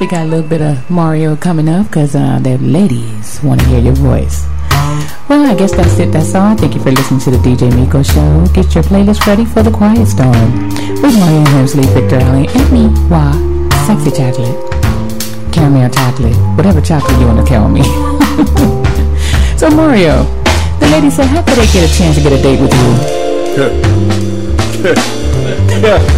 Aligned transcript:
we 0.00 0.06
got 0.06 0.22
a 0.22 0.28
little 0.28 0.48
bit 0.48 0.62
of 0.62 0.88
Mario 0.90 1.36
coming 1.36 1.68
up 1.68 1.86
because 1.88 2.16
uh, 2.16 2.38
the 2.40 2.56
ladies 2.58 3.38
want 3.42 3.60
to 3.60 3.66
hear 3.66 3.80
your 3.80 3.92
voice. 3.92 4.46
Well, 5.28 5.44
I 5.44 5.54
guess 5.54 5.72
that's 5.72 5.98
it. 5.98 6.10
That's 6.10 6.34
all. 6.34 6.56
Thank 6.56 6.74
you 6.74 6.80
for 6.80 6.90
listening 6.90 7.20
to 7.20 7.30
the 7.30 7.36
DJ 7.36 7.68
Miko 7.76 8.02
Show. 8.02 8.46
Get 8.54 8.74
your 8.74 8.82
playlist 8.82 9.26
ready 9.26 9.44
for 9.44 9.62
the 9.62 9.70
Quiet 9.70 10.06
Storm 10.06 10.70
with 11.02 11.18
Mario 11.20 11.44
Hensley, 11.50 11.84
Victor 11.92 12.16
Allen, 12.16 12.48
and 12.48 12.72
me, 12.72 12.88
Wah, 13.10 13.32
Sexy 13.86 14.10
Chocolate, 14.10 14.56
Caramel 15.52 15.90
Chocolate, 15.90 16.36
whatever 16.56 16.80
chocolate 16.80 17.20
you 17.20 17.26
want 17.26 17.46
to 17.46 17.52
call 17.52 17.68
me. 17.68 17.82
so, 19.58 19.68
Mario, 19.68 20.24
the 20.80 20.88
lady 20.90 21.10
said, 21.10 21.26
how 21.26 21.42
could 21.42 21.58
they 21.58 21.66
get 21.72 21.84
a 21.84 21.92
chance 21.92 22.16
to 22.16 22.22
get 22.22 22.32
a 22.32 22.40
date 22.40 22.58
with 22.58 22.72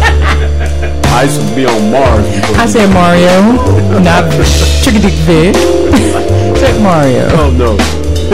you? 0.07 0.19
I 1.13 1.23
used 1.29 1.39
to 1.47 1.55
be 1.55 1.65
on 1.65 1.91
Mars. 1.91 2.25
I 2.57 2.65
said 2.65 2.89
Mario, 2.89 3.53
not 4.01 4.25
Tricky 4.81 4.99
Dick 4.99 5.13
Vic. 5.29 5.55
said 6.57 6.81
Mario. 6.81 7.29
Oh 7.37 7.53
no. 7.53 7.77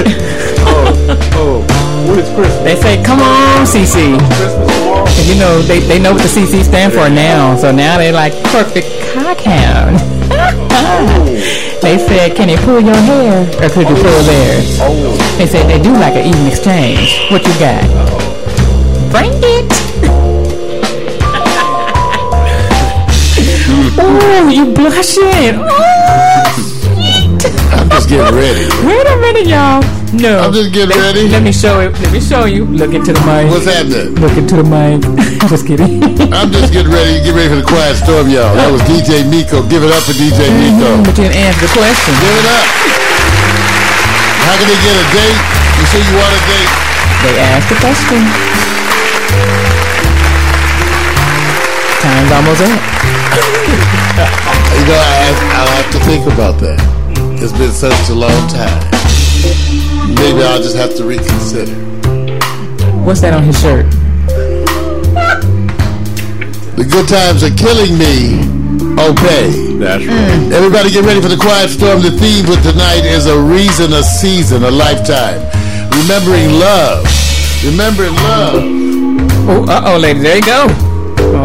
oh, 0.64 0.96
oh. 1.36 1.80
When 2.08 2.20
is 2.20 2.30
Christmas? 2.34 2.64
They 2.64 2.76
say, 2.80 3.04
come 3.04 3.20
on, 3.20 3.66
CC. 3.68 4.18
Christmas 4.18 4.54
tomorrow? 4.56 5.06
And 5.06 5.28
you 5.28 5.36
know, 5.36 5.62
they, 5.62 5.80
they 5.82 6.00
know 6.00 6.14
what 6.14 6.22
the 6.22 6.30
CC 6.30 6.64
stand 6.64 6.94
for 6.94 7.10
now. 7.10 7.58
So 7.58 7.72
now 7.72 7.98
they 7.98 8.14
like 8.14 8.32
perfect 8.46 8.88
cockhound. 9.12 10.00
they 11.82 11.98
said, 11.98 12.36
can 12.36 12.48
you 12.48 12.58
pull 12.60 12.80
your 12.80 12.96
hair 12.96 13.44
or 13.62 13.70
could 13.70 13.90
you 13.90 13.96
pull 13.96 14.08
oh. 14.08 14.24
theirs? 14.24 14.80
Oh, 14.82 15.36
They 15.38 15.46
said 15.48 15.68
they 15.68 15.82
do 15.84 15.92
like 15.92 16.16
an 16.16 16.26
even 16.26 16.48
exchange. 16.48 17.28
What 17.30 17.44
you 17.46 17.54
got? 17.60 17.84
Bring 19.12 19.32
it. 19.44 19.79
Oh, 24.10 24.50
you 24.50 24.74
blushing. 24.74 25.62
Oh, 25.62 26.50
I'm 27.70 27.90
just 27.90 28.10
getting 28.10 28.36
ready. 28.36 28.66
wait 28.88 29.06
a 29.06 29.16
minute, 29.22 29.48
y'all. 29.48 29.84
No. 30.14 30.42
I'm 30.42 30.54
just 30.54 30.74
getting 30.74 30.90
let, 30.90 31.14
ready. 31.14 31.30
Let 31.30 31.44
me 31.44 31.54
show 31.54 31.80
it. 31.86 31.94
Let 32.02 32.12
me 32.12 32.20
show 32.20 32.46
you. 32.46 32.66
Look 32.66 32.98
into 32.98 33.14
the 33.14 33.22
mic. 33.30 33.46
What's 33.54 33.70
happening? 33.70 34.18
Look 34.18 34.34
into 34.34 34.58
the 34.58 34.66
mic. 34.66 35.06
Just 35.50 35.66
kidding. 35.66 36.04
I'm 36.34 36.52
just 36.52 36.74
getting 36.74 36.92
ready. 36.92 37.24
Get 37.26 37.34
ready 37.34 37.50
for 37.50 37.58
the 37.58 37.66
quiet 37.66 37.98
storm, 37.98 38.30
y'all. 38.30 38.54
That 38.54 38.70
was 38.70 38.82
DJ 38.86 39.26
Miko. 39.26 39.66
Give 39.66 39.82
it 39.82 39.90
up 39.90 40.04
for 40.06 40.14
DJ 40.14 40.46
Miko. 40.52 41.00
Mm-hmm. 41.00 41.06
but 41.10 41.14
you 41.18 41.26
didn't 41.26 41.42
answer 41.42 41.66
the 41.66 41.74
question. 41.74 42.14
Give 42.22 42.38
it 42.38 42.48
up. 42.50 42.66
How 44.46 44.54
can 44.62 44.68
they 44.70 44.78
get 44.84 44.94
a 44.94 45.06
date? 45.10 45.40
You 45.80 45.86
say 45.90 46.02
you 46.06 46.14
want 46.22 46.34
a 46.38 46.42
date? 46.46 46.72
They 47.24 47.34
asked 47.40 47.70
the 47.72 47.80
question. 47.82 48.22
Time's 52.04 52.32
almost 52.36 52.62
up. 52.62 52.99
You 54.20 54.86
know, 54.88 55.00
I 55.00 55.16
have, 55.24 55.38
I'll 55.56 55.74
have 55.84 55.92
to 55.94 56.00
think 56.06 56.26
about 56.34 56.60
that. 56.60 56.80
It's 57.42 57.54
been 57.54 57.72
such 57.72 58.10
a 58.10 58.16
long 58.16 58.36
time. 58.52 58.80
Maybe 60.16 60.44
I'll 60.44 60.62
just 60.62 60.76
have 60.76 60.96
to 60.98 61.06
reconsider. 61.06 61.72
What's 63.04 63.22
that 63.22 63.34
on 63.34 63.44
his 63.44 63.60
shirt? 63.62 63.86
The 66.76 66.84
good 66.84 67.08
times 67.08 67.44
are 67.44 67.56
killing 67.56 67.98
me. 67.98 68.44
Okay. 69.00 69.80
that's 69.80 70.06
right. 70.06 70.52
Everybody 70.52 70.92
get 70.92 71.06
ready 71.06 71.22
for 71.22 71.30
the 71.30 71.40
quiet 71.40 71.70
storm. 71.70 72.02
The 72.02 72.12
theme 72.12 72.46
for 72.46 72.60
tonight 72.62 73.06
is 73.06 73.26
a 73.28 73.40
reason, 73.40 73.94
a 73.94 74.04
season, 74.04 74.64
a 74.64 74.72
lifetime. 74.72 75.40
Remembering 75.96 76.60
love. 76.60 77.08
Remembering 77.64 78.16
love. 78.16 78.64
Oh, 79.48 79.66
uh 79.68 79.96
oh, 79.96 79.98
lady, 79.98 80.20
there 80.20 80.36
you 80.36 80.44
go. 80.44 80.89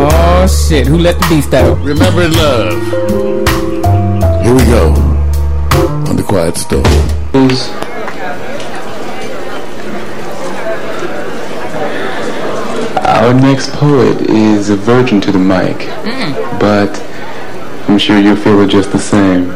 Oh 0.06 0.46
shit, 0.46 0.86
who 0.86 0.98
let 0.98 1.18
the 1.18 1.26
beast 1.28 1.54
out? 1.54 1.78
Remember 1.78 2.28
love. 2.28 2.82
Here 4.44 4.54
we 4.54 4.64
go. 4.64 4.92
On 6.08 6.16
the 6.16 6.22
quiet 6.22 6.58
storm. 6.58 6.84
Our 13.06 13.32
next 13.32 13.70
poet 13.70 14.20
is 14.28 14.68
a 14.68 14.76
virgin 14.76 15.22
to 15.22 15.32
the 15.32 15.38
mic, 15.38 15.78
mm. 16.04 16.60
but 16.60 17.00
I'm 17.88 17.96
sure 17.96 18.18
you'll 18.18 18.36
feel 18.36 18.60
it 18.60 18.68
just 18.68 18.92
the 18.92 18.98
same. 18.98 19.52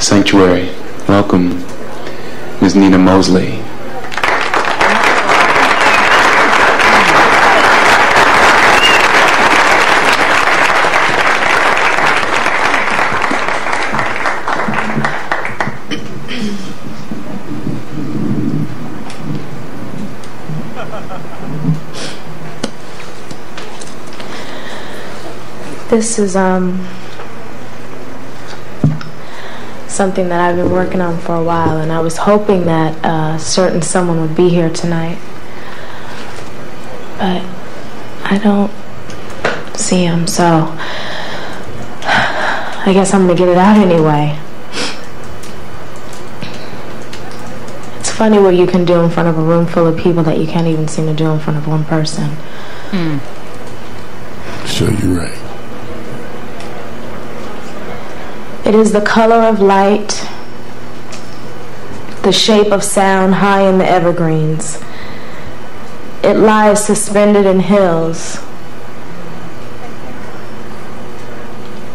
Sanctuary, 0.00 0.70
welcome, 1.06 1.62
Ms. 2.62 2.76
Nina 2.76 2.96
Mosley. 2.96 3.62
This 25.94 26.18
is 26.18 26.34
um 26.34 26.84
something 29.86 30.28
that 30.28 30.40
I've 30.40 30.56
been 30.56 30.72
working 30.72 31.00
on 31.00 31.18
for 31.18 31.36
a 31.36 31.44
while, 31.44 31.76
and 31.76 31.92
I 31.92 32.00
was 32.00 32.16
hoping 32.16 32.64
that 32.64 32.98
a 33.04 33.38
certain 33.38 33.80
someone 33.80 34.20
would 34.20 34.34
be 34.34 34.48
here 34.48 34.68
tonight, 34.70 35.18
but 37.16 37.42
I 38.24 38.40
don't 38.42 38.72
see 39.78 40.02
him, 40.02 40.26
so 40.26 40.76
I 42.02 42.90
guess 42.92 43.14
I'm 43.14 43.28
gonna 43.28 43.38
get 43.38 43.48
it 43.48 43.56
out 43.56 43.76
anyway. 43.76 44.36
It's 48.00 48.10
funny 48.10 48.40
what 48.40 48.56
you 48.56 48.66
can 48.66 48.84
do 48.84 49.00
in 49.00 49.10
front 49.10 49.28
of 49.28 49.38
a 49.38 49.42
room 49.42 49.64
full 49.64 49.86
of 49.86 49.96
people 49.96 50.24
that 50.24 50.38
you 50.38 50.48
can't 50.48 50.66
even 50.66 50.88
seem 50.88 51.06
to 51.06 51.14
do 51.14 51.30
in 51.30 51.38
front 51.38 51.56
of 51.56 51.68
one 51.68 51.84
person. 51.84 52.30
Sure, 54.66 54.90
you're 54.90 55.20
right. 55.20 55.43
It 58.64 58.74
is 58.74 58.92
the 58.92 59.00
color 59.00 59.42
of 59.42 59.60
light 59.60 60.28
the 62.24 62.32
shape 62.32 62.72
of 62.72 62.82
sound 62.82 63.34
high 63.34 63.68
in 63.68 63.76
the 63.76 63.86
evergreens. 63.86 64.82
It 66.22 66.38
lies 66.38 66.82
suspended 66.82 67.44
in 67.44 67.60
hills, 67.60 68.38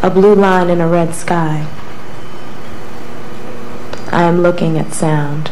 a 0.04 0.12
blue 0.12 0.36
line 0.36 0.70
in 0.70 0.80
a 0.82 0.88
red 0.88 1.16
sky. 1.16 1.68
I 4.12 4.24
am 4.24 4.42
looking 4.42 4.78
at 4.78 4.94
sound. 4.94 5.50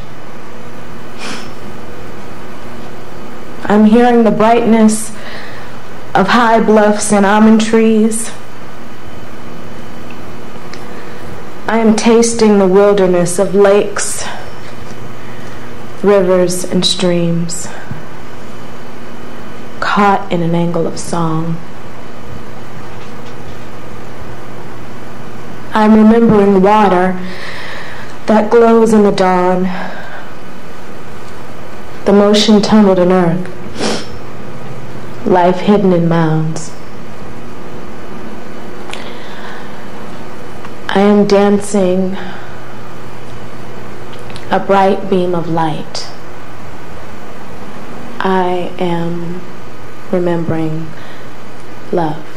I'm 3.63 3.85
hearing 3.85 4.23
the 4.23 4.31
brightness 4.31 5.09
of 6.13 6.27
high 6.29 6.59
bluffs 6.59 7.11
and 7.11 7.25
almond 7.25 7.61
trees. 7.61 8.31
I 11.69 11.79
am 11.79 11.97
tasting 11.97 12.59
the 12.59 12.67
wilderness 12.67 13.39
of 13.39 13.53
lakes, 13.53 14.25
rivers, 16.01 16.63
and 16.63 16.85
streams, 16.85 17.67
caught 19.81 20.31
in 20.31 20.41
an 20.41 20.55
angle 20.55 20.87
of 20.87 20.97
song. 20.97 21.57
I'm 25.73 25.93
remembering 25.93 26.61
water 26.61 27.19
that 28.27 28.49
glows 28.49 28.93
in 28.93 29.03
the 29.03 29.11
dawn, 29.11 29.63
the 32.05 32.13
motion 32.13 32.61
tunneled 32.61 32.99
in 32.99 33.11
earth, 33.11 33.45
life 35.27 35.57
hidden 35.57 35.91
in 35.91 36.07
mounds. 36.07 36.76
I 40.97 41.01
am 41.01 41.27
dancing 41.27 42.17
a 44.49 44.59
bright 44.59 45.11
beam 45.11 45.35
of 45.35 45.47
light. 45.47 46.07
I 48.19 48.73
am 48.79 49.39
remembering 50.11 50.87
love. 51.91 52.17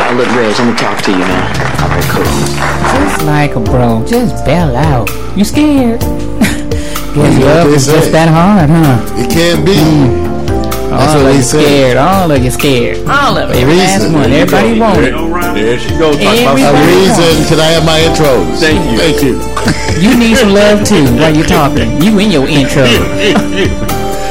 Uh, 0.00 0.12
look, 0.14 0.28
Reg, 0.28 0.54
I'm 0.58 0.68
gonna 0.68 0.78
talk 0.78 1.02
to 1.02 1.10
you 1.10 1.18
now. 1.18 1.82
All 1.82 1.88
right, 1.90 2.04
cool. 2.04 2.24
Just 2.24 3.26
like 3.26 3.56
a 3.56 3.60
bro, 3.60 4.02
just 4.06 4.42
bail 4.46 4.74
out. 4.74 5.10
You 5.36 5.44
scared? 5.44 6.02
Guess 7.14 7.34
You 7.38 7.44
love 7.44 7.68
is 7.72 7.86
just 7.86 8.12
that 8.12 8.28
hard, 8.28 8.70
huh? 8.70 9.00
It 9.18 9.28
can't 9.32 9.64
be. 9.64 9.74
Mm. 9.74 10.28
That's 10.88 11.14
All 11.14 11.20
what 11.20 11.26
of 11.28 11.32
he 11.32 11.36
you 11.36 11.42
said. 11.44 11.62
scared. 11.64 11.96
All 11.98 12.30
of 12.32 12.40
you 12.44 12.50
scared. 12.50 12.96
All 13.08 13.34
of 13.36 13.50
it. 13.50 13.56
Every 13.60 13.76
last 13.76 14.04
reason. 14.08 14.12
one. 14.16 14.30
There 14.30 14.42
Everybody 14.48 14.78
go. 14.78 14.80
want 14.80 14.98
it. 15.04 15.12
There 15.58 15.78
she 15.78 15.90
goes. 16.00 16.16
Talk 16.16 16.32
about 16.32 16.56
Everybody- 16.56 16.78
A 16.78 16.96
reason. 16.96 17.34
Can 17.48 17.58
I 17.60 17.68
have 17.76 17.84
my 17.84 17.98
intros? 18.08 18.56
Thank 18.60 18.80
you. 18.88 18.96
Thank 18.96 19.18
you. 19.22 19.36
You 20.00 20.16
need 20.16 20.36
some 20.38 20.54
love 20.54 20.84
too 20.86 21.04
while 21.18 21.34
you're 21.34 21.44
talking. 21.48 21.90
You 22.00 22.18
in 22.20 22.30
your 22.30 22.46
intro. 22.48 22.84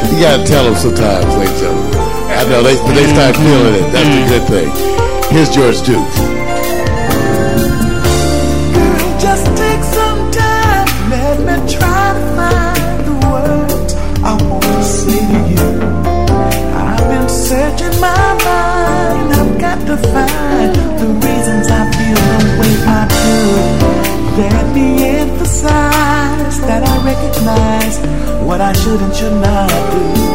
You 0.08 0.22
gotta 0.24 0.46
tell 0.46 0.64
them 0.64 0.76
sometimes, 0.76 1.26
ladies 1.36 1.50
and 1.52 1.60
gentlemen. 1.60 2.32
I 2.32 2.44
know 2.48 2.62
they 2.64 2.76
they 2.96 3.08
start 3.12 3.36
feeling 3.36 3.76
it. 3.76 3.92
That's 3.92 4.08
the 4.08 4.24
good 4.30 4.46
thing. 4.48 4.70
Here's 5.34 5.50
George 5.50 5.82
Duke. 5.84 6.06
Find 20.12 20.76
the 21.00 21.08
reasons 21.26 21.68
I 21.70 21.84
feel 21.96 22.22
the 22.42 22.50
way 22.60 22.74
I 22.86 23.02
do. 23.18 23.98
Let 24.42 24.66
me 24.76 24.88
emphasize 25.22 26.60
that 26.70 26.82
I 26.84 26.96
recognize 27.04 27.98
what 28.46 28.62
I 28.62 28.74
should 28.74 29.02
and 29.02 29.16
should 29.16 29.34
not 29.42 29.70
do. 29.92 30.27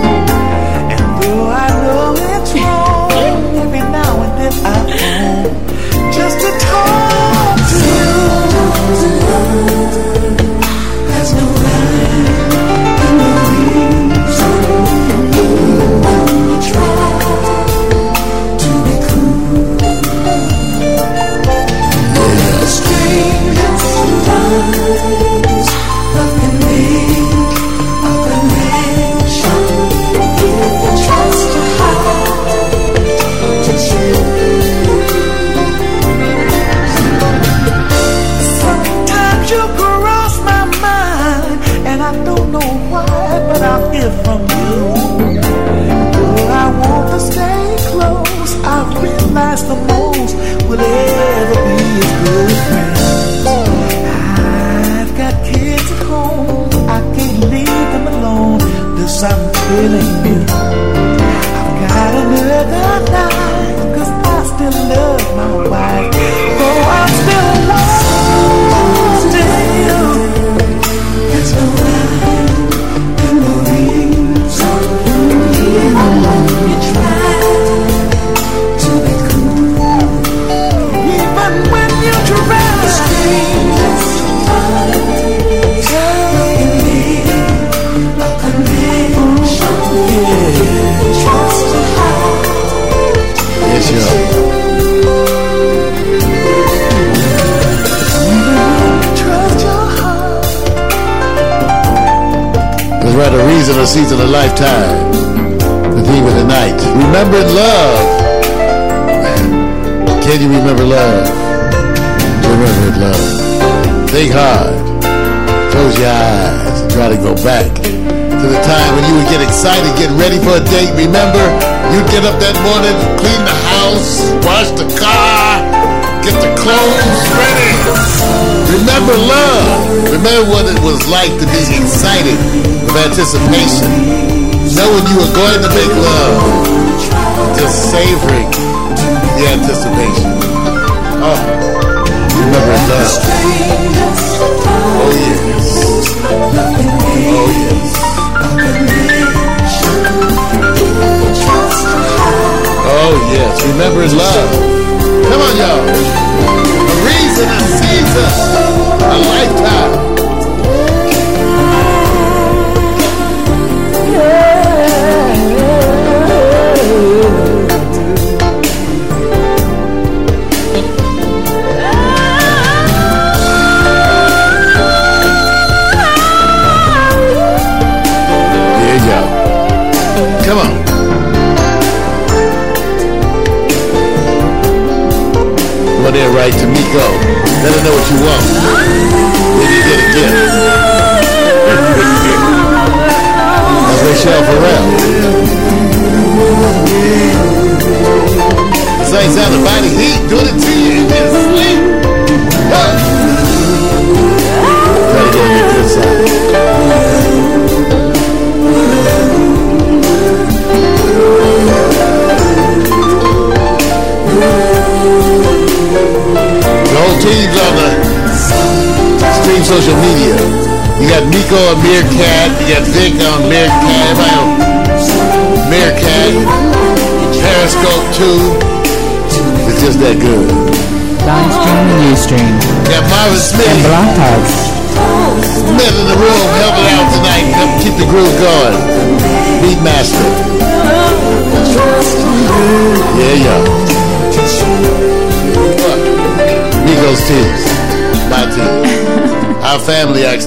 Anticipation, 133.23 133.82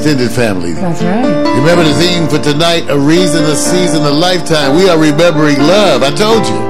extended 0.05 0.29
family. 0.29 0.73
That's 0.73 1.01
right. 1.01 1.25
Remember 1.57 1.81
the 1.81 1.97
theme 1.97 2.29
for 2.29 2.37
tonight 2.37 2.85
a 2.93 2.97
reason, 2.97 3.41
a 3.45 3.55
season, 3.55 4.05
a 4.05 4.13
lifetime. 4.13 4.77
We 4.77 4.87
are 4.87 5.01
remembering 5.01 5.57
love. 5.57 6.03
I 6.03 6.13
told 6.13 6.45
you. 6.45 6.61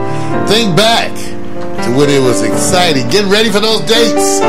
Think 0.48 0.72
back 0.78 1.12
to 1.84 1.90
when 2.00 2.08
it 2.08 2.24
was 2.24 2.44
exciting. 2.44 3.12
getting 3.12 3.30
ready 3.30 3.52
for 3.52 3.60
those 3.60 3.82
dates. 3.84 4.40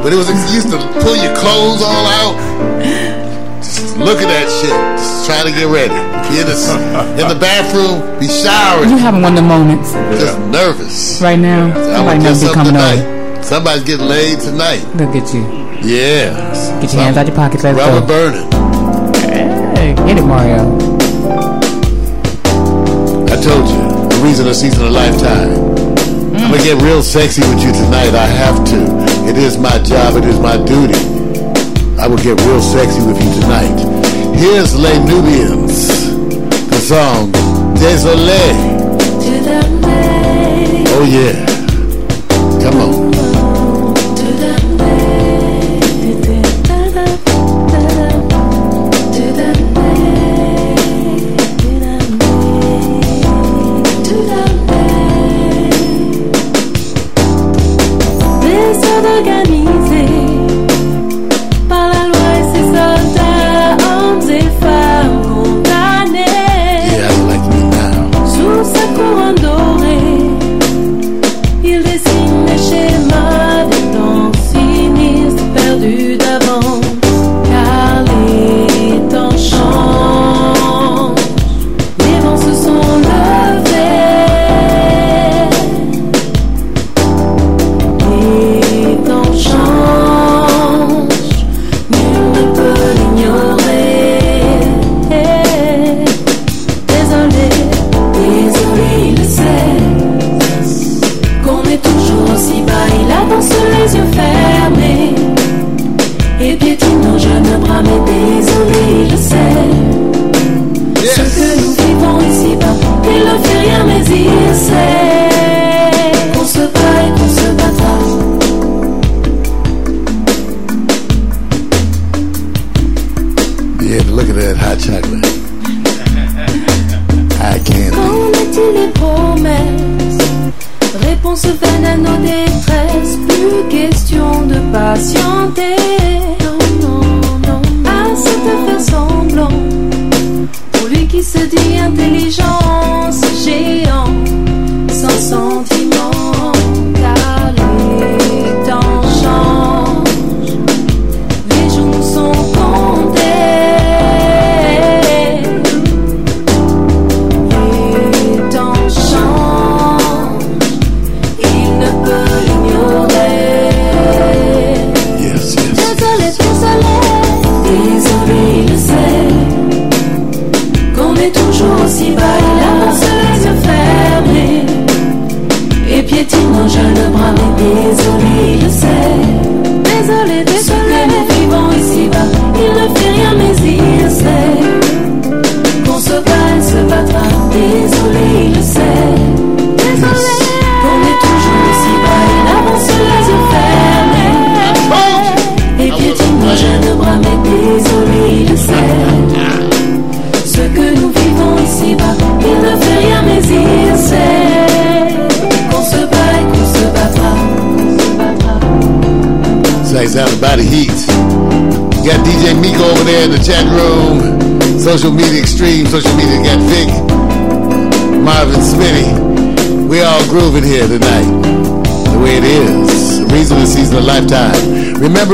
But 0.00 0.12
it 0.12 0.16
was 0.16 0.32
used 0.56 0.72
to 0.72 0.80
pull 1.04 1.16
your 1.20 1.36
clothes 1.36 1.84
all 1.84 2.06
out. 2.16 3.60
Just 3.60 3.98
look 4.00 4.16
at 4.16 4.28
that 4.32 4.48
shit. 4.48 4.72
Just 4.96 5.28
try 5.28 5.44
to 5.44 5.52
get 5.52 5.68
ready. 5.68 5.92
In 7.20 7.28
the 7.28 7.36
bathroom. 7.36 8.00
Be 8.20 8.26
showering. 8.26 8.88
You 8.88 8.96
having 8.96 9.20
one 9.20 9.36
of 9.36 9.44
the 9.44 9.48
moments. 9.48 9.92
Just 10.16 10.32
yeah. 10.32 10.50
nervous. 10.50 11.20
Right 11.20 11.38
now. 11.38 11.68
Yeah. 11.68 11.92
Somebody 11.92 12.18
might 12.18 12.24
not 12.24 12.40
be 12.40 12.54
coming 12.54 12.72
tonight. 12.72 13.44
Somebody's 13.44 13.84
getting 13.84 14.06
laid 14.08 14.40
tonight. 14.40 14.80
Look 14.96 15.12
at 15.12 15.28
you. 15.34 15.63
Yeah. 15.82 16.80
Get 16.80 16.92
your 16.92 17.02
hands 17.02 17.16
out 17.16 17.26
your 17.26 17.36
pockets. 17.36 17.64
Let's 17.64 17.78
Rubber 17.78 18.00
go. 18.00 18.06
burning. 18.06 18.50
Hey, 19.76 19.94
get 20.06 20.18
it, 20.18 20.22
Mario. 20.22 20.76
I 23.26 23.36
told 23.40 23.68
you, 23.68 23.82
the 24.08 24.20
reason 24.22 24.46
a 24.48 24.54
season 24.54 24.86
of 24.86 24.92
lifetime. 24.92 25.50
Mm. 25.50 26.40
I'm 26.40 26.50
going 26.50 26.60
to 26.60 26.66
get 26.66 26.82
real 26.82 27.02
sexy 27.02 27.42
with 27.42 27.62
you 27.62 27.72
tonight. 27.72 28.14
I 28.14 28.26
have 28.26 28.64
to. 28.70 29.28
It 29.28 29.36
is 29.38 29.58
my 29.58 29.78
job. 29.82 30.16
It 30.16 30.24
is 30.24 30.38
my 30.38 30.56
duty. 30.56 30.98
I 31.98 32.06
will 32.08 32.18
get 32.18 32.40
real 32.42 32.60
sexy 32.60 33.00
with 33.06 33.16
you 33.22 33.32
tonight. 33.40 33.78
Here's 34.36 34.74
Les 34.76 34.98
Nubians. 35.04 35.88
The 36.68 36.78
song, 36.80 37.32
Désolé. 37.78 38.74
Oh, 40.96 41.04
yeah. 41.04 41.53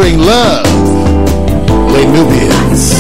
bring 0.01 0.19
love, 0.19 0.65
Les 1.93 2.07
Nubians. 2.07 3.00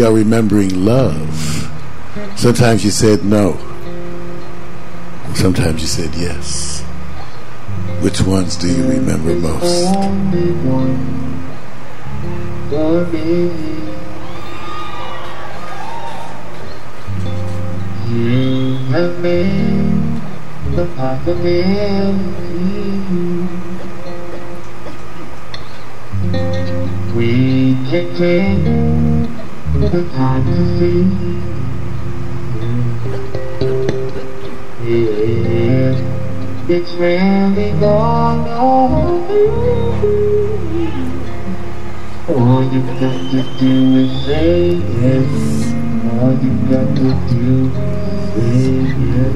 Are 0.00 0.14
remembering 0.14 0.82
love. 0.82 1.70
Sometimes 2.34 2.82
you 2.82 2.90
said 2.90 3.22
no. 3.22 3.58
Sometimes 5.34 5.82
you 5.82 5.88
said 5.88 6.14
yes. 6.14 6.80
Which 8.00 8.22
ones 8.22 8.56
do 8.56 8.66
you 8.72 8.88
remember 8.88 9.34
most? 9.36 9.94
You 18.08 18.76
have 18.88 19.20
made 19.20 20.22
the 20.76 20.86
possibility. 20.96 22.20
We 27.14 27.74
can 27.90 28.79
the 29.90 30.08
time 30.10 30.44
to 30.44 30.78
see. 30.78 31.02
It's 36.72 36.92
really 36.92 37.72
gone 37.80 38.46
on. 38.48 39.26
All 42.28 42.62
you 42.72 42.80
got 42.86 43.18
to 43.32 43.42
do 43.58 43.74
is 43.96 44.12
say 44.26 44.74
yes. 44.74 45.30
All 46.14 46.34
you 46.38 46.52
got 46.70 46.86
to 46.94 47.08
do 47.34 47.48
is 48.36 48.94
say 48.94 49.04
yes. 49.10 49.29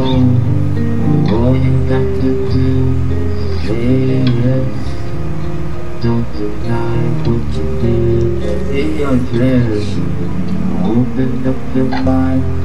Flow. 0.00 0.16
All 1.36 1.56
you 1.56 1.74
got 1.88 2.06
to 2.22 2.30
do 2.52 2.68
is 3.10 3.68
yes. 4.44 4.68
Don't 6.02 6.26
deny 6.32 7.00
what 7.24 7.42
you 7.56 7.64
feel, 7.80 8.24
let 8.40 8.58
me 8.70 8.80
address 9.02 9.84
you. 9.96 10.06
Open 10.96 11.46
up 11.46 11.76
your 11.76 11.90
mind, 12.02 12.59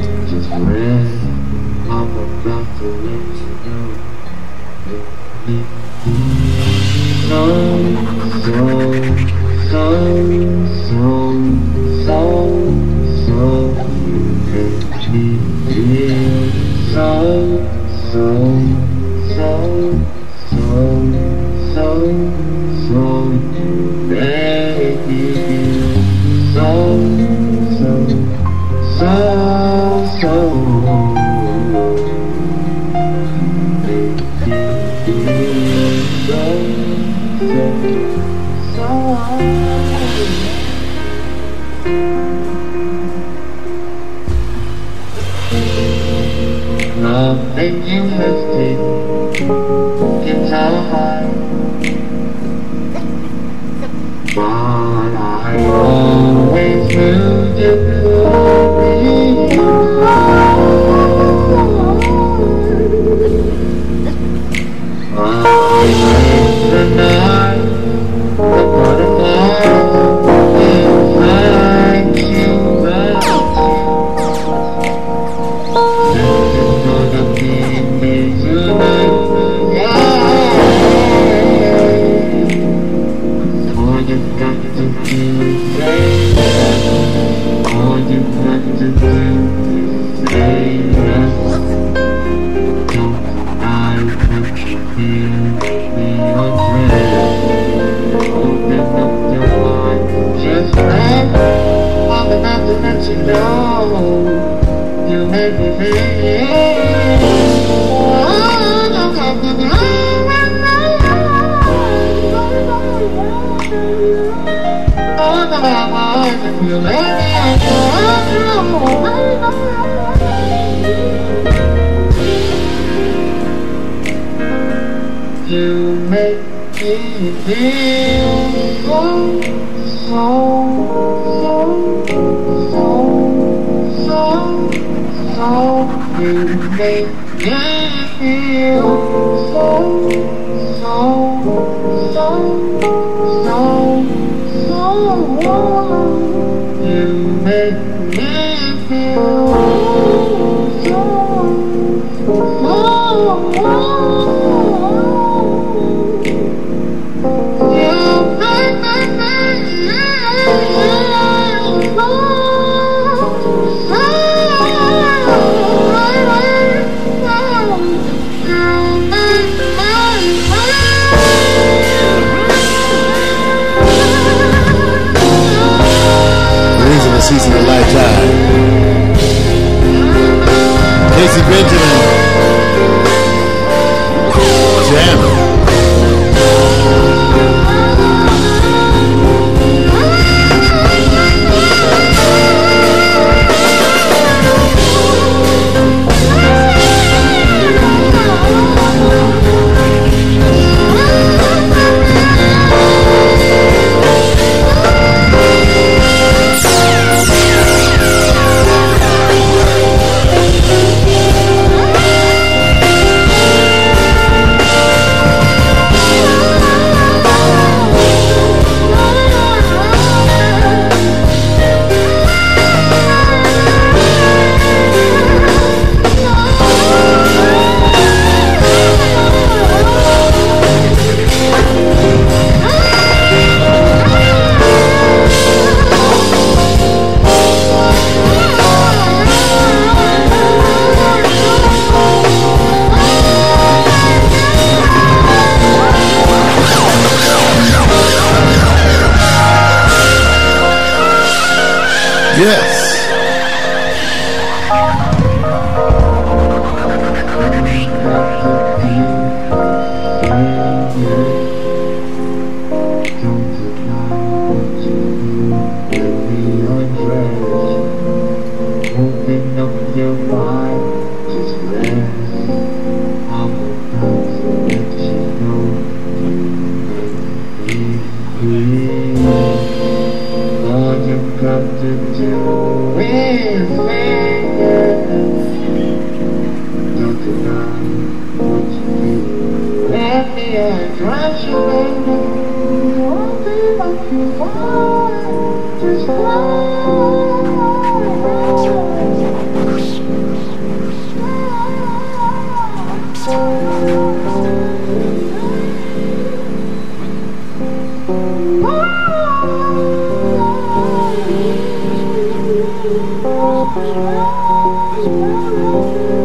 tomorrow, 313.75 315.03
tomorrow. 315.03 316.24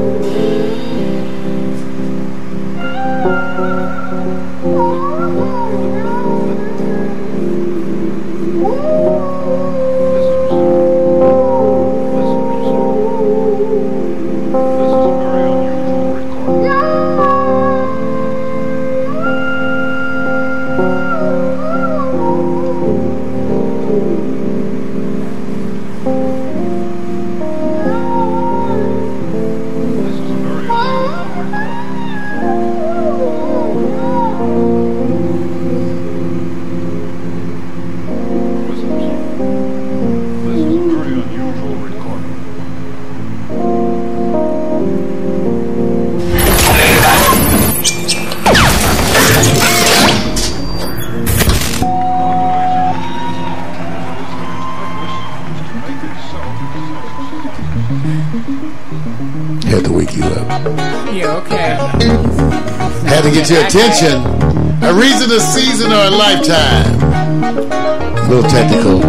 your 63.50 63.66
attention 63.66 64.40
a 64.82 64.94
reason, 64.94 65.30
a 65.30 65.40
season, 65.40 65.92
or 65.92 66.04
a 66.06 66.10
lifetime. 66.10 66.96
A 67.44 68.28
little 68.28 68.48
technical, 68.50 69.00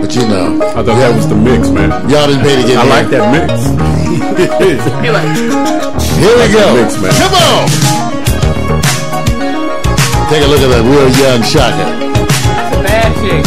but 0.00 0.14
you 0.16 0.22
know. 0.26 0.58
I 0.62 0.82
thought 0.82 0.96
that 0.96 1.14
was 1.14 1.28
the 1.28 1.34
mix, 1.36 1.68
man. 1.68 1.90
Y'all 2.08 2.26
didn't 2.26 2.42
pay 2.42 2.56
to 2.56 2.66
get 2.66 2.78
I 2.78 2.82
here. 2.82 2.90
like 2.96 3.08
that 3.12 3.28
mix. 3.28 3.52
here 6.16 6.36
we 6.40 6.48
go. 6.48 6.80
Mix, 6.80 6.96
Come 6.96 7.34
on. 7.36 7.68
Take 10.32 10.42
a 10.42 10.48
look 10.48 10.64
at 10.64 10.72
that 10.72 10.82
real 10.88 11.12
young 11.20 11.42
shotgun. 11.44 11.92
That's 12.16 12.72
a 12.72 12.82
bad 12.82 13.12
chick. 13.20 13.44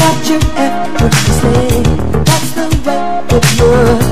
What 0.00 0.18
you 0.24 0.40
say, 1.36 1.84
that's 2.24 2.50
the 2.56 2.64
way 4.02 4.07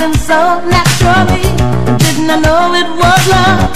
something 0.00 0.20
so 0.22 0.60
naturally. 0.66 1.42
Didn't 1.98 2.30
I 2.30 2.40
know 2.40 2.74
it 2.74 2.88
was 2.96 3.28
love? 3.28 3.69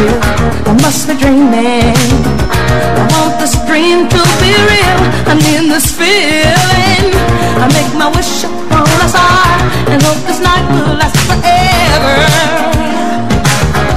I 0.00 0.72
must 0.82 1.08
be 1.08 1.14
dreaming. 1.16 1.96
I 3.00 3.04
want 3.12 3.40
this 3.40 3.54
dream 3.66 4.08
to 4.08 4.20
be 4.38 4.52
real. 4.70 5.00
I 5.26 5.34
need 5.34 5.70
this 5.72 5.90
feeling. 5.90 7.10
I 7.58 7.66
make 7.76 7.92
my 7.98 8.08
wish 8.14 8.44
upon 8.44 8.86
a 8.86 9.08
star 9.08 9.58
and 9.90 10.02
hope 10.02 10.22
this 10.26 10.40
night 10.40 10.64
will 10.70 10.94
last 10.94 11.18
forever. 11.26 12.16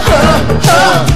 Huh, 0.08 0.60
huh. 0.64 1.11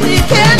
we 0.00 0.16
can 0.28 0.59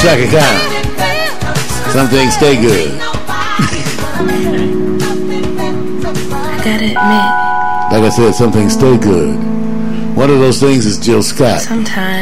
Chaka 0.00 0.26
Khan. 0.30 0.56
Some 1.90 2.06
things 2.06 2.34
stay 2.34 2.54
good. 2.60 3.00
I 3.00 3.02
gotta 6.64 6.84
admit. 6.84 7.28
Like 7.90 8.04
I 8.04 8.08
said, 8.10 8.32
some 8.32 8.52
things 8.52 8.74
stay 8.74 8.96
good. 8.96 9.34
One 10.14 10.30
of 10.30 10.38
those 10.38 10.60
things 10.60 10.86
is 10.86 10.98
Jill 10.98 11.22
Scott. 11.22 11.62
Sometimes. 11.62 12.17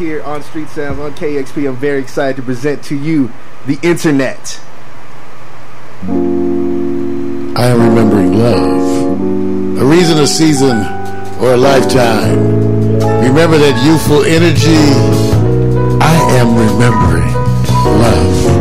here 0.00 0.22
on 0.22 0.42
Street 0.42 0.68
Sounds 0.70 0.98
on 0.98 1.12
KEXP. 1.12 1.68
I'm 1.68 1.76
very 1.76 2.00
excited 2.00 2.36
to 2.36 2.42
present 2.42 2.82
to 2.84 2.96
you 2.96 3.30
the 3.66 3.78
internet. 3.82 4.58
I 6.08 7.66
am 7.66 7.80
remembering 7.86 8.32
love, 8.32 9.78
a 9.78 9.84
reason, 9.84 10.16
a 10.18 10.26
season, 10.26 10.78
or 11.38 11.52
a 11.52 11.56
lifetime. 11.58 12.38
Remember 13.20 13.58
that 13.58 13.84
youthful 13.84 14.24
energy. 14.24 14.72
I 16.00 16.14
am 16.38 16.56
remembering 16.56 17.34
love. 18.00 18.59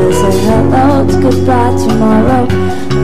will 0.00 0.12
say 0.12 0.32
hello 0.46 1.06
to 1.06 1.20
goodbye 1.20 1.76
tomorrow. 1.76 2.46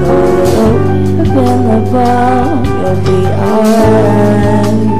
Roll 0.03 0.41
it 0.41 0.55
up 0.59 1.61
the 1.69 1.91
ball, 1.93 2.67
you'll 2.67 3.01
be 3.05 3.19
alright. 3.27 4.96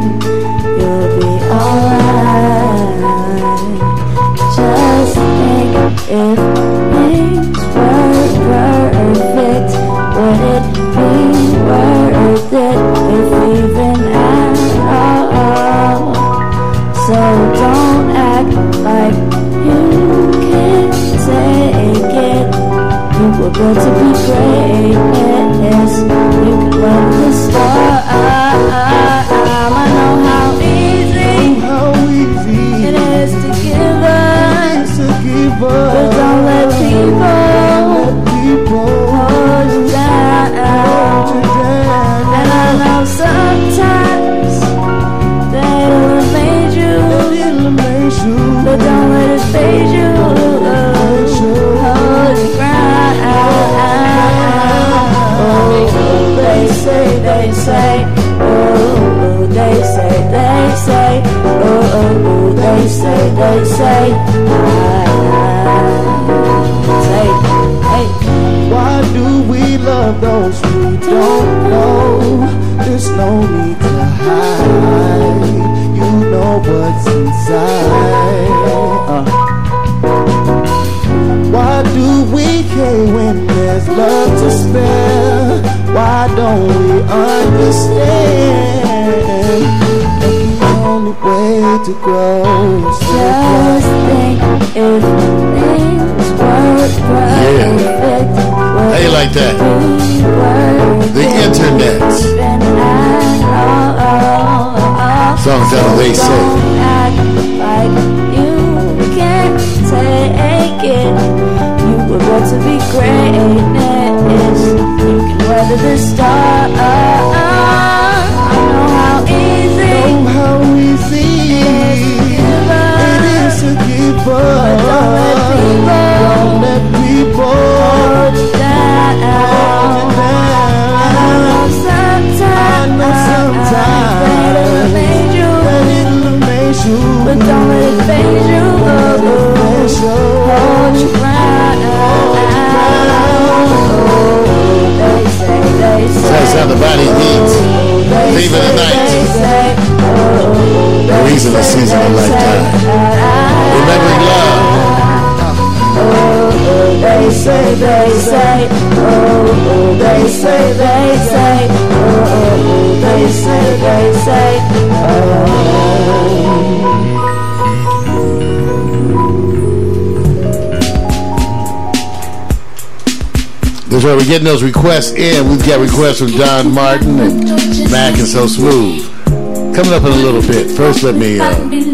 We're 174.27 174.33
getting 174.33 174.47
those 174.47 174.63
requests 174.65 175.13
in. 175.13 175.49
We've 175.49 175.65
got 175.65 175.79
requests 175.79 176.19
from 176.19 176.33
Don 176.33 176.75
Martin 176.75 177.21
and 177.21 177.45
Mac 177.93 178.19
and 178.19 178.27
So 178.27 178.49
Smooth. 178.49 179.09
Coming 179.25 179.93
up 179.93 180.03
in 180.03 180.13
a 180.13 180.17
little 180.17 180.43
bit. 180.43 180.69
First, 180.77 181.05
let 181.05 181.15
me 181.15 181.39
uh, 181.39 181.55
get 181.69 181.87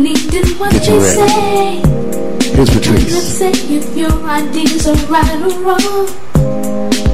you 0.89 0.99
ready. 0.99 1.83
Here's 2.49 2.57
Let's 2.57 2.71
Patrice. 2.75 3.39
say 3.39 3.51
if 3.53 3.95
your 3.95 4.13
ideas 4.25 4.87
are 4.87 4.97
right 5.09 5.43
or 5.43 5.61
wrong. 5.61 6.07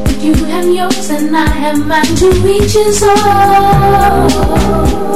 But 0.04 0.22
you 0.22 0.34
have 0.34 0.68
yours 0.68 1.10
and 1.10 1.36
I 1.36 1.46
have 1.46 1.84
mine 1.84 2.04
to 2.04 2.46
each 2.46 2.74
his 2.74 3.02
own. 3.02 5.07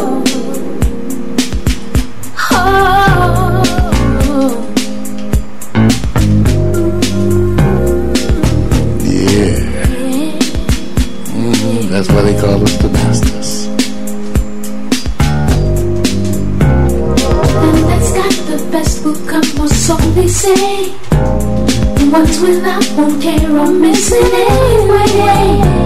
Won't 22.96 23.22
care 23.22 23.50
or 23.56 23.70
miss 23.70 24.12
it 24.12 24.34
anyway. 24.34 25.82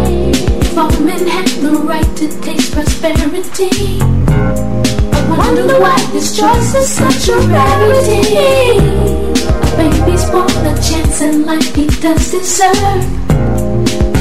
Men 1.00 1.26
had 1.28 1.46
the 1.60 1.72
right 1.72 2.16
to 2.16 2.26
taste 2.40 2.72
prosperity, 2.72 4.00
I 4.00 5.34
wonder 5.38 5.78
why 5.78 5.96
this 6.12 6.36
choice 6.36 6.74
is 6.74 6.88
such 6.88 7.28
a 7.28 7.36
rarity. 7.46 8.78
A 9.38 9.76
baby's 9.76 10.24
born 10.30 10.50
a 10.66 10.74
chance 10.80 11.20
in 11.20 11.44
life 11.44 11.74
he 11.74 11.86
does 11.86 12.30
deserve. 12.30 13.04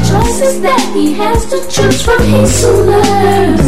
Choices 0.09 0.61
that 0.61 0.91
he 0.93 1.13
has 1.13 1.45
to 1.45 1.57
choose 1.69 2.03
from 2.03 2.21
his 2.23 2.63
learns. 2.63 3.67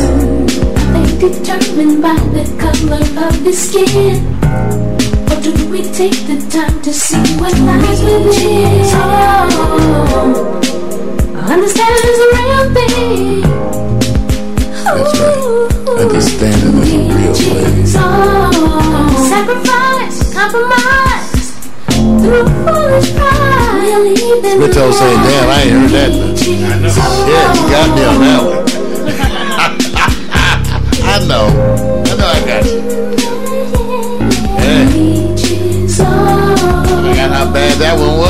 They 0.93 1.29
determined 1.29 2.01
by 2.01 2.15
the 2.35 2.45
color 2.59 3.27
of 3.27 3.35
his 3.41 3.69
skin. 3.69 4.36
Take 5.97 6.27
the 6.27 6.37
time 6.51 6.77
to 6.83 6.93
see 6.93 7.17
what 7.41 7.57
lies 7.57 8.03
within? 8.03 8.85
Oh, 8.93 9.49
understanding 11.33 12.09
is 12.13 12.19
a 12.21 12.29
real 12.37 12.65
thing. 12.77 13.41
That's 14.85 15.17
right. 15.17 15.41
Understanding 15.97 16.77
is 16.77 16.93
a 16.93 17.01
real 17.01 17.33
thing. 17.33 17.81
Oh, 17.97 19.25
sacrifice, 19.27 20.17
compromise 20.35 21.33
through 22.21 22.45
foolish 22.45 23.09
pride. 23.15 23.57
Smith 24.53 24.73
saying, 24.75 25.21
damn, 25.25 25.49
I 25.49 25.51
ain't 25.63 25.73
heard 25.73 25.89
that. 25.97 26.11
Yeah, 27.25 27.57
you 27.57 27.65
got 27.71 27.89
me 27.95 28.01
on 28.05 28.19
that 28.21 28.41
one. 28.45 28.66
That 37.79 37.99
one 37.99 38.17
was. 38.17 38.26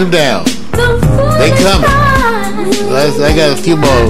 Them 0.00 0.10
down. 0.10 0.44
They 1.36 1.52
coming. 1.60 1.84
I, 1.84 3.34
got 3.36 3.52
a 3.52 3.60
few 3.60 3.76
more 3.76 4.08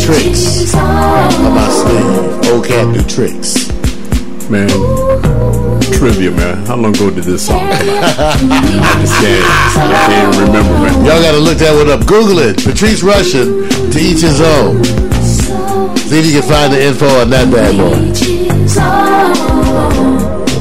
tricks 0.00 0.74
on 0.74 1.54
my 1.54 1.68
sleeve. 1.68 2.50
Old 2.50 2.64
cat 2.64 2.94
do 2.94 3.02
tricks. 3.04 3.68
Man, 4.48 4.70
trivia, 5.92 6.30
man. 6.30 6.64
How 6.64 6.76
long 6.76 6.94
ago 6.96 7.10
did 7.10 7.24
this 7.24 7.44
song 7.48 7.60
come 7.60 7.70
out? 7.70 8.16
I 8.18 8.96
just 9.02 9.20
can't, 9.20 9.44
I 9.76 10.06
can't 10.08 10.36
remember, 10.38 10.72
man. 10.80 11.04
Y'all 11.04 11.20
gotta 11.20 11.36
look 11.36 11.58
that 11.58 11.76
one 11.76 11.90
up. 11.90 12.06
Google 12.06 12.38
it. 12.38 12.56
Patrice 12.56 13.02
Rushen 13.02 13.68
to 13.92 13.98
each 14.00 14.22
his 14.22 14.40
own. 14.40 14.82
See 15.98 16.18
if 16.18 16.24
you 16.24 16.40
can 16.40 16.48
find 16.48 16.72
the 16.72 16.82
info 16.82 17.06
on 17.20 17.28
that 17.28 17.52
bad 17.52 17.76
boy. 17.76 18.14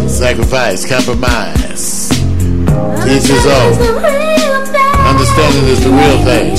Sacrifice, 0.09 0.85
compromise. 0.85 2.09
To 2.09 3.07
each 3.07 3.23
his 3.23 3.45
own. 3.47 4.28
Understanding 5.19 5.67
is 5.67 5.83
the 5.83 5.89
real 5.91 6.17
thing. 6.23 6.55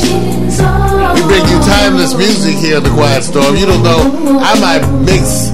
We 1.17 1.23
bring 1.25 1.49
you 1.49 1.59
timeless 1.65 2.15
music 2.15 2.57
here 2.57 2.77
in 2.77 2.83
the 2.83 2.91
Quiet 2.91 3.23
Storm. 3.23 3.57
You 3.57 3.65
don't 3.65 3.83
know, 3.83 4.39
I 4.39 4.53
might 4.61 4.85
mix 5.01 5.49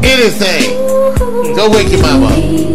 anything. 0.00 0.74
Go 1.54 1.68
wake 1.68 1.92
your 1.92 2.00
mama. 2.00 2.30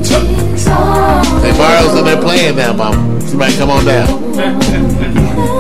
Say 0.06 1.52
Mario's 1.58 1.98
in 1.98 2.06
there 2.06 2.22
playing 2.22 2.58
now, 2.58 2.74
mama. 2.74 3.20
Somebody 3.22 3.58
come 3.58 3.72
on 3.72 3.86
down. 3.86 4.22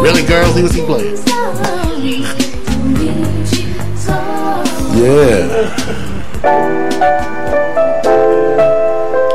really, 0.03 0.21
girls? 0.21 0.55
He 0.55 0.61
was 0.61 0.75
he 0.75 0.85
playing? 0.85 1.15
Yeah. 5.01 5.49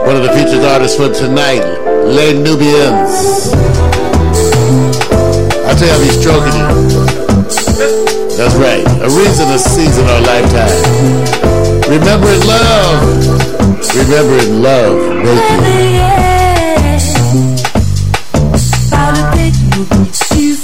One 0.06 0.14
of 0.14 0.22
the 0.22 0.30
featured 0.32 0.64
artists 0.64 0.96
for 0.96 1.12
tonight, 1.12 1.64
Les 2.06 2.34
Nubians. 2.34 3.69
I'll 5.70 5.76
tell 5.76 5.86
you, 5.86 5.94
I'll 5.94 6.00
be 6.02 6.08
stroking 6.10 6.54
you. 6.58 6.66
That's 8.36 8.56
right. 8.56 8.84
A 9.02 9.08
reason, 9.08 9.48
a 9.50 9.58
season, 9.58 10.04
or 10.04 10.16
a 10.16 10.20
lifetime. 10.20 10.66
Love. 12.48 13.00
Remembering 13.94 14.62
love. 14.62 14.98
Baby. 15.22 16.00
Par 18.90 19.12
le 19.12 19.22
techno, 19.36 19.86
tu 20.28 20.56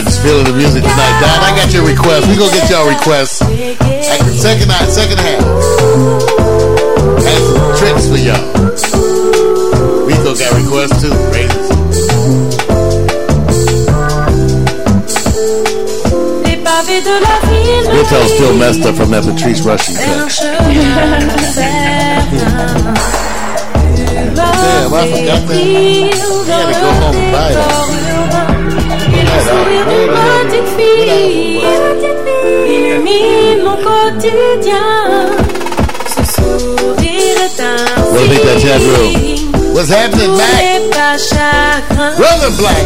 Don 0.00 0.06
Martin's 0.06 0.22
feeling 0.24 0.44
the 0.44 0.52
music 0.56 0.82
tonight. 0.82 1.20
Don, 1.20 1.28
I 1.44 1.52
got 1.56 1.72
your 1.74 1.84
request. 1.84 2.26
We 2.28 2.36
gonna 2.36 2.52
get 2.52 2.70
y'all 2.70 2.88
requests. 2.88 3.38
Second 4.40 4.68
night, 4.68 4.88
second 4.88 5.18
half. 5.20 5.44
Some 7.20 7.76
tricks 7.76 8.08
for 8.08 8.16
y'all. 8.16 8.40
Rico 10.08 10.32
got 10.32 10.56
requests 10.56 11.02
too. 11.04 11.12
Raisins. 11.36 11.68
Les 16.44 16.56
pavés 16.64 17.02
de 17.04 17.20
la 17.20 17.36
ville. 17.44 17.92
me 17.92 18.00
Guitar's 18.00 18.32
still 18.32 18.56
messed 18.56 18.86
up 18.86 18.94
from 18.96 19.10
that 19.10 19.24
Patrice 19.24 19.60
Rushen 19.60 19.96
cut. 19.96 20.32
Damn, 24.34 24.94
I 24.94 25.12
forgot 25.12 25.44
that. 25.46 25.60
I 25.60 26.56
had 26.56 26.72
to 26.72 26.80
go 26.80 26.88
home 26.88 27.16
and 27.16 27.32
buy 27.32 27.52
that. 27.52 27.99
What's 39.80 39.88
happening, 39.88 40.36
Mac? 40.36 40.60
Brother 42.18 42.50
Black. 42.58 42.84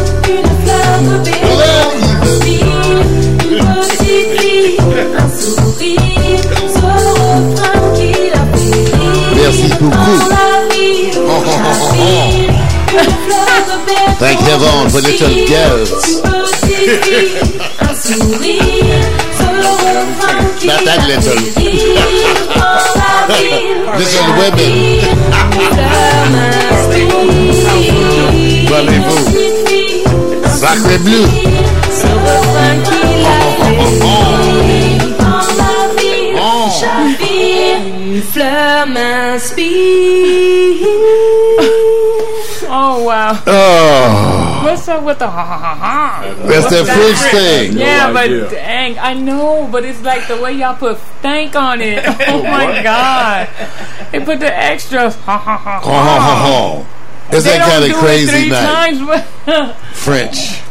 Merci 9.35 9.69
beaucoup. 9.79 10.21
Oh, 11.17 11.43
oh, 11.45 11.61
oh, 11.67 12.15
Thank 14.19 14.39
heaven 14.39 14.89
for 14.89 15.01
little 15.01 15.47
girls. 15.47 16.44
Une 16.77 16.85
petite 16.85 17.05
fille, 17.05 17.59
un 17.79 17.93
sourire, 17.95 19.03
ce 19.37 19.43
refrain 19.43 20.39
qui 20.59 20.65
Not 20.67 20.73
that 20.85 20.97
l'a 20.97 21.15
little. 21.15 21.39
fait 21.39 21.59
rire. 21.59 21.95
Dans 22.55 22.75
la 23.27 23.37
ville, 23.41 23.81
Little 23.97 24.29
women. 24.37 24.75
Parlez-vous. 28.69 29.23
Sacré 30.57 30.97
bleu. 30.99 31.23
Ce 31.91 32.07
refrain 32.07 32.75
qui 32.83 32.99
l'a 33.23 33.37
fait 33.57 33.77
rire. 34.01 35.03
Dans 35.19 35.45
la 35.57 35.73
ville, 36.01 36.37
Oh. 36.37 36.43
une 38.07 38.21
fleur 38.21 38.77
m'inspire. 38.87 39.71
Oh 42.69 42.95
wow. 43.03 43.33
Oh. 43.47 44.44
What's 44.65 44.87
up 44.87 45.03
with 45.03 45.19
the 45.19 45.29
ha 45.29 45.45
ha 45.45 45.57
ha 45.57 45.75
ha? 45.75 46.21
That's 46.47 46.63
What's 46.65 46.69
that 46.69 46.85
French 46.87 47.31
thing. 47.31 47.77
Yeah, 47.77 48.07
No 48.07 48.13
but 48.13 48.23
idea. 48.25 48.49
dang, 48.49 48.99
I 48.99 49.13
know, 49.13 49.67
but 49.71 49.85
it's 49.85 50.01
like 50.01 50.27
the 50.27 50.41
way 50.41 50.53
y'all 50.53 50.75
put 50.75 50.97
stank 51.19 51.55
on 51.55 51.81
it. 51.81 52.03
Oh 52.27 52.41
my 52.43 52.81
god. 52.83 53.47
They 54.11 54.19
put 54.23 54.39
the 54.39 54.53
extras. 54.55 55.15
Ha 55.15 55.37
ha 55.37 55.57
ha. 55.57 55.79
Ho, 55.79 55.91
ho, 55.91 56.19
ho, 56.19 56.35
ho. 56.81 56.87
It's 57.31 57.43
They 57.45 57.57
that 57.57 57.69
kind 57.69 57.83
do 57.85 57.91
of 57.91 57.97
it 57.97 58.05
crazy 58.05 58.31
three 58.31 58.49
night. 58.49 59.25
times, 59.45 59.75
French. 59.93 60.61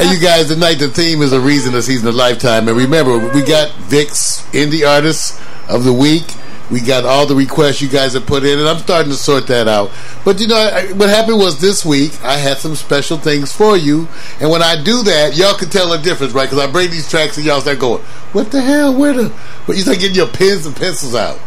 and 0.00 0.10
you 0.10 0.20
guys, 0.20 0.48
tonight 0.48 0.74
the 0.74 0.88
theme 0.88 1.20
is 1.22 1.32
a 1.32 1.40
reason, 1.40 1.74
a 1.74 1.82
season, 1.82 2.08
a 2.08 2.12
lifetime. 2.12 2.68
And 2.68 2.76
remember, 2.76 3.18
we 3.34 3.42
got 3.42 3.72
Vic's 3.90 4.42
Indie 4.52 4.86
Artist 4.88 5.40
of 5.68 5.84
the 5.84 5.92
Week. 5.92 6.24
We 6.70 6.80
got 6.80 7.04
all 7.04 7.26
the 7.26 7.34
requests 7.34 7.82
you 7.82 7.88
guys 7.88 8.14
have 8.14 8.26
put 8.26 8.44
in, 8.44 8.58
and 8.58 8.68
I'm 8.68 8.78
starting 8.78 9.10
to 9.10 9.16
sort 9.16 9.46
that 9.48 9.68
out. 9.68 9.90
But 10.24 10.40
you 10.40 10.46
know, 10.46 10.56
I, 10.56 10.92
what 10.92 11.08
happened 11.10 11.38
was 11.38 11.60
this 11.60 11.84
week 11.84 12.12
I 12.24 12.36
had 12.38 12.58
some 12.58 12.74
special 12.74 13.18
things 13.18 13.52
for 13.52 13.76
you, 13.76 14.08
and 14.40 14.50
when 14.50 14.62
I 14.62 14.82
do 14.82 15.02
that, 15.02 15.36
y'all 15.36 15.54
can 15.54 15.68
tell 15.68 15.90
the 15.90 15.98
difference, 15.98 16.32
right? 16.32 16.48
Because 16.48 16.66
I 16.66 16.70
bring 16.70 16.90
these 16.90 17.10
tracks 17.10 17.36
and 17.36 17.44
y'all 17.44 17.60
start 17.60 17.78
going, 17.78 18.02
"What 18.32 18.50
the 18.50 18.62
hell? 18.62 18.94
Where 18.94 19.12
the?" 19.12 19.32
But 19.66 19.76
you 19.76 19.82
start 19.82 19.98
getting 19.98 20.16
your 20.16 20.28
pens 20.28 20.64
and 20.64 20.74
pencils 20.74 21.14
out. 21.14 21.38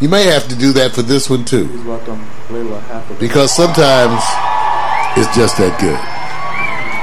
You 0.00 0.08
may 0.08 0.24
have 0.26 0.46
to 0.48 0.54
do 0.54 0.72
that 0.74 0.92
for 0.92 1.02
this 1.02 1.28
one 1.28 1.44
too, 1.44 1.66
Please 1.66 1.82
welcome 1.84 2.24
Lalah 2.50 3.18
because 3.18 3.50
sometimes 3.50 4.22
it's 5.16 5.34
just 5.34 5.58
that 5.58 5.74
good. 5.80 5.98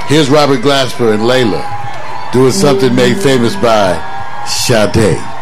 Here's 0.08 0.30
Robert 0.30 0.60
Glasper 0.60 1.12
and 1.12 1.24
Lalah 1.24 2.32
doing 2.32 2.52
something 2.52 2.94
made 2.94 3.18
famous 3.18 3.54
by 3.56 4.00
Sade. 4.46 5.35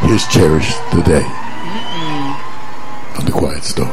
Here's 0.00 0.26
Cherish 0.28 0.74
the 0.92 1.02
Day 1.02 1.24
on 3.18 3.24
the 3.24 3.32
Quiet 3.32 3.64
Storm. 3.64 3.88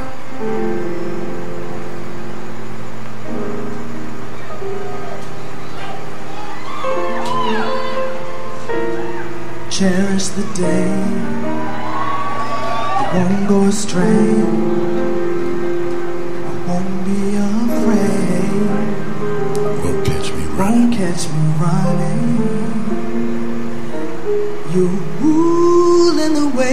Cherish 9.72 10.28
the 10.28 10.44
day. 10.54 11.04
I 13.16 13.28
won't 13.30 13.48
go 13.48 13.64
astray. 13.66 14.93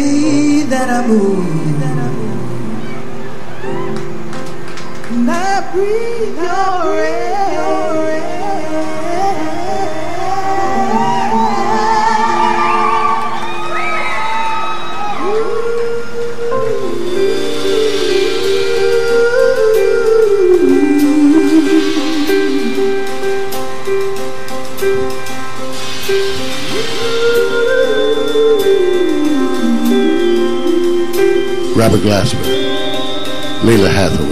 Way 0.01 0.63
that 0.73 0.89
I 0.89 1.07
move. 1.07 1.81
And 5.13 5.31
I 5.31 5.73
breathe 5.73 6.39
your 6.39 6.95
air. 7.05 7.80
Robert 31.81 32.03
Glasper, 32.03 32.45
Lalah 33.65 33.89
Hathaway, 33.89 34.30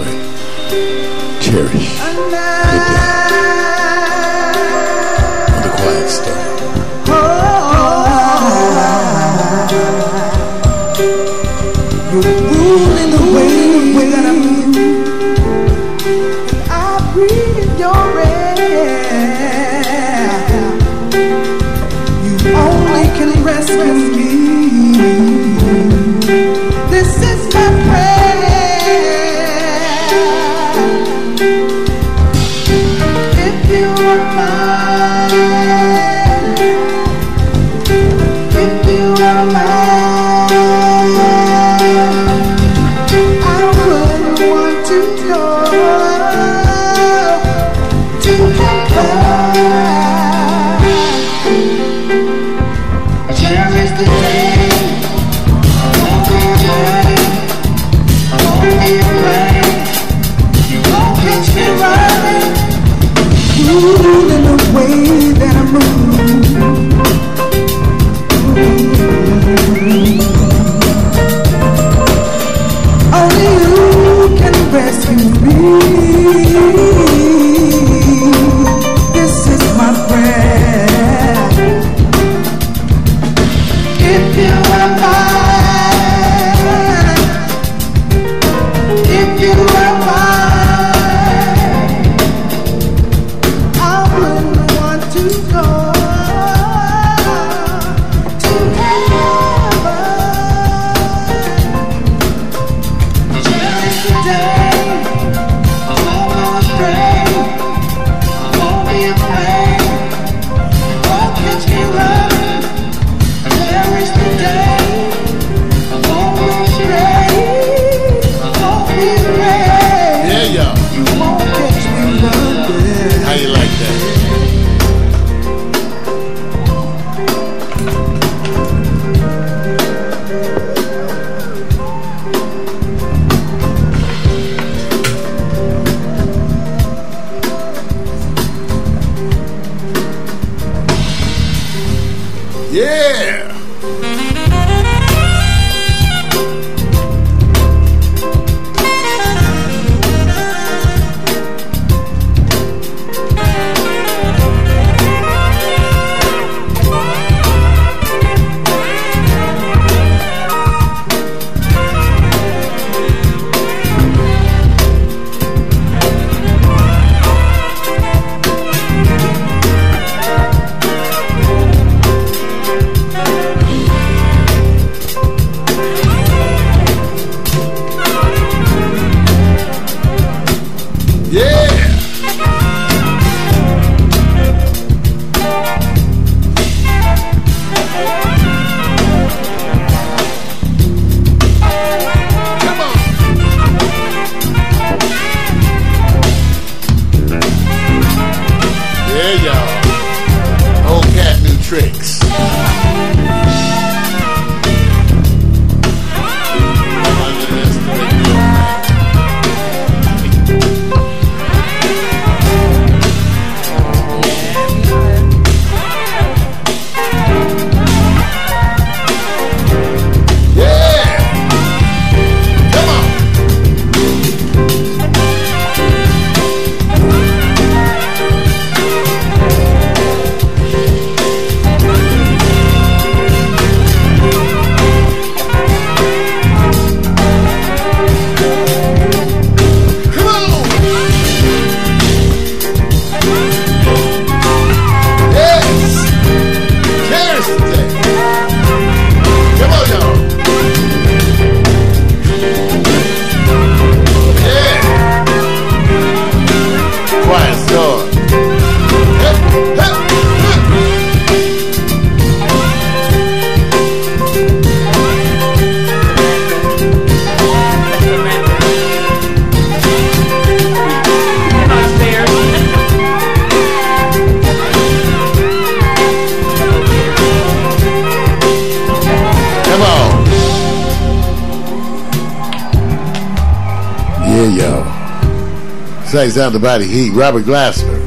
down 286.49 286.61
the 286.61 286.67
body 286.67 286.87
heat. 286.87 287.11
Robert 287.11 287.45
Glasper, 287.45 287.99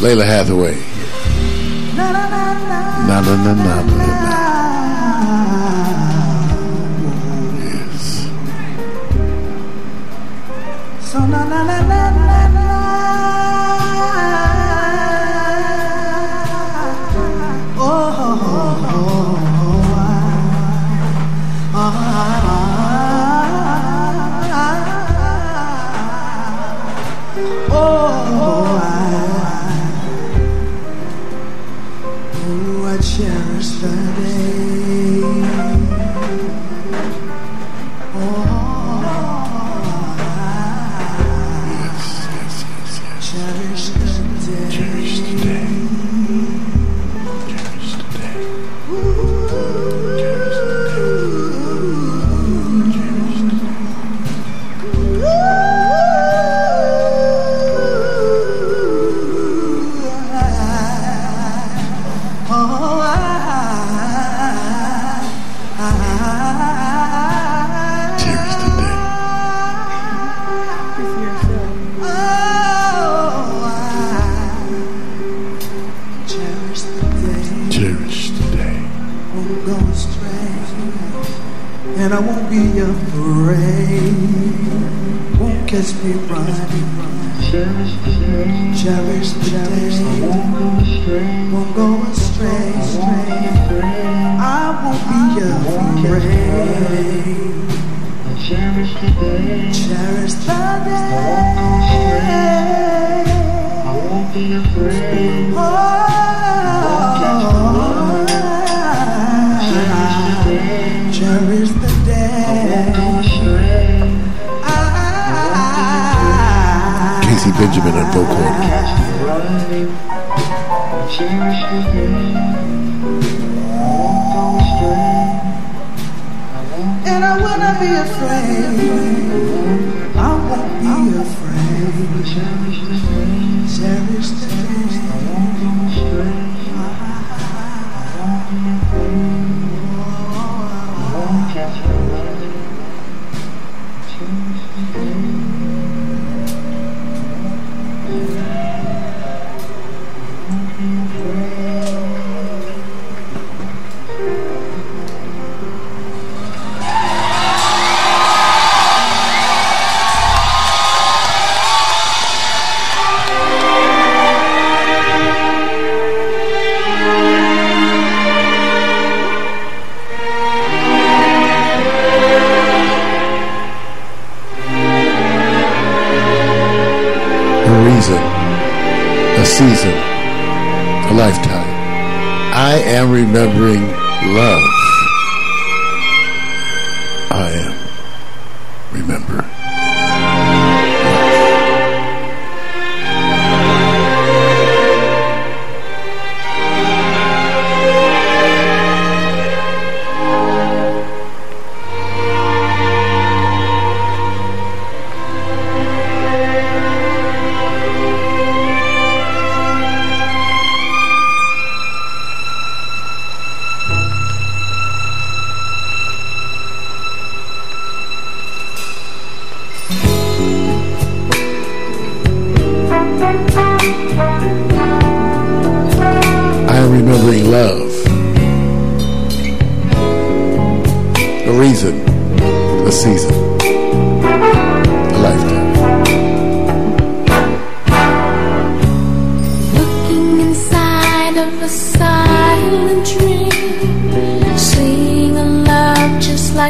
Lalah 0.00 0.24
Hathaway. 0.24 0.76
Na 1.94 2.10
na 2.10 2.24
na 2.28 3.20
na 3.20 3.52
na 3.52 3.82
na. 3.82 4.03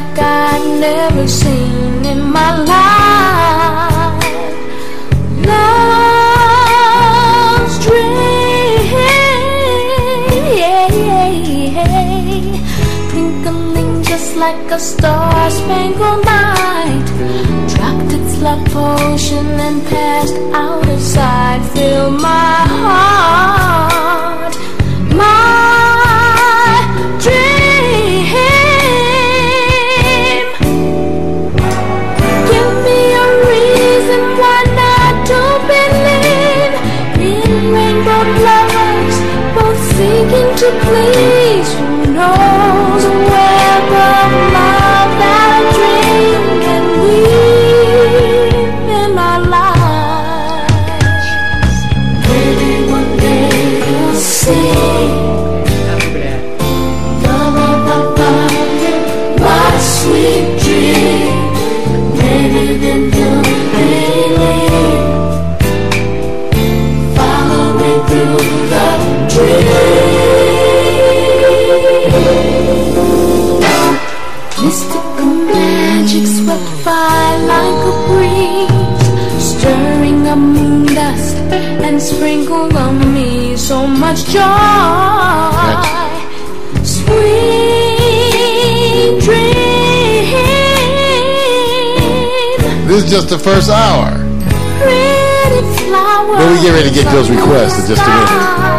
like 0.04 0.18
I'd 0.18 0.80
never 0.80 1.26
seen 1.28 2.04
in 2.04 2.20
my 2.32 2.56
life. 2.62 4.24
Love's 5.46 6.66
dream, 7.84 8.90
twinkling 13.10 14.02
just 14.02 14.36
like 14.36 14.70
a 14.70 14.78
star-spangled 14.78 16.24
night. 16.24 17.06
Dropped 17.68 18.12
its 18.12 18.40
love 18.40 18.64
potion 18.66 19.46
and 19.66 19.86
passed 19.86 20.36
out 20.52 20.88
of 20.88 21.00
sight. 21.00 21.62
Fill 21.74 22.10
my 22.10 22.66
heart. 22.80 23.63
Joy. 84.34 84.42
Sweet 86.82 87.94
dream. 89.22 90.34
This 92.88 93.04
is 93.04 93.10
just 93.10 93.28
the 93.28 93.38
first 93.38 93.70
hour. 93.70 94.10
Pretty. 94.80 95.24
Then 96.36 96.52
we 96.52 96.60
get 96.62 96.72
ready 96.72 96.88
to 96.88 96.94
get 96.94 97.06
those 97.12 97.30
requests 97.30 97.78
in 97.78 97.86
just 97.86 98.02
a 98.02 98.08
minute. 98.08 98.73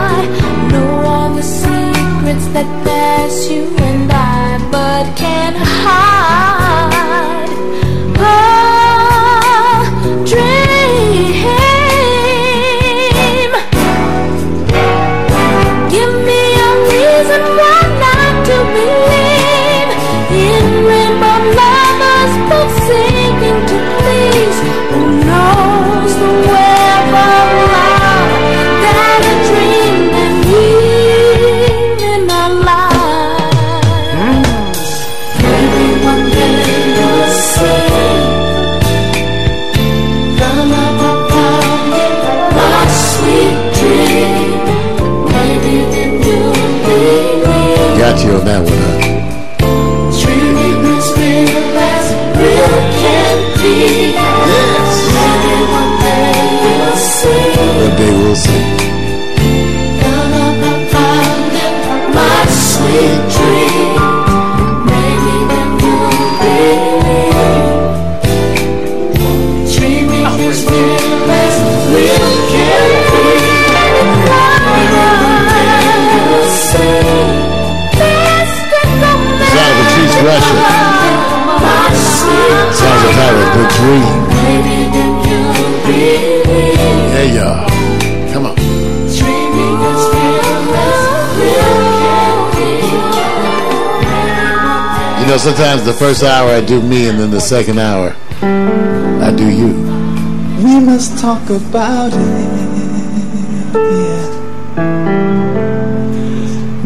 You 48.26 48.32
on 48.32 48.46
that 48.46 48.64
one, 48.64 48.75
The 83.36 83.66
Dream. 83.76 84.16
You 87.34 87.42
are. 87.42 87.68
Come 88.32 88.46
on. 88.46 88.56
You 95.20 95.26
know, 95.28 95.38
sometimes 95.38 95.84
the 95.84 95.94
first 95.94 96.24
hour 96.24 96.50
I 96.50 96.62
do 96.62 96.82
me, 96.82 97.10
and 97.10 97.20
then 97.20 97.32
the 97.32 97.42
second 97.42 97.80
hour 97.80 98.16
I 98.42 99.34
do 99.36 99.50
you. 99.50 99.74
We 100.64 100.80
must 100.80 101.18
talk 101.20 101.50
about 101.50 102.14
it. 102.14 102.20
Yeah. 103.74 104.46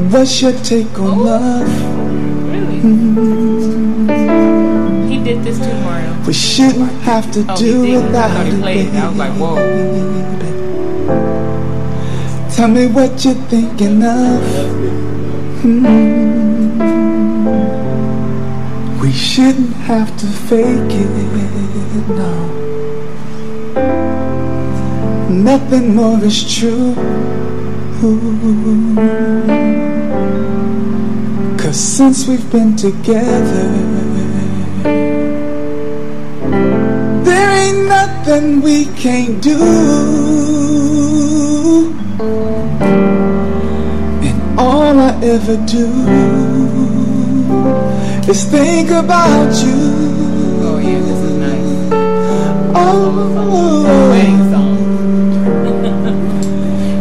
What's 0.09 0.41
your 0.41 0.53
take 0.63 0.97
on 0.99 1.19
love? 1.19 1.88
We 6.29 6.33
shouldn't 6.35 6.91
have 7.09 7.31
to 7.31 7.43
Oh, 7.49 7.55
do 7.57 7.81
he 7.81 7.87
did. 7.93 8.03
I 8.03 8.05
without 8.05 8.45
it. 8.45 8.61
played. 8.61 8.89
I 8.93 9.07
was 9.09 9.17
like, 9.17 9.33
whoa. 9.41 9.55
Tell 12.55 12.67
me 12.67 12.85
what 12.85 13.25
you're 13.25 13.33
thinking 13.49 14.03
of. 14.03 14.43
Hmm. 15.63 15.85
We 19.01 19.11
shouldn't 19.11 19.73
have 19.89 20.15
to 20.19 20.27
fake 20.27 20.91
it, 21.03 21.09
no. 22.09 22.33
Nothing 25.29 25.95
more 25.95 26.23
is 26.23 26.43
true. 26.57 26.93
Cause 31.57 31.79
since 31.79 32.27
we've 32.27 32.51
been 32.51 32.75
together, 32.75 34.18
nothing 38.39 38.61
we 38.61 38.85
can't 38.95 39.41
do. 39.41 39.57
And 44.21 44.59
all 44.59 44.99
I 44.99 45.19
ever 45.23 45.57
do 45.65 45.87
is 48.29 48.43
think 48.45 48.91
about 48.91 49.51
you. 49.63 49.79
Oh 50.61 50.79
yeah, 50.81 50.99
this 50.99 51.19
is 51.19 51.37
nice. 51.37 51.89
Oh, 52.75 54.09
Wedding 54.09 54.51
song. 54.51 54.77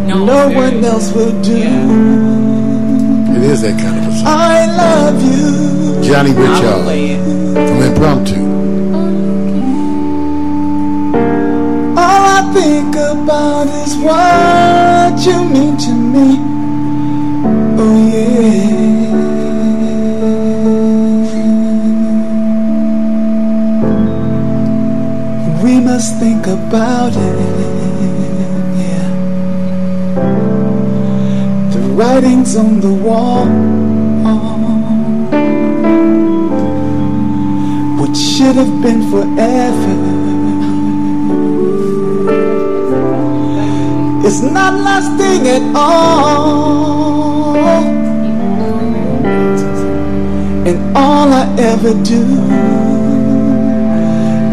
no 0.26 0.48
one 0.48 0.84
else 0.84 1.12
will 1.12 1.42
do. 1.42 1.56
It 3.36 3.42
is 3.44 3.62
that 3.62 3.78
kind 3.80 3.98
of 3.98 4.12
a 4.12 4.16
song. 4.16 4.26
I 4.26 4.66
love 4.66 5.22
you. 5.22 6.02
Johnny 6.02 6.30
I 6.30 6.34
Richard 6.34 6.82
from 7.68 7.80
Impromp2. 7.80 8.57
I 12.48 12.52
think 12.54 12.96
about 12.96 13.66
is 13.66 13.94
what 13.96 15.20
you 15.26 15.44
mean 15.44 15.76
to 15.76 15.92
me. 15.92 16.38
Oh 17.78 17.96
yeah. 18.08 18.72
We 25.62 25.78
must 25.80 26.16
think 26.20 26.46
about 26.46 27.12
it. 27.12 27.38
The 31.74 31.80
writings 31.98 32.56
on 32.56 32.80
the 32.80 32.94
wall. 32.94 33.46
What 37.98 38.16
should 38.16 38.56
have 38.56 38.80
been 38.80 39.02
forever. 39.10 40.17
It's 44.28 44.42
not 44.42 44.74
lasting 44.74 45.46
at 45.48 45.62
all. 45.74 47.56
And 50.68 50.78
all 50.94 51.32
I 51.32 51.44
ever 51.58 51.94
do 52.04 52.24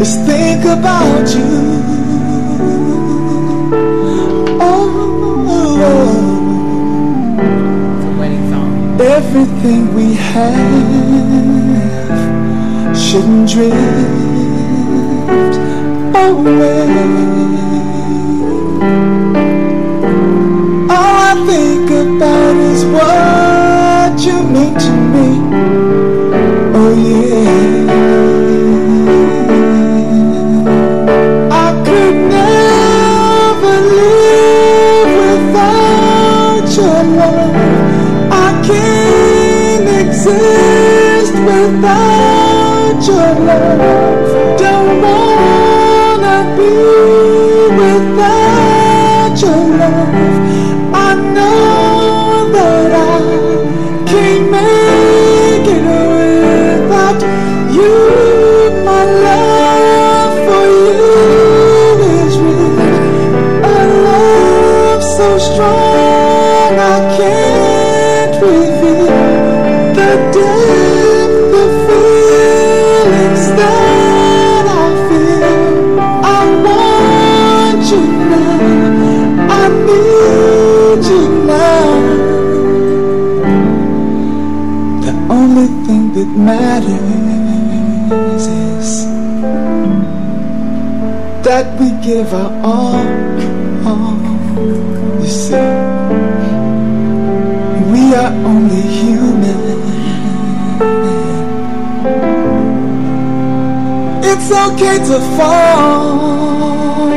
is 0.00 0.16
think 0.24 0.64
about 0.64 1.28
you. 1.36 1.50
Oh, 4.62 4.72
It's 7.98 8.06
a 8.06 8.12
wedding 8.18 8.44
song. 8.50 8.70
everything 8.98 9.92
we 9.94 10.14
have 10.14 10.56
shouldn't 12.96 13.50
drift 13.50 13.76
away. 16.16 17.75
About 22.94 23.25
strong 65.38 66.72
I 66.78 66.98
can't 67.16 68.34
reveal 68.42 69.06
the 69.98 70.10
depth 70.34 71.52
of 71.62 71.70
feelings 71.86 73.44
that 73.60 74.64
I 74.66 74.86
feel. 75.08 75.98
I 76.24 76.40
want 76.66 77.82
you 77.92 78.02
now. 78.32 79.50
I 79.50 79.62
need 79.88 81.00
you 81.10 81.22
now. 81.52 81.88
The 85.04 85.12
only 85.38 85.68
thing 85.86 86.04
that 86.14 86.30
matters 86.50 88.44
is 88.46 88.90
that 91.44 91.66
we 91.80 91.88
give 92.04 92.32
our 92.32 92.52
all. 92.64 93.25
We 95.36 95.42
are 98.14 98.32
only 98.32 98.80
human. 98.80 99.60
It's 104.24 104.50
okay 104.50 104.96
to 104.96 105.20
fall. 105.36 107.10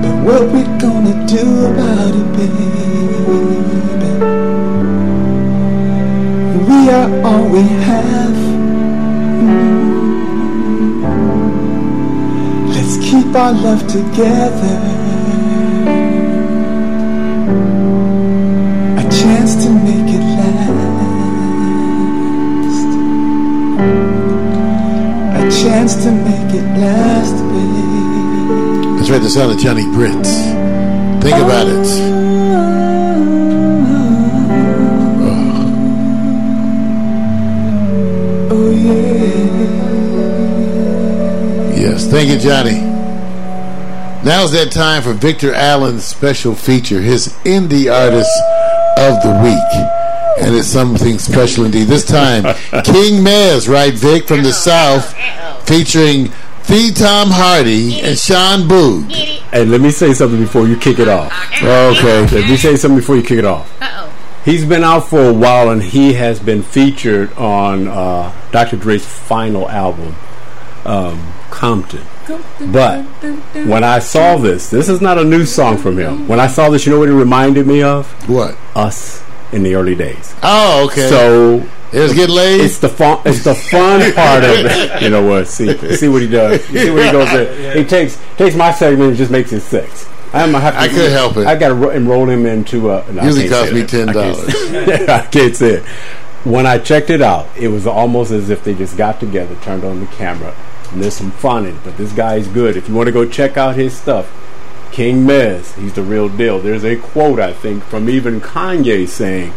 But 0.00 0.16
what 0.24 0.42
we 0.50 0.62
gonna 0.80 1.26
do 1.26 1.44
about 1.66 2.14
it, 2.20 2.28
baby? 2.38 2.68
We 6.68 6.78
are 6.88 7.10
all 7.22 7.44
we 7.50 7.62
have. 7.84 8.15
Our 13.36 13.52
love 13.52 13.86
together. 13.86 14.76
A 18.96 19.02
chance 19.10 19.54
to 19.62 19.70
make 19.70 20.08
it 20.08 20.24
last. 20.40 21.26
A 25.36 25.42
chance 25.62 25.94
to 25.96 26.10
make 26.10 26.54
it 26.54 26.66
last. 26.80 27.36
That's 28.96 29.10
right, 29.10 29.22
the 29.22 29.28
sound 29.28 29.52
of 29.52 29.58
Johnny 29.58 29.84
Britt. 29.84 30.26
Think 31.22 31.36
about 31.36 31.66
it. 31.68 31.86
Oh, 35.20 35.32
oh 38.52 38.70
yeah. 38.70 39.06
Yes, 41.78 42.06
thank 42.06 42.28
you, 42.30 42.38
Johnny. 42.38 42.95
Now's 44.26 44.50
that 44.52 44.72
time 44.72 45.04
for 45.04 45.12
Victor 45.12 45.54
Allen's 45.54 46.04
special 46.04 46.56
feature, 46.56 47.00
his 47.00 47.28
Indie 47.44 47.88
Artist 47.88 48.28
of 48.98 49.22
the 49.22 49.40
Week. 49.40 50.44
And 50.44 50.52
it's 50.52 50.66
something 50.66 51.20
special 51.20 51.64
indeed. 51.64 51.84
This 51.84 52.04
time, 52.04 52.42
King 52.82 53.22
Mez, 53.24 53.68
right, 53.68 53.94
Vic, 53.94 54.26
from 54.26 54.42
the 54.42 54.52
South, 54.52 55.14
featuring 55.64 56.32
the 56.66 56.92
Tom 56.92 57.28
Hardy 57.30 58.00
and 58.00 58.18
Sean 58.18 58.62
Boog. 58.68 59.12
Hey, 59.12 59.64
let 59.64 59.80
me 59.80 59.92
say 59.92 60.12
something 60.12 60.40
before 60.40 60.66
you 60.66 60.76
kick 60.76 60.98
it 60.98 61.06
off. 61.06 61.32
Okay. 61.62 62.26
Let 62.26 62.50
me 62.50 62.56
say 62.56 62.74
something 62.74 62.98
before 62.98 63.14
you 63.14 63.22
kick 63.22 63.38
it 63.38 63.44
off. 63.44 63.80
Uh-oh. 63.80 64.12
He's 64.44 64.64
been 64.64 64.82
out 64.82 65.06
for 65.06 65.28
a 65.28 65.32
while 65.32 65.70
and 65.70 65.80
he 65.80 66.14
has 66.14 66.40
been 66.40 66.64
featured 66.64 67.32
on 67.34 67.86
uh, 67.86 68.34
Dr. 68.50 68.76
Dre's 68.76 69.06
final 69.06 69.70
album, 69.70 70.16
um, 70.84 71.32
Compton. 71.50 72.04
But 72.72 73.02
when 73.66 73.84
I 73.84 73.98
saw 74.00 74.36
this, 74.36 74.70
this 74.70 74.88
is 74.88 75.00
not 75.00 75.18
a 75.18 75.24
new 75.24 75.44
song 75.44 75.76
from 75.78 75.98
him. 75.98 76.26
When 76.28 76.40
I 76.40 76.46
saw 76.46 76.68
this, 76.70 76.86
you 76.86 76.92
know 76.92 76.98
what 76.98 77.08
it 77.08 77.14
reminded 77.14 77.66
me 77.66 77.82
of? 77.82 78.06
What? 78.28 78.56
Us 78.74 79.22
in 79.52 79.62
the 79.62 79.74
early 79.74 79.94
days. 79.94 80.34
Oh, 80.42 80.86
okay. 80.90 81.08
So 81.08 81.66
it 81.92 82.00
was 82.00 82.12
getting 82.14 82.34
laid. 82.34 82.60
It's 82.62 82.78
the 82.78 82.88
fun. 82.88 83.20
It's 83.24 83.44
the 83.44 83.54
fun 83.54 84.00
part 84.12 84.44
of 84.44 84.50
it. 84.50 85.02
You 85.02 85.10
know 85.10 85.24
what? 85.24 85.46
See, 85.46 85.76
see 85.96 86.08
what 86.08 86.22
he 86.22 86.28
does. 86.28 86.68
You 86.70 86.80
see 86.80 86.90
what 86.90 87.04
he 87.06 87.12
goes 87.12 87.28
there. 87.30 87.74
He 87.76 87.84
takes 87.84 88.18
takes 88.36 88.56
my 88.56 88.72
segment 88.72 89.10
and 89.10 89.16
just 89.16 89.30
makes 89.30 89.52
it 89.52 89.60
six. 89.60 90.08
I'm 90.32 90.50
gonna 90.52 90.60
have 90.60 90.74
to, 90.74 90.80
I 90.80 90.88
couldn't 90.88 91.12
help 91.12 91.36
it. 91.36 91.46
I 91.46 91.54
got 91.54 91.68
to 91.68 91.90
enroll 91.90 92.28
him 92.28 92.44
into 92.46 92.90
a. 92.90 93.10
No, 93.12 93.22
Usually 93.22 93.48
can't 93.48 93.70
cost 93.70 93.72
me 93.72 93.82
that. 93.82 94.08
I 94.08 94.12
can't 94.12 94.36
$10. 94.36 94.50
say- 94.96 95.06
I 95.14 95.26
can't 95.26 95.56
say 95.56 95.70
it. 95.74 95.84
When 96.44 96.66
I 96.66 96.78
checked 96.78 97.10
it 97.10 97.22
out, 97.22 97.46
it 97.56 97.68
was 97.68 97.86
almost 97.86 98.30
as 98.32 98.50
if 98.50 98.64
they 98.64 98.74
just 98.74 98.96
got 98.96 99.20
together, 99.20 99.54
turned 99.62 99.84
on 99.84 100.00
the 100.00 100.06
camera, 100.06 100.54
and 100.92 101.02
there's 101.02 101.14
some 101.14 101.30
fun 101.30 101.66
in 101.66 101.76
it. 101.76 101.84
But 101.84 101.96
this 101.96 102.12
guy 102.12 102.36
is 102.36 102.48
good. 102.48 102.76
If 102.76 102.88
you 102.88 102.94
want 102.94 103.06
to 103.06 103.12
go 103.12 103.28
check 103.28 103.56
out 103.56 103.76
his 103.76 103.96
stuff, 103.96 104.30
King 104.92 105.26
Mez, 105.26 105.74
he's 105.74 105.94
the 105.94 106.02
real 106.02 106.28
deal. 106.28 106.58
There's 106.58 106.84
a 106.84 106.96
quote 106.96 107.40
I 107.40 107.52
think 107.52 107.82
from 107.84 108.08
even 108.08 108.40
Kanye 108.40 109.06
saying 109.08 109.52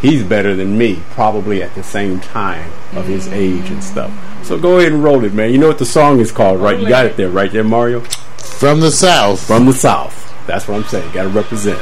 he's 0.00 0.22
better 0.22 0.54
than 0.54 0.76
me, 0.76 1.02
probably 1.10 1.62
at 1.62 1.74
the 1.74 1.82
same 1.82 2.20
time 2.20 2.70
of 2.92 3.06
his 3.06 3.28
age 3.28 3.70
and 3.70 3.82
stuff. 3.82 4.12
So 4.44 4.58
go 4.58 4.78
ahead 4.78 4.92
and 4.92 5.02
roll 5.02 5.24
it, 5.24 5.32
man. 5.32 5.52
You 5.52 5.58
know 5.58 5.68
what 5.68 5.78
the 5.78 5.86
song 5.86 6.20
is 6.20 6.32
called, 6.32 6.60
right? 6.60 6.78
You 6.78 6.88
got 6.88 7.06
it 7.06 7.16
there, 7.16 7.30
right 7.30 7.50
there, 7.50 7.64
Mario. 7.64 8.00
From 8.00 8.80
the 8.80 8.90
South. 8.90 9.40
From 9.46 9.66
the 9.66 9.72
South. 9.72 10.18
That's 10.46 10.66
what 10.66 10.76
I'm 10.76 10.84
saying. 10.84 11.12
Got 11.12 11.22
to 11.22 11.28
represent. 11.28 11.78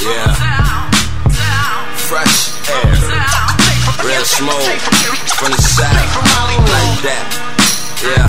Yeah. 0.00 0.90
Fresh 1.96 2.68
air. 2.70 4.06
Real 4.06 4.24
smoke. 4.24 4.97
From 5.38 5.52
the 5.52 5.62
south. 5.62 5.94
Like 5.94 6.98
that. 7.06 7.30
Yeah. 8.02 8.26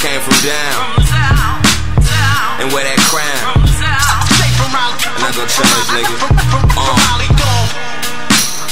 Came 0.00 0.20
from 0.24 0.40
down. 0.40 1.04
And 2.60 2.72
wear 2.72 2.84
that 2.84 2.96
crown. 3.12 3.60
And 5.12 5.22
I 5.22 5.30
go 5.36 5.44
change, 5.44 5.88
nigga. 5.92 7.28
Uh. 7.28 7.33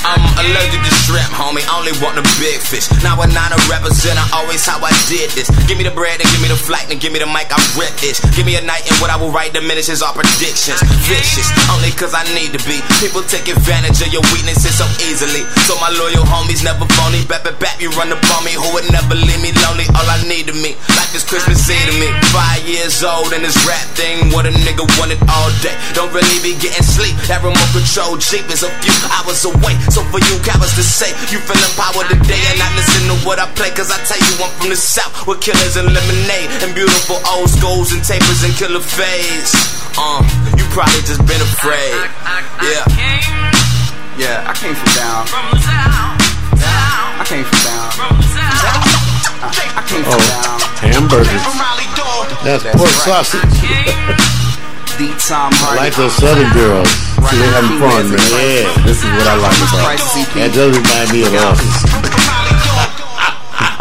I'm 0.02 0.18
allergic 0.42 0.82
to 0.82 0.92
shrimp, 1.06 1.30
homie. 1.30 1.62
Only 1.70 1.94
want 2.02 2.18
the 2.18 2.26
big 2.42 2.58
fish. 2.58 2.90
Now 3.06 3.22
a 3.22 3.26
nine 3.30 3.54
a 3.54 3.58
representer, 3.70 4.26
always 4.34 4.66
how 4.66 4.82
I 4.82 4.90
did 5.06 5.30
this. 5.38 5.46
Give 5.70 5.78
me 5.78 5.86
the 5.86 5.94
bread 5.94 6.18
and 6.18 6.26
give 6.34 6.42
me 6.42 6.50
the 6.50 6.58
flight 6.58 6.90
and 6.90 6.98
give 6.98 7.14
me 7.14 7.22
the 7.22 7.30
mic. 7.30 7.54
I 7.54 7.58
rip 7.78 7.94
this. 8.02 8.18
Give 8.34 8.42
me 8.42 8.58
a 8.58 8.64
night 8.64 8.82
and 8.90 8.96
what 8.98 9.14
I 9.14 9.16
will 9.16 9.30
write 9.30 9.54
diminishes 9.54 10.02
our 10.02 10.10
predictions. 10.10 10.82
Vicious, 11.06 11.54
only 11.70 11.94
cause 11.94 12.18
I 12.18 12.26
need 12.34 12.50
to 12.50 12.60
be. 12.66 12.82
People 12.98 13.22
take 13.22 13.46
advantage 13.46 14.02
of 14.02 14.10
your 14.10 14.26
weaknesses 14.34 14.74
so 14.74 14.86
easily. 15.06 15.46
So 15.70 15.78
my 15.78 15.94
loyal 15.94 16.26
homies 16.26 16.66
never 16.66 16.82
phony. 16.98 17.22
Bap, 17.30 17.46
bap, 17.46 17.62
bap, 17.62 17.78
you 17.78 17.94
run 17.94 18.10
up 18.10 18.22
on 18.34 18.42
me. 18.42 18.58
Who 18.58 18.66
would 18.74 18.90
never 18.90 19.14
leave 19.14 19.38
me 19.38 19.54
lonely? 19.62 19.86
All 19.94 20.08
I 20.10 20.18
need 20.26 20.50
to 20.50 20.54
me. 20.58 20.74
Life 20.98 21.14
is 21.14 21.22
Christmas 21.22 21.62
Eve 21.70 21.86
to 21.86 21.94
me. 22.02 22.10
Five 22.34 22.66
years 22.66 23.06
old 23.06 23.30
and 23.30 23.46
this 23.46 23.54
rap 23.62 23.86
thing. 23.94 24.34
What 24.34 24.50
a 24.50 24.52
nigga 24.66 24.82
wanted 24.98 25.22
all 25.30 25.50
day. 25.62 25.78
Don't 25.94 26.10
really 26.10 26.38
be 26.42 26.58
getting 26.58 26.82
sleep. 26.82 27.14
That 27.30 27.46
remote 27.46 27.70
control 27.70 28.18
Jeep 28.18 28.50
is 28.50 28.66
a 28.66 28.70
few 28.82 28.96
hours 29.14 29.46
away. 29.46 29.78
So 29.92 30.00
for 30.08 30.24
you 30.24 30.40
cowards 30.40 30.72
to 30.80 30.82
say 30.82 31.12
you 31.28 31.36
feel 31.36 31.60
empowered 31.68 32.08
today 32.08 32.40
and 32.48 32.56
not 32.56 32.72
listen 32.80 33.12
to 33.12 33.16
what 33.28 33.36
I 33.36 33.44
play. 33.52 33.68
Cause 33.76 33.92
I 33.92 34.00
tell 34.08 34.16
you 34.16 34.32
I'm 34.40 34.48
from 34.56 34.72
the 34.72 34.80
south 34.80 35.28
with 35.28 35.44
killers 35.44 35.76
and 35.76 35.84
lemonade 35.92 36.48
and 36.64 36.72
beautiful 36.72 37.20
old 37.28 37.52
schools 37.52 37.92
and 37.92 38.00
tapers 38.00 38.40
and 38.40 38.56
killer 38.56 38.80
fades. 38.80 39.52
Uh, 40.00 40.24
you 40.56 40.64
probably 40.72 41.04
just 41.04 41.20
been 41.28 41.44
afraid. 41.44 41.92
Yeah. 42.64 42.88
Yeah, 44.16 44.48
I 44.48 44.56
came 44.56 44.72
from 44.72 44.88
down. 44.96 45.28
I 47.20 47.24
came 47.28 47.44
from 47.44 47.60
down. 47.60 47.92
I, 49.44 49.52
I 49.76 49.82
came 49.84 50.04
from 50.08 50.24
down. 50.24 50.56
Hamburgers. 50.88 51.44
That's 52.48 52.64
pork 52.72 52.96
sausage. 52.96 54.40
The 55.02 55.08
Tom 55.18 55.50
I 55.52 55.74
like 55.74 55.96
those 55.96 56.14
Southern 56.14 56.52
girls. 56.52 56.86
See, 56.86 57.36
they 57.36 57.50
having 57.50 57.76
fun, 57.80 58.06
man. 58.06 58.22
Yeah. 58.38 58.86
This 58.86 59.02
is 59.02 59.10
what 59.10 59.26
I 59.26 59.34
like 59.34 59.58
about 59.58 59.98
it. 59.98 60.28
That 60.38 60.54
does 60.54 60.78
remind 60.78 61.10
me 61.10 61.26
of 61.26 61.34
us. 61.34 61.91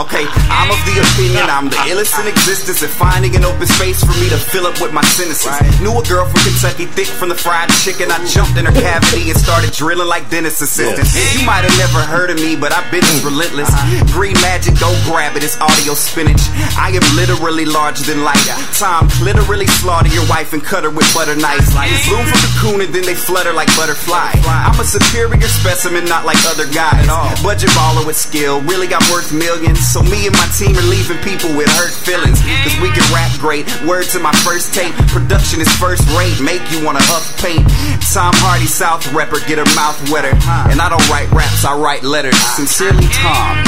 Okay, 0.02 0.26
I'm 0.50 0.74
of 0.74 0.82
the 0.90 0.98
opinion 0.98 1.46
I'm 1.46 1.70
the 1.70 1.78
illest 1.86 2.18
in 2.18 2.26
existence 2.26 2.82
and 2.82 2.90
finding 2.90 3.38
an 3.38 3.46
open 3.46 3.70
space 3.70 4.02
for 4.02 4.18
me 4.18 4.34
to 4.34 4.40
fill 4.40 4.66
up 4.66 4.82
with 4.82 4.90
my 4.90 5.06
sentences. 5.14 5.54
Knew 5.78 5.94
a 5.94 6.02
girl 6.10 6.26
from 6.26 6.42
Kentucky, 6.42 6.90
thick 6.90 7.06
from 7.06 7.30
the 7.30 7.38
fried 7.38 7.70
chicken. 7.86 8.10
I 8.10 8.18
jumped 8.26 8.58
in 8.58 8.66
her 8.66 8.74
cavity 8.74 9.30
and 9.30 9.38
started 9.38 9.70
drilling 9.78 10.10
like 10.10 10.26
dentist 10.34 10.58
assistants. 10.58 11.14
You 11.38 11.46
might 11.46 11.70
have 11.70 11.78
never 11.78 12.02
heard 12.02 12.34
of 12.34 12.42
me, 12.42 12.58
but 12.58 12.74
I've 12.74 12.90
been 12.90 13.06
as 13.06 13.22
relentless. 13.22 13.70
Uh-huh. 13.70 14.10
Green 14.10 14.34
magic, 14.42 14.74
go 14.82 14.90
grab 15.06 15.38
it. 15.38 15.46
It's 15.46 15.62
audio 15.62 15.94
spinach. 15.94 16.42
I 16.82 16.90
am 16.98 17.06
literally 17.14 17.70
larger 17.70 18.02
than 18.10 18.26
life. 18.26 18.42
Tom 18.82 19.06
literally 19.22 19.70
slaughter 19.70 20.10
your 20.10 20.26
wife 20.26 20.58
and 20.58 20.66
cut 20.66 20.82
her 20.82 20.90
with 20.90 21.06
butter 21.14 21.38
knives. 21.38 21.78
Like 21.78 21.94
Bloom 22.10 22.26
from 22.26 22.42
the 22.42 22.54
coon 22.58 22.80
and 22.82 22.90
then 22.90 23.06
they 23.06 23.14
flutter 23.14 23.54
like 23.54 23.70
butterfly. 23.78 24.34
I'm 24.50 24.74
a 24.82 24.84
superior 24.84 25.46
specimen, 25.46 26.10
not 26.10 26.26
like 26.26 26.42
other 26.50 26.66
guys. 26.74 27.06
Budget 27.46 27.70
baller 27.78 28.02
with 28.02 28.18
skill, 28.18 28.66
really 28.66 28.90
got 28.90 29.06
worth 29.14 29.30
millions. 29.30 29.91
So 29.92 30.00
me 30.08 30.24
and 30.24 30.32
my 30.40 30.48
team 30.56 30.72
are 30.80 30.88
leaving 30.88 31.20
people 31.20 31.52
with 31.52 31.68
hurt 31.76 31.92
feelings. 31.92 32.40
Cause 32.64 32.72
we 32.80 32.88
can 32.96 33.04
rap 33.12 33.28
great. 33.44 33.68
Word 33.84 34.08
to 34.16 34.24
my 34.24 34.32
first 34.40 34.74
tape. 34.74 34.96
Production 35.12 35.60
is 35.60 35.68
first 35.76 36.08
rate. 36.16 36.40
Make 36.40 36.64
you 36.72 36.80
wanna 36.80 37.04
huff 37.12 37.28
paint. 37.44 37.68
Tom 38.08 38.32
Hardy 38.40 38.72
South 38.72 39.04
rapper, 39.12 39.44
get 39.52 39.60
her 39.60 39.68
mouth 39.76 40.00
wetter. 40.08 40.32
And 40.72 40.80
I 40.80 40.88
don't 40.88 41.04
write 41.12 41.28
raps 41.36 41.68
I 41.68 41.76
write 41.76 42.08
letters. 42.08 42.40
Sincerely, 42.56 43.04
Tom. 43.20 43.60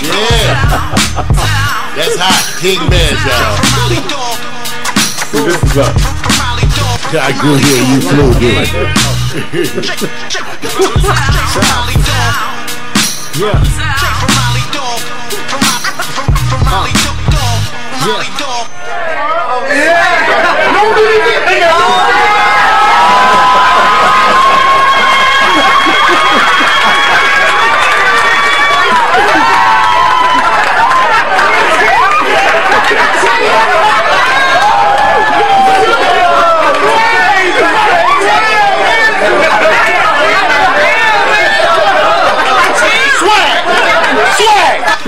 yeah. 0.00 0.48
That's 1.92 2.16
hot. 2.16 2.40
King 2.56 2.80
Mez, 2.88 3.12
y'all. 3.28 3.60
This 5.36 5.52
is 5.52 5.76
up. 5.76 5.92
I 7.12 7.36
grew 7.44 7.60
here, 7.60 7.84
you 7.92 8.00
flew 8.08 8.32
here. 8.40 8.64
yeah. 13.52 14.45
Molly 16.70 16.90
took 16.92 17.16
Molly 18.02 18.28
dog. 18.38 18.66
Oh, 19.48 19.66
yeah. 19.70 21.12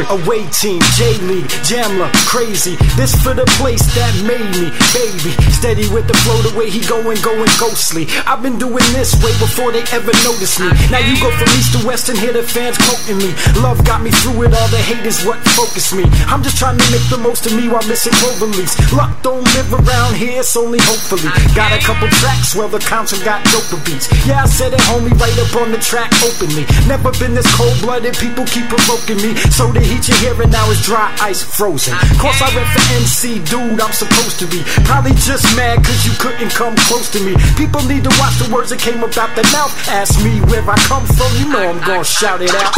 Away 0.09 0.49
team, 0.49 0.81
J 0.97 1.21
League, 1.29 1.53
Jamla, 1.69 2.09
crazy. 2.25 2.77
This 2.97 3.13
for 3.21 3.35
the 3.35 3.45
place 3.61 3.85
that 3.93 4.09
made 4.25 4.49
me, 4.57 4.73
baby. 4.97 5.37
Steady 5.53 5.85
with 5.93 6.09
the 6.09 6.17
flow, 6.25 6.41
the 6.41 6.57
way 6.57 6.71
he 6.71 6.81
going, 6.89 7.21
going 7.21 7.53
ghostly. 7.61 8.09
I've 8.25 8.41
been 8.41 8.57
doing 8.57 8.85
this 8.97 9.13
way 9.21 9.37
before 9.37 9.69
they 9.69 9.85
ever 9.93 10.13
noticed 10.25 10.65
me. 10.65 10.73
Now 10.89 11.05
you 11.05 11.21
go 11.21 11.29
from 11.37 11.53
east 11.61 11.77
to 11.77 11.85
west 11.85 12.09
and 12.09 12.17
hear 12.17 12.33
the 12.33 12.43
fans 12.43 12.81
quoting 12.89 13.21
me. 13.21 13.37
Love 13.61 13.85
got 13.85 14.01
me 14.01 14.11
through 14.25 14.49
it, 14.49 14.57
all 14.57 14.69
the 14.73 14.81
hate 14.81 15.05
is 15.05 15.21
what 15.29 15.37
focused 15.53 15.93
me. 15.93 16.09
I'm 16.25 16.43
just 16.43 16.57
trying 16.57 16.81
to 16.81 16.87
make 16.89 17.05
the 17.13 17.21
most 17.21 17.45
of 17.45 17.53
me 17.53 17.69
while 17.69 17.85
missing 17.85 18.17
leaves. 18.57 18.81
Luck 18.93 19.13
don't 19.21 19.45
live 19.61 19.69
around 19.73 20.17
here, 20.17 20.41
it's 20.41 20.57
only 20.57 20.81
hopefully. 20.89 21.29
Got 21.53 21.77
a 21.77 21.81
couple 21.85 22.09
tracks, 22.23 22.57
well 22.57 22.69
the 22.69 22.81
council 22.81 23.21
got 23.25 23.45
doper 23.53 23.77
beats. 23.85 24.09
Yeah, 24.25 24.45
I 24.45 24.47
said 24.47 24.73
it, 24.73 24.81
homie, 24.89 25.13
right 25.21 25.37
up 25.37 25.53
on 25.61 25.71
the 25.73 25.79
track 25.79 26.13
openly. 26.25 26.65
Never 26.89 27.13
been 27.21 27.35
this 27.35 27.49
cold 27.53 27.77
blooded, 27.85 28.17
people 28.17 28.47
keep 28.47 28.69
provoking 28.73 29.21
me. 29.21 29.37
So 29.53 29.69
the 29.99 30.13
heat 30.13 30.23
you're 30.23 30.35
hearing 30.35 30.51
now 30.51 30.71
is 30.71 30.83
dry 30.83 31.15
ice 31.21 31.43
frozen. 31.43 31.95
Course 32.19 32.41
I 32.43 32.55
went 32.55 32.69
for 32.71 32.83
MC, 32.95 33.39
dude, 33.45 33.81
I'm 33.81 33.93
supposed 33.93 34.39
to 34.41 34.47
be. 34.47 34.63
Probably 34.85 35.13
just 35.13 35.45
mad 35.57 35.85
cause 35.85 36.07
you 36.07 36.13
couldn't 36.19 36.51
come 36.51 36.77
close 36.87 37.11
to 37.13 37.21
me. 37.21 37.35
People 37.57 37.83
need 37.87 38.05
to 38.05 38.13
watch 38.19 38.39
the 38.39 38.51
words 38.53 38.71
that 38.71 38.79
came 38.81 39.03
about 39.03 39.35
the 39.37 39.43
mouth. 39.55 39.73
Ask 39.89 40.23
me 40.25 40.41
where 40.51 40.63
I 40.69 40.77
come 40.87 41.05
from, 41.07 41.31
you 41.39 41.49
know 41.51 41.63
I'm 41.63 41.81
gonna 41.85 42.05
shout 42.05 42.43
it 42.43 42.55
out. 42.55 42.75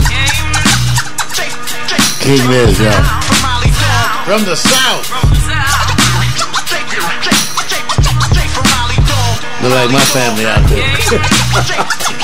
King 2.20 2.44
Mez, 2.48 2.76
y'all. 2.80 3.04
From 4.24 4.44
the 4.44 4.56
south. 4.56 5.08
Look 9.60 9.72
like 9.76 9.92
my 9.92 10.00
family 10.00 10.46
out 10.46 10.64
there. 10.68 12.16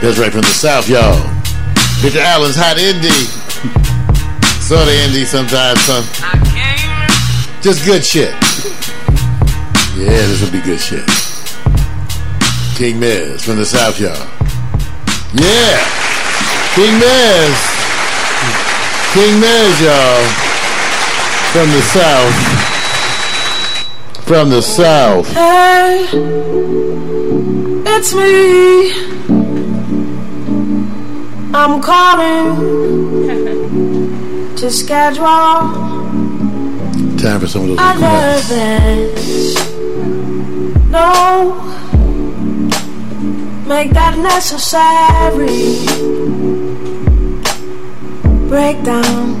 That's 0.00 0.18
right 0.18 0.32
from 0.32 0.40
the 0.40 0.46
south, 0.46 0.88
y'all. 0.88 1.20
Victor 2.00 2.20
Allen's 2.20 2.56
Hot 2.56 2.78
Indie. 2.78 3.28
Sort 4.62 4.88
of 4.88 4.88
indie 4.88 5.26
sometimes, 5.26 5.78
son. 5.82 6.02
Just 7.60 7.84
good 7.84 8.02
shit. 8.02 8.32
Yeah, 9.98 10.24
this 10.24 10.40
will 10.40 10.50
be 10.50 10.62
good 10.62 10.80
shit. 10.80 11.04
King 12.76 12.98
Mez 12.98 13.42
from 13.42 13.56
the 13.56 13.66
south, 13.66 14.00
y'all. 14.00 14.16
Yeah. 15.34 15.84
King 16.74 16.96
Mez. 16.96 17.52
King 19.12 19.36
Mez, 19.36 19.80
y'all. 19.84 20.24
From 21.52 21.68
the 21.68 21.82
south. 21.92 22.34
From 24.24 24.48
the 24.48 24.62
south. 24.62 25.28
Hey, 25.34 26.08
it's 27.84 28.14
me. 28.14 29.09
I'm 31.62 31.80
calling 31.82 32.56
to 34.56 34.70
schedule 34.70 35.24
Time 37.18 37.38
for 37.40 37.46
some 37.46 37.62
of 37.62 37.68
those 37.68 37.78
I 37.78 37.92
requests. 37.92 38.50
love 38.50 38.58
it. 38.86 39.18
No, 40.90 41.52
make 43.68 43.90
that 43.92 44.16
necessary 44.16 45.76
breakdown. 48.48 49.36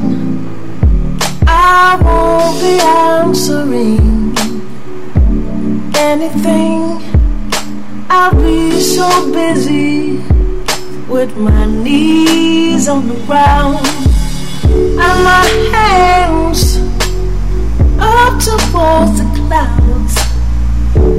I 1.46 1.96
won't 2.04 2.60
be 2.60 2.78
answering 2.80 4.36
anything. 5.96 7.00
I'll 8.10 8.34
be 8.34 8.78
so 8.78 9.08
busy 9.32 10.22
with 11.10 11.36
my 11.36 11.66
knees 11.66 12.88
on 12.88 13.06
the 13.08 13.16
ground 13.26 13.84
and 14.64 15.24
my 15.30 15.44
hands 15.74 16.78
up 17.98 18.38
towards 18.38 19.18
the 19.18 19.26
clouds, 19.34 20.14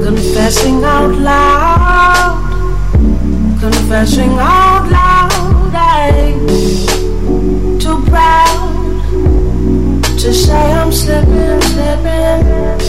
confessing 0.02 0.82
out 0.82 1.14
loud, 1.14 2.40
confessing 3.60 4.32
out 4.38 4.88
loud. 4.90 5.30
I'm 5.74 6.46
too 7.78 8.02
proud 8.06 10.02
to 10.18 10.32
say 10.32 10.72
I'm 10.72 10.90
slipping, 10.90 11.60
slipping. 11.72 12.80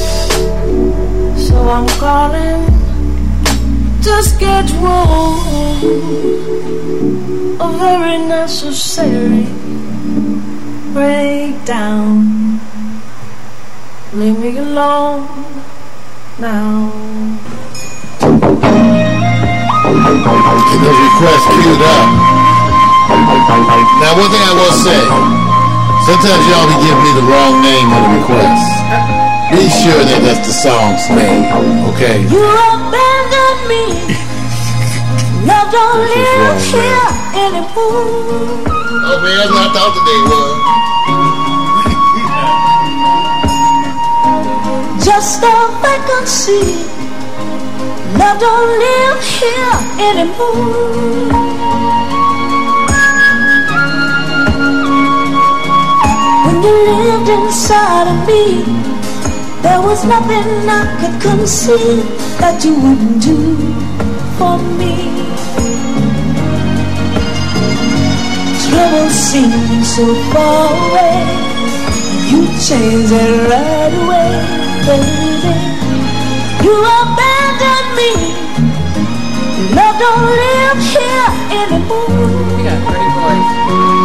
So 1.38 1.68
I'm 1.68 1.86
calling 2.00 2.73
to 4.04 4.22
schedule 4.22 5.08
a 7.56 7.68
very 7.80 8.18
necessary 8.28 9.48
breakdown. 10.92 12.60
Leave 14.12 14.38
me 14.40 14.58
alone 14.58 15.26
now. 16.38 16.92
Get 20.68 20.80
those 20.84 21.00
requests 21.08 21.48
queued 21.56 21.84
up. 21.96 22.08
Now, 24.04 24.20
one 24.20 24.28
thing 24.28 24.44
I 24.44 24.54
will 24.60 24.76
say, 24.84 25.00
sometimes 26.04 26.44
y'all 26.52 26.68
be 26.68 26.76
giving 26.84 27.04
me 27.08 27.12
the 27.16 27.26
wrong 27.32 27.62
name 27.64 27.88
on 27.88 28.02
the 28.04 28.12
request. 28.20 29.23
Be 29.54 29.70
sure 29.70 30.02
that 30.02 30.22
that's 30.26 30.42
the 30.50 30.56
song's 30.66 31.06
name, 31.14 31.46
okay? 31.94 32.26
You 32.26 32.42
abandoned 32.42 33.62
me. 33.70 33.86
Love 35.46 35.70
don't 35.70 36.10
This 36.10 36.18
is 36.18 36.26
live 36.26 36.42
wrong, 36.42 36.58
here 36.74 37.14
anymore. 37.38 38.66
Oh 38.66 39.22
man, 39.22 39.38
that's 39.38 39.54
what 39.54 39.62
I 39.62 39.78
thought 39.78 39.94
today 39.94 40.22
was. 40.26 40.58
Just 45.06 45.46
a 45.46 45.70
vacancy. 45.86 46.90
Love 48.18 48.42
don't 48.42 48.74
live 48.82 49.22
here 49.38 49.78
anymore. 50.02 51.30
When 56.42 56.58
you 56.66 56.74
lived 57.06 57.30
inside 57.30 58.08
of 58.10 58.18
me, 58.26 58.66
there 59.64 59.82
was 59.82 60.04
nothing 60.06 60.68
I 60.68 60.84
could 61.00 61.16
conceive 61.22 62.04
that 62.40 62.64
you 62.66 62.76
wouldn't 62.76 63.24
do 63.24 63.38
for 64.38 64.60
me. 64.78 64.96
Trouble 68.68 69.10
seems 69.10 69.88
so 69.96 70.06
far 70.32 70.68
away. 70.84 71.18
You 72.30 72.42
changed 72.68 73.14
it 73.24 73.34
right 73.52 73.94
away, 74.04 74.32
baby. 74.86 75.56
You 76.66 76.76
abandoned 77.00 77.90
me. 78.00 78.12
Love 79.78 79.96
don't 80.04 80.26
live 80.44 80.80
here 80.92 81.30
anymore. 81.62 82.34
You 82.58 82.64
got 82.68 82.80
pretty 82.88 83.10
voice. 83.16 84.03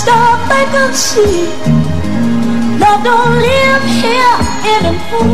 Just 0.00 0.08
a 0.08 0.20
vacancy. 0.48 1.44
Love 2.78 3.04
don't 3.04 3.36
live 3.36 3.84
here 4.00 4.38
anymore. 4.64 5.28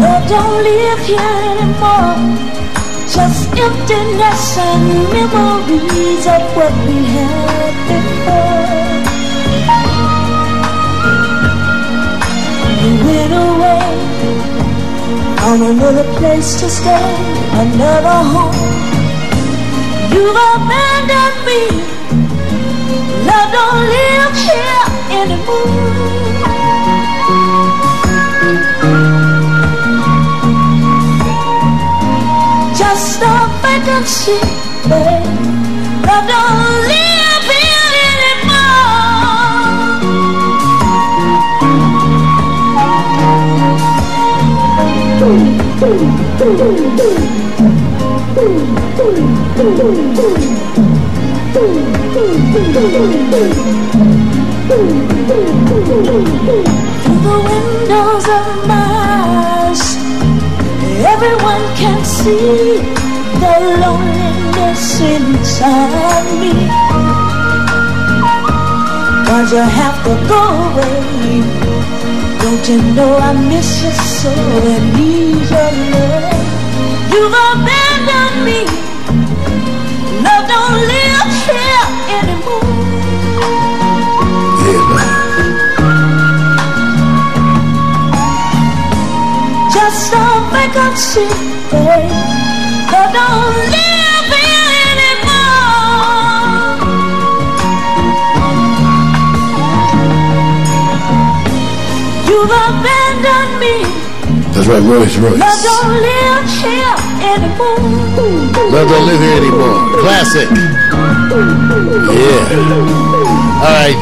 No, 0.00 0.10
don't 0.26 0.62
live 0.64 0.98
here 1.06 1.20
anymore. 1.20 2.57
Just 3.10 3.48
emptiness 3.56 4.58
and 4.58 4.84
memories 5.10 6.26
of 6.26 6.42
what 6.54 6.72
we 6.86 6.96
had 7.16 7.74
before. 7.88 8.68
You 12.84 12.92
went 13.06 13.32
away, 13.32 13.88
found 15.38 15.62
another 15.62 16.06
place 16.18 16.60
to 16.60 16.68
stay, 16.68 17.08
another 17.64 18.20
home. 18.32 18.54
You've 20.12 20.40
abandoned 20.52 21.38
me. 21.48 21.62
Love 23.26 23.50
don't 23.56 23.80
live 23.88 24.34
here 24.46 24.86
anymore. 25.20 26.27
Vacancy, 33.78 34.38
babe. 34.88 35.24
Love 36.06 36.26
don't 36.28 36.80
live 36.88 37.44
here 37.52 37.88
anymore. 38.10 38.68
Through 45.18 45.44
the 57.22 57.36
windows 57.48 58.26
of 58.28 58.46
my 58.66 58.84
eyes, 59.70 59.82
everyone 61.04 61.64
can 61.76 61.98
see 62.04 62.97
the 63.40 63.54
loneliness 63.82 65.00
inside 65.00 66.26
me. 66.40 66.54
Why'd 69.28 69.50
you 69.52 69.64
have 69.80 69.98
to 70.04 70.14
go 70.26 70.42
away? 70.66 71.42
Don't 72.42 72.64
you 72.68 72.78
know 72.94 73.16
I 73.16 73.32
miss 73.50 73.82
you 73.82 73.90
so 73.90 74.32
and 74.74 74.86
need 74.96 75.48
your 75.54 75.72
love? 75.92 76.48
You've 77.12 77.36
abandoned 77.48 78.38
me. 78.48 78.60
Love 80.24 80.44
don't 80.52 80.76
live 80.92 81.30
here 81.46 81.88
anymore. 82.18 82.68
Just 89.74 90.12
a 90.14 90.26
vacancy, 90.52 91.26
babe. 91.70 92.37
That's 104.58 104.66
right, 104.66 104.82
Rose 104.82 105.16
Royce. 105.18 105.38
Love 105.38 105.62
don't 105.62 106.02
live 106.02 106.50
here 106.58 106.98
anymore. 107.30 107.78
Love 108.74 108.88
don't 108.90 109.06
live 109.06 109.20
here 109.20 109.38
anymore. 109.38 110.02
Classic. 110.02 110.48
Yeah. 112.10 112.42
All 113.62 113.70
right. 113.70 113.94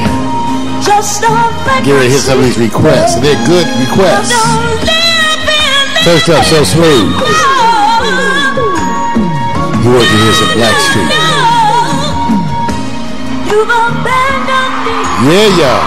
Just. 0.83 1.21
Get 1.21 1.93
ready 1.93 2.09
to 2.09 2.11
hit 2.11 2.21
some 2.23 2.39
of 2.39 2.45
these 2.45 2.59
requests. 2.59 3.21
They're 3.21 3.37
good 3.47 3.67
requests. 3.85 4.33
First 6.03 6.31
up, 6.31 6.45
so 6.47 6.65
smooth. 6.65 7.56
You 9.87 9.93
want 9.93 10.03
to 10.03 10.17
hear 10.19 10.33
some 10.33 10.51
Blackstreet? 10.59 11.11
You've 13.47 13.71
abandoned 13.71 14.77
me. 14.83 14.97
Yeah, 15.31 15.47
y'all. 15.61 15.87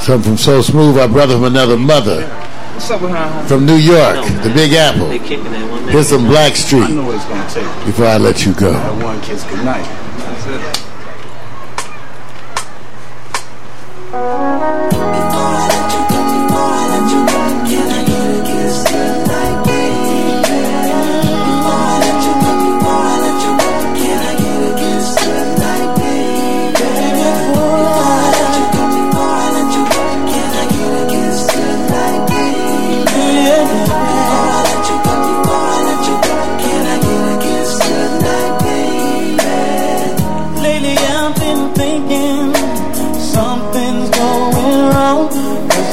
Something 0.00 0.30
from 0.30 0.38
So 0.38 0.62
Smooth, 0.62 0.96
our 0.96 1.06
brother 1.08 1.34
from 1.34 1.44
another 1.44 1.76
mother. 1.76 2.26
What's 2.26 2.90
up 2.90 3.02
with 3.02 3.10
her? 3.10 3.46
From 3.46 3.66
New 3.66 3.76
York, 3.76 4.24
the 4.42 4.50
Big 4.54 4.72
Apple. 4.72 5.08
They 5.08 5.18
kicking 5.18 5.44
that 5.52 5.70
one. 5.70 5.86
Here's 5.88 6.08
some 6.08 6.24
Blackstreet 6.24 6.84
I 6.84 6.90
know 6.92 7.04
what 7.04 7.16
it's 7.16 7.24
gonna 7.26 7.46
take. 7.50 7.84
before 7.84 8.06
I 8.06 8.16
let 8.16 8.46
you 8.46 8.54
go. 8.54 8.72
That 8.72 9.04
one 9.04 9.20
kiss 9.20 9.44
goodnight. 9.44 9.84
That's 9.84 10.46
it. 10.80 10.85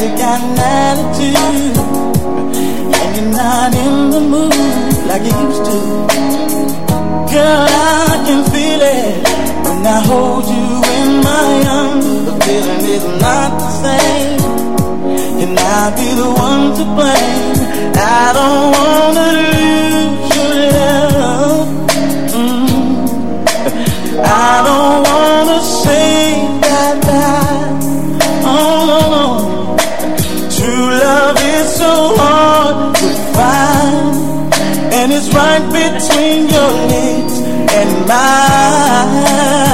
You 0.04 0.10
got 0.18 0.42
an 0.42 0.60
attitude 0.60 1.78
and 3.00 3.16
you're 3.16 3.32
not 3.32 3.74
in 3.74 4.10
the 4.12 4.20
mood 4.20 4.54
like 5.08 5.24
you 5.24 5.36
used 5.48 5.64
to. 5.70 5.80
Girl, 7.32 7.68
I 7.72 8.24
can 8.28 8.42
feel 8.52 8.82
it 8.82 9.24
when 9.66 9.80
I 9.88 10.00
hold 10.10 10.46
you 10.56 10.68
in 11.00 11.10
my 11.30 11.52
arms. 11.80 12.08
The 12.28 12.34
feeling 12.46 12.84
is 12.98 13.06
not 13.22 13.50
the 13.62 13.70
same. 13.84 14.40
And 15.42 15.58
I'll 15.58 15.92
be 15.96 16.10
the 16.22 16.30
one 16.48 16.66
to 16.78 16.86
blame. 16.98 17.58
I 17.96 18.24
don't 18.38 18.68
wanna 18.76 19.28
lose 19.40 20.33
right 35.36 35.66
between 35.72 36.48
your 36.50 36.72
lips 36.94 37.36
and 37.78 37.92
mine, 38.08 39.73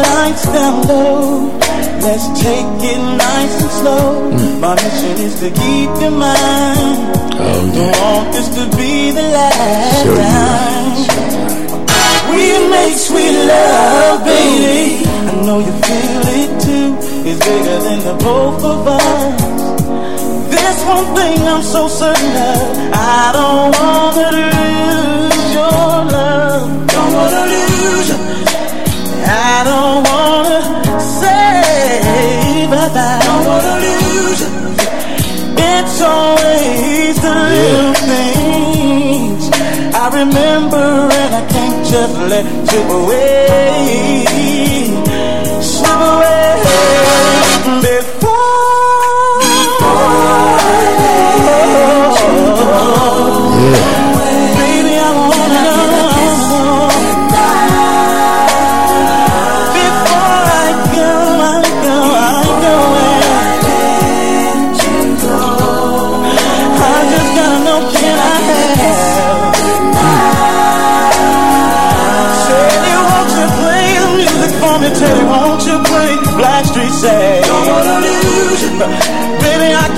lights 0.00 0.44
down 0.56 0.86
low. 0.88 1.58
Let's 2.02 2.26
take 2.40 2.66
it 2.92 2.98
nice 2.98 3.54
and 3.62 3.70
slow. 3.80 4.30
Mm. 4.32 4.60
My 4.60 4.74
mission 4.74 5.16
is 5.26 5.34
to 5.40 5.50
keep 5.50 5.90
your 6.02 6.10
mind. 6.10 6.98
Oh, 7.34 7.70
don't 7.76 7.96
want 8.02 8.32
this 8.34 8.48
to 8.56 8.64
be 8.76 9.10
the 9.12 9.22
last 9.22 10.04
time. 10.04 10.82
We 12.32 12.44
make 12.70 12.96
sweet 12.96 13.36
love, 13.46 14.24
baby. 14.24 15.04
I 15.06 15.32
know 15.46 15.58
you 15.60 15.72
feel 15.86 16.22
it 16.40 16.50
too. 16.64 16.88
It's 17.28 17.38
bigger 17.44 17.78
than 17.86 17.98
the 18.08 18.14
both 18.24 18.64
of 18.64 18.86
us. 18.86 19.42
This 20.50 20.78
one 20.84 21.06
thing 21.14 21.38
I'm 21.46 21.62
so 21.62 21.88
certain 21.88 22.34
of. 22.50 22.62
I 22.94 23.30
don't 23.38 23.70
wanna 23.78 24.28
lose 24.38 25.54
your 25.54 25.92
love. 26.16 26.86
Don't 26.88 27.12
wanna 27.14 27.42
lose 27.52 28.08
you. 28.10 28.31
I 29.62 29.64
don't 29.64 30.02
wanna 30.10 30.60
say 30.98 32.66
but 32.68 32.90
I 32.96 33.22
Don't 33.22 33.46
wanna 33.46 33.74
lose 33.84 34.40
you. 34.42 34.50
It's 35.56 36.00
always 36.02 37.14
the 37.22 37.28
yeah. 37.28 37.54
little 37.54 37.94
things 38.10 39.42
I 39.94 40.06
remember 40.20 40.86
and 41.20 41.34
I 41.40 41.46
can't 41.48 41.86
just 41.86 42.16
let 42.32 42.44
you 42.72 42.80
away. 43.04 44.51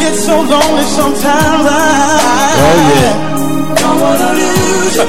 Get 0.05 0.17
so 0.17 0.37
lonely 0.37 0.85
sometimes. 0.99 1.65
I 1.65 1.81
Oh, 2.67 2.77
yeah. 2.93 3.15
don't 3.81 3.99
wanna 4.05 4.31
lose 4.41 4.97
you. 5.01 5.07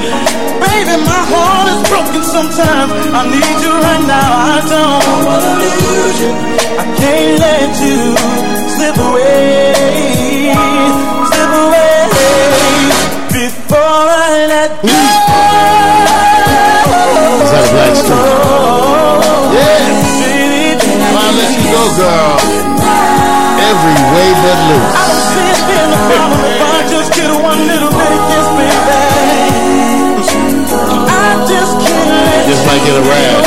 Baby, 0.64 0.94
my 1.10 1.20
heart 1.30 1.68
is 1.74 1.80
broken 1.90 2.22
sometimes. 2.34 2.90
I 3.18 3.22
need 3.34 3.56
you 3.64 3.72
right 3.86 4.04
now. 4.14 4.30
I 4.54 4.58
don't 4.72 5.04
wanna 5.28 5.52
lose 5.64 6.18
you. 6.24 6.32
I 6.80 6.84
can't 7.00 7.34
let 7.44 7.72
you 7.84 7.98
slip 8.74 8.96
away, 9.08 9.74
slip 11.30 11.52
away 11.64 11.98
before 13.36 14.04
I 14.24 14.36
let 14.54 14.70
you. 14.88 15.02
Is 17.44 17.50
that 17.52 17.64
a 17.64 17.70
Blackstreet? 17.74 18.32
Oh, 18.48 19.56
yeah. 19.56 19.84
Come 20.80 21.16
on, 21.20 21.32
let 21.36 21.52
you 21.52 21.66
go, 21.74 21.82
girl. 22.00 22.75
Every 23.66 23.98
way 24.14 24.28
but 24.46 24.58
loose. 24.70 24.94
I 24.94 25.02
don't 25.10 25.26
see 25.26 25.46
it 25.50 25.58
being 25.66 25.90
a 25.90 26.00
problem 26.06 26.38
if 26.46 26.62
I 26.62 26.86
just 26.86 27.10
get 27.18 27.30
one 27.34 27.60
little 27.66 27.90
bitty 27.90 28.20
kiss, 28.30 28.46
baby. 28.54 28.76
I 31.10 31.28
just 31.50 31.74
can't 31.82 32.10
let 32.26 32.46
Just 32.46 32.62
might 32.62 32.82
get 32.86 32.94
a 32.94 33.02
rash. 33.02 33.42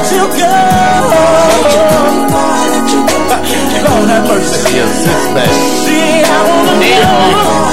Lord 3.91 4.09
have 4.09 4.27
mercy. 4.29 4.77
Yeah, 4.77 4.87
six 4.87 5.21
back. 5.35 5.51
See, 5.85 6.23
I 6.23 6.41
wanna 6.49 6.75
know. 6.81 7.72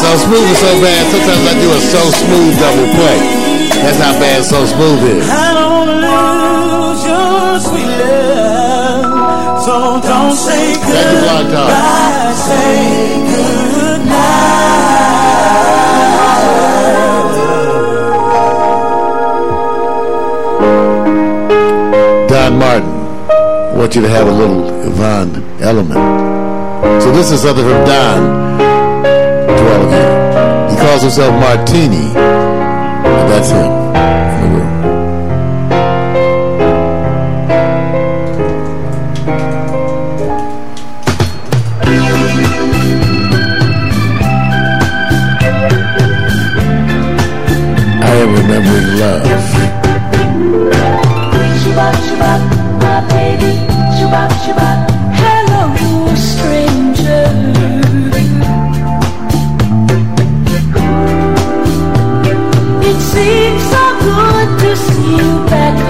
So 0.00 0.08
Smooth 0.24 0.48
is 0.48 0.58
so 0.58 0.72
bad, 0.80 1.02
sometimes 1.12 1.44
I 1.44 1.54
do 1.60 1.68
a 1.70 1.80
So 1.80 2.00
Smooth 2.10 2.58
double 2.58 2.88
play. 2.96 3.18
That's 3.84 3.98
how 4.00 4.12
bad 4.18 4.44
So 4.44 4.64
Smooth 4.66 5.02
is. 5.04 5.28
I 5.28 5.52
don't 5.52 5.88
lose 6.00 7.04
your 7.04 7.60
sweet 7.60 7.92
love, 8.00 9.62
so 9.62 10.00
don't 10.00 10.32
say 10.36 10.74
Thank 10.74 11.12
you, 11.12 11.28
Dog. 11.28 11.44
goodbye. 11.52 12.32
Say 12.34 13.24
Don 22.28 22.58
Martin. 22.58 22.93
Want 23.76 23.94
you 23.94 24.02
to 24.02 24.08
have 24.08 24.26
a 24.26 24.32
little 24.32 24.68
Yvonne 24.86 25.34
element. 25.60 27.02
So 27.02 27.12
this 27.12 27.30
is 27.30 27.42
something 27.42 27.64
from 27.64 27.84
Don 27.84 28.58
to 29.46 29.62
all. 29.72 30.70
He 30.70 30.76
calls 30.76 31.02
himself 31.02 31.32
Martini. 31.34 32.06
And 32.16 33.30
that's 33.30 33.50
him 33.50 33.84
remembering 48.26 48.98
love. 49.00 49.33
It 62.86 63.00
seems 63.00 63.62
so 63.72 63.84
good 64.00 64.58
to 64.60 64.76
see 64.76 65.16
you 65.16 65.44
back 65.46 65.83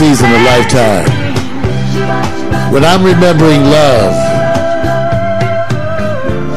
sees 0.00 0.22
in 0.22 0.30
a 0.30 0.44
lifetime. 0.44 1.04
When 2.72 2.86
I'm 2.86 3.04
remembering 3.04 3.60
love, 3.64 4.14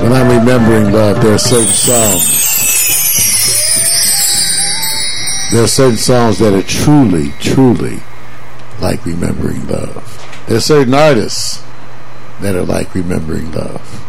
when 0.02 0.14
I'm 0.14 0.30
remembering 0.40 0.94
love, 0.94 1.22
there 1.22 1.34
are 1.34 1.38
certain 1.38 1.65
songs. 1.65 2.40
There 5.52 5.61
are 5.61 5.68
certain 5.68 5.98
songs 5.98 6.40
that 6.40 6.53
are 6.53 6.65
truly, 6.65 7.32
truly 7.41 7.99
like 8.80 9.06
remembering 9.06 9.68
love. 9.68 10.45
There 10.48 10.56
are 10.56 10.61
certain 10.61 10.94
artists 10.94 11.61
that 12.40 12.56
are 12.56 12.64
like 12.64 12.95
remembering 12.95 13.52
love. 13.52 14.06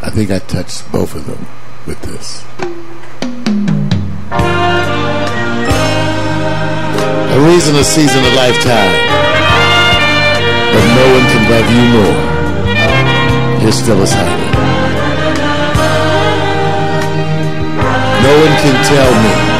I 0.00 0.08
think 0.08 0.30
I 0.30 0.38
touched 0.38 0.90
both 0.90 1.14
of 1.14 1.26
them 1.26 1.46
with 1.86 2.00
this. 2.00 2.43
A 7.34 7.40
reason, 7.40 7.74
a 7.74 7.82
season, 7.82 8.22
a 8.24 8.34
lifetime. 8.36 8.94
But 10.72 10.84
no 10.94 11.06
one 11.14 11.26
can 11.32 11.42
love 11.50 11.68
you 11.74 11.84
more. 11.94 13.58
Here's 13.58 13.80
Phyllis 13.84 14.12
Hyman. 14.12 14.52
No 18.22 18.32
one 18.38 18.54
can 18.62 18.84
tell 18.84 19.12
me 19.24 19.53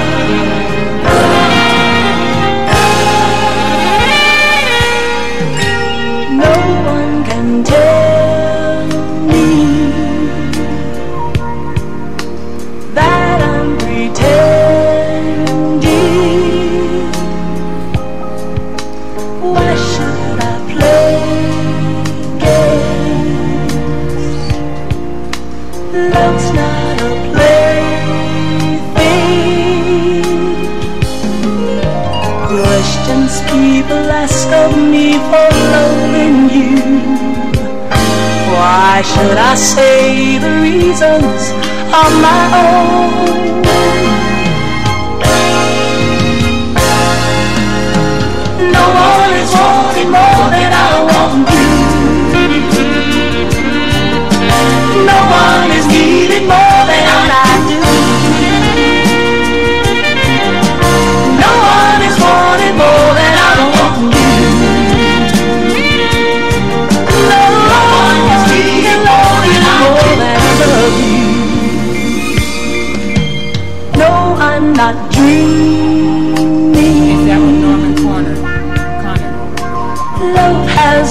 Why 38.95 39.03
should 39.03 39.37
I 39.37 39.57
say 39.57 40.39
the 40.39 40.61
reasons 40.63 41.51
are 41.93 42.11
my 42.23 43.45
own? 43.49 43.54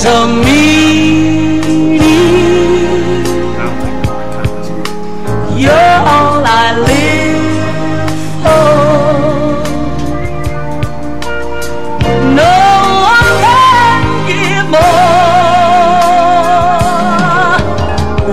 to 0.04 0.28
me. 0.28 1.64
You're 5.64 5.98
all 6.14 6.44
I 6.46 6.66
live 6.90 8.12
for. 8.44 8.68
No 12.42 12.56
one 13.16 13.36
can 13.46 14.04
give 14.28 14.68
more. 14.76 15.16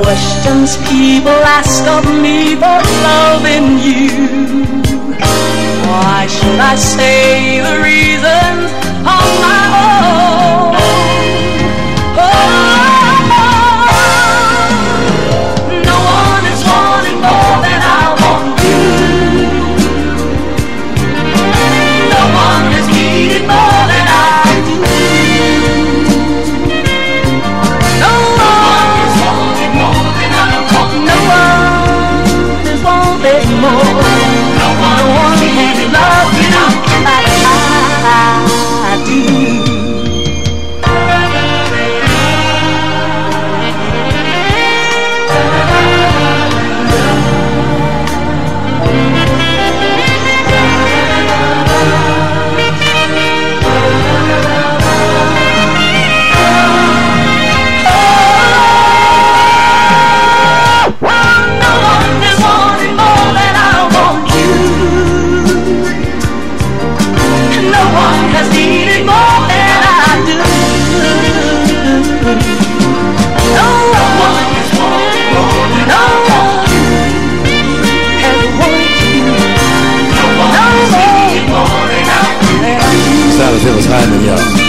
Questions 0.02 0.70
people 0.88 1.38
ask 1.58 1.84
of 1.86 2.04
me 2.20 2.38
for 2.56 2.80
loving 3.06 3.68
you. 3.86 4.10
Why 5.86 6.26
should 6.26 6.58
I 6.58 6.74
say 6.74 7.60
the 7.60 7.74
reason? 7.80 8.09
I 83.50 83.52
it 83.54 83.74
was 83.74 83.86
hiding. 83.86 84.59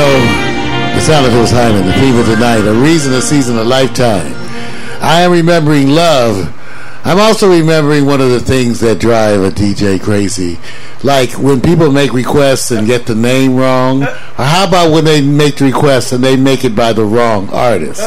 know, 0.00 0.94
the 0.94 1.00
sound 1.00 1.26
of 1.26 1.32
his 1.32 1.50
Hyman, 1.50 1.86
the 1.86 1.92
people 1.92 2.24
tonight, 2.24 2.66
a 2.66 2.72
reason, 2.72 3.12
a 3.12 3.20
season, 3.20 3.58
a 3.58 3.64
lifetime. 3.64 4.32
I 5.02 5.22
am 5.22 5.32
remembering 5.32 5.90
love. 5.90 6.56
I'm 7.04 7.18
also 7.18 7.50
remembering 7.50 8.06
one 8.06 8.20
of 8.20 8.30
the 8.30 8.40
things 8.40 8.80
that 8.80 8.98
drive 8.98 9.40
a 9.40 9.50
DJ 9.50 10.00
crazy. 10.00 10.58
Like 11.02 11.32
when 11.32 11.60
people 11.60 11.90
make 11.90 12.12
requests 12.12 12.70
and 12.70 12.86
get 12.86 13.06
the 13.06 13.14
name 13.14 13.56
wrong, 13.56 14.02
or 14.02 14.44
how 14.44 14.68
about 14.68 14.92
when 14.92 15.04
they 15.04 15.20
make 15.20 15.56
the 15.56 15.66
request 15.66 16.12
and 16.12 16.22
they 16.22 16.36
make 16.36 16.64
it 16.64 16.74
by 16.74 16.92
the 16.92 17.04
wrong 17.04 17.48
artist? 17.50 18.02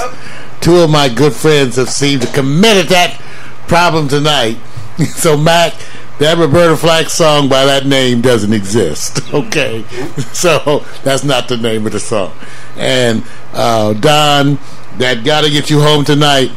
Two 0.62 0.78
of 0.78 0.90
my 0.90 1.10
good 1.10 1.34
friends 1.34 1.76
have 1.76 1.90
seemed 1.90 2.22
to 2.24 2.28
committed 2.34 2.88
that 2.88 3.20
problem 3.68 4.08
tonight. 4.08 4.58
so, 5.10 5.36
Mac, 5.38 5.74
that 6.20 6.38
Roberta 6.38 6.78
Flack 6.78 7.10
song 7.10 7.50
by 7.50 7.66
that 7.66 7.86
name 7.86 8.22
doesn't 8.22 8.54
exist. 8.54 9.22
Okay. 9.34 9.84
So 10.32 10.86
that's 11.04 11.24
not 11.24 11.48
the 11.48 11.58
name 11.58 11.88
of 11.88 11.92
the 11.92 12.00
song. 12.00 12.34
And 12.78 13.24
uh, 13.52 13.94
Don, 13.94 14.60
that 15.00 15.24
gotta 15.26 15.50
get 15.50 15.72
you 15.72 15.82
home 15.82 16.06
tonight. 16.06 16.52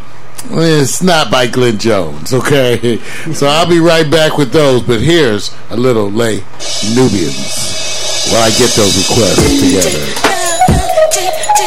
It's 0.50 1.02
not 1.02 1.30
by 1.30 1.46
Glenn 1.46 1.78
Jones, 1.78 2.34
okay? 2.34 2.98
So 3.32 3.46
I'll 3.46 3.68
be 3.68 3.80
right 3.80 4.08
back 4.10 4.36
with 4.36 4.52
those, 4.52 4.82
but 4.82 5.00
here's 5.00 5.56
a 5.70 5.76
little 5.76 6.10
Les 6.10 6.40
Nubians 6.94 8.30
while 8.30 8.42
I 8.42 8.50
get 8.50 8.70
those 8.76 8.96
requests 9.08 9.60
together. 9.60 10.32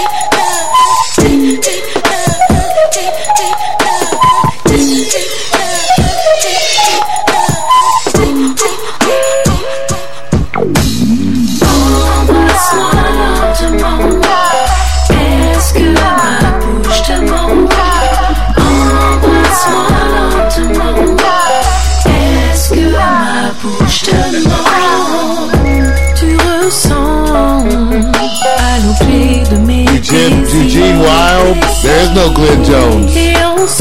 There's 31.50 32.14
no 32.14 32.32
Glenn 32.32 32.64
Jones. 32.64 33.12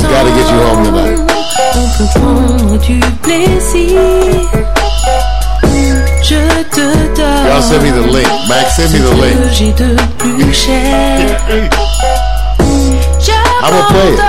Gotta 0.00 0.30
get 0.30 0.48
you 0.48 0.58
home 0.64 0.84
tonight. 0.84 1.18
Y'all 7.44 7.62
send 7.62 7.82
me 7.82 7.90
the 7.90 8.06
link. 8.10 8.28
Max, 8.48 8.76
send 8.76 8.92
me 8.94 9.00
the 9.00 9.14
link. 9.14 9.36
j'ai 9.52 9.72
de 9.72 9.96
plus 10.16 10.54
cher. 10.54 11.38
I 13.60 13.70
will 13.70 13.84
play 13.92 14.14
it. 14.14 14.20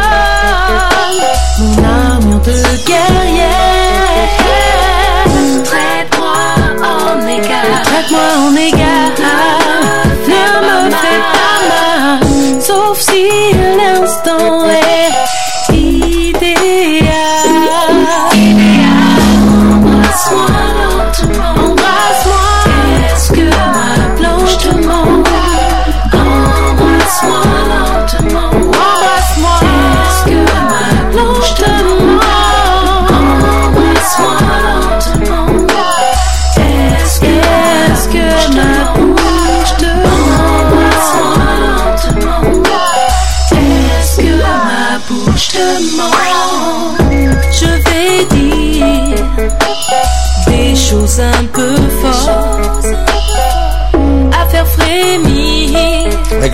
Traite-moi 5.63 6.37
en 6.83 7.27
égal. 7.27 7.67
Traite-moi 7.85 8.27
en 8.37 8.55
égal. 8.55 9.13
Ne 10.27 10.43
me 10.65 10.91
fais 10.91 11.21
pas. 11.33 11.48
Sauf 12.69 13.01
si 13.01 13.27
l'instant 13.77 14.69
est 14.69 15.38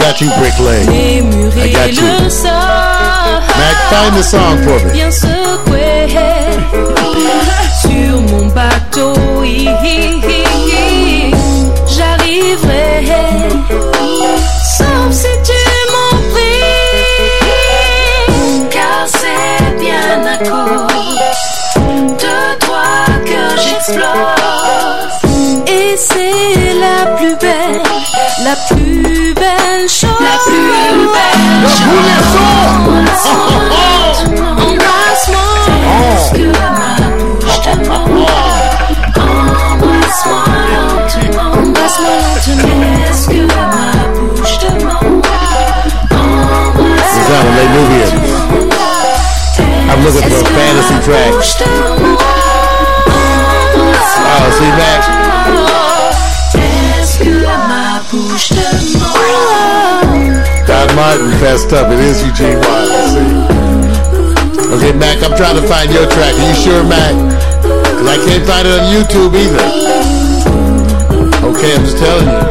got 0.06 0.22
you, 0.22 0.30
Brick 0.38 0.58
Lane. 0.60 0.88
I 1.58 1.72
got 1.72 1.92
you. 1.98 2.04
Mac, 3.58 3.78
find 3.90 4.14
the 4.16 4.24
song 4.24 4.58
for 4.64 4.80
me. 4.86 4.92
Sur 7.82 8.16
mon 8.22 8.46
bateau. 8.54 9.14
J'arriverai, 11.96 13.16
sauf 14.78 15.10
si 15.12 15.34
tu 15.48 15.62
m'en 15.94 16.16
pries, 16.32 16.64
car 18.70 19.02
c'est 19.08 19.70
bien 19.80 20.16
à 20.26 20.38
cause 20.38 21.20
de 22.24 22.38
toi 22.66 22.92
que 23.30 23.44
j'explose. 23.64 25.16
Et 25.68 25.90
c'est 25.98 26.74
la 26.86 27.00
plus 27.18 27.36
belle, 27.38 27.65
looking 50.06 50.30
for 50.30 50.38
a 50.38 50.46
fantasy 50.46 50.98
track. 51.04 51.34
Oh, 54.28 54.50
see, 54.60 54.70
Mac? 54.78 55.25
Martin 60.96 61.30
fessed 61.44 61.74
up. 61.74 61.92
It 61.92 62.00
is 62.00 62.24
Eugene 62.24 62.60
Wilde. 62.60 62.88
See? 63.12 63.56
Okay, 64.72 64.94
Mac, 64.98 65.22
I'm 65.24 65.36
trying 65.36 65.60
to 65.60 65.68
find 65.68 65.92
your 65.92 66.08
track. 66.08 66.34
Are 66.34 66.48
you 66.48 66.56
sure, 66.56 66.84
Mac? 66.84 67.14
Because 67.62 68.08
I 68.08 68.18
can't 68.24 68.46
find 68.48 68.66
it 68.66 68.74
on 68.80 68.88
YouTube 68.88 69.36
either. 69.36 69.60
Okay, 71.52 71.76
I'm 71.76 71.84
just 71.84 71.98
telling 72.00 72.28
you. 72.32 72.46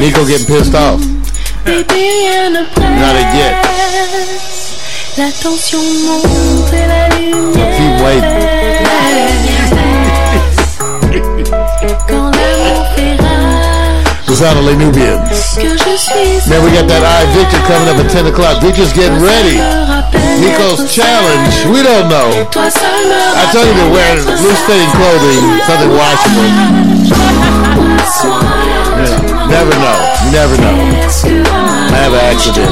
Nico 0.00 0.24
getting 0.24 0.46
pissed 0.46 0.74
off. 0.74 1.00
Baby, 1.64 1.84
rien 1.92 2.52
ne 2.52 2.62
Not 2.62 3.14
presse. 3.34 3.70
La 5.18 5.30
tension 5.32 5.82
monte 6.06 6.72
la 6.72 7.08
lumière. 7.16 7.70
Keep 7.76 8.04
waiting. 8.04 9.79
Rage. 14.30 14.38
It's 14.38 14.42
out 14.42 14.56
of 14.56 14.64
Nubians. 14.78 15.58
Que 15.58 15.76
je 15.76 15.96
suis. 15.96 16.46
Man, 16.48 16.62
we 16.62 16.70
got 16.70 16.86
that 16.86 17.02
I 17.02 17.26
Victor 17.34 17.58
coming 17.66 17.88
up 17.90 17.98
at 17.98 18.10
10 18.10 18.26
o'clock. 18.26 18.62
Victor's 18.62 18.92
getting 18.92 19.18
ready. 19.18 19.58
Nico's 20.38 20.86
challenge. 20.92 21.66
We 21.66 21.82
don't 21.82 22.08
know. 22.08 22.46
Toi 22.50 22.70
seul 22.70 23.02
me 23.08 23.14
I 23.14 23.50
told 23.52 23.66
you 23.66 23.74
to 23.74 23.88
wear 23.90 24.16
loose 24.22 24.62
fitting 24.66 24.90
clothing, 24.94 25.42
something 25.66 25.90
washable. 25.90 26.50
Yeah, 29.00 29.18
never 29.50 29.74
know. 29.82 29.98
You 30.24 30.30
never 30.30 30.56
know. 30.62 30.76
I 31.90 31.98
have 31.98 32.14
an 32.14 32.22
accident. 32.30 32.70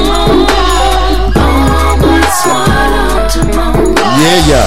Yeah, 4.19 4.39
yo. 4.47 4.63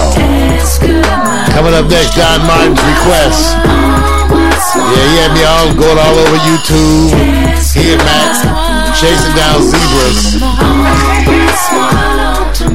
Coming 1.52 1.74
up 1.74 1.86
next, 1.88 2.16
Don 2.16 2.40
Martin's 2.46 2.80
request. 2.80 4.11
Yeah, 4.62 4.94
he 5.10 5.18
had 5.18 5.34
me 5.34 5.42
all 5.42 5.74
going 5.74 5.98
all 5.98 6.16
over 6.22 6.38
YouTube. 6.46 7.10
He 7.74 7.92
and 7.92 8.02
Max 8.06 8.46
chasing 8.94 9.34
down 9.34 9.58
zebras. 9.60 10.38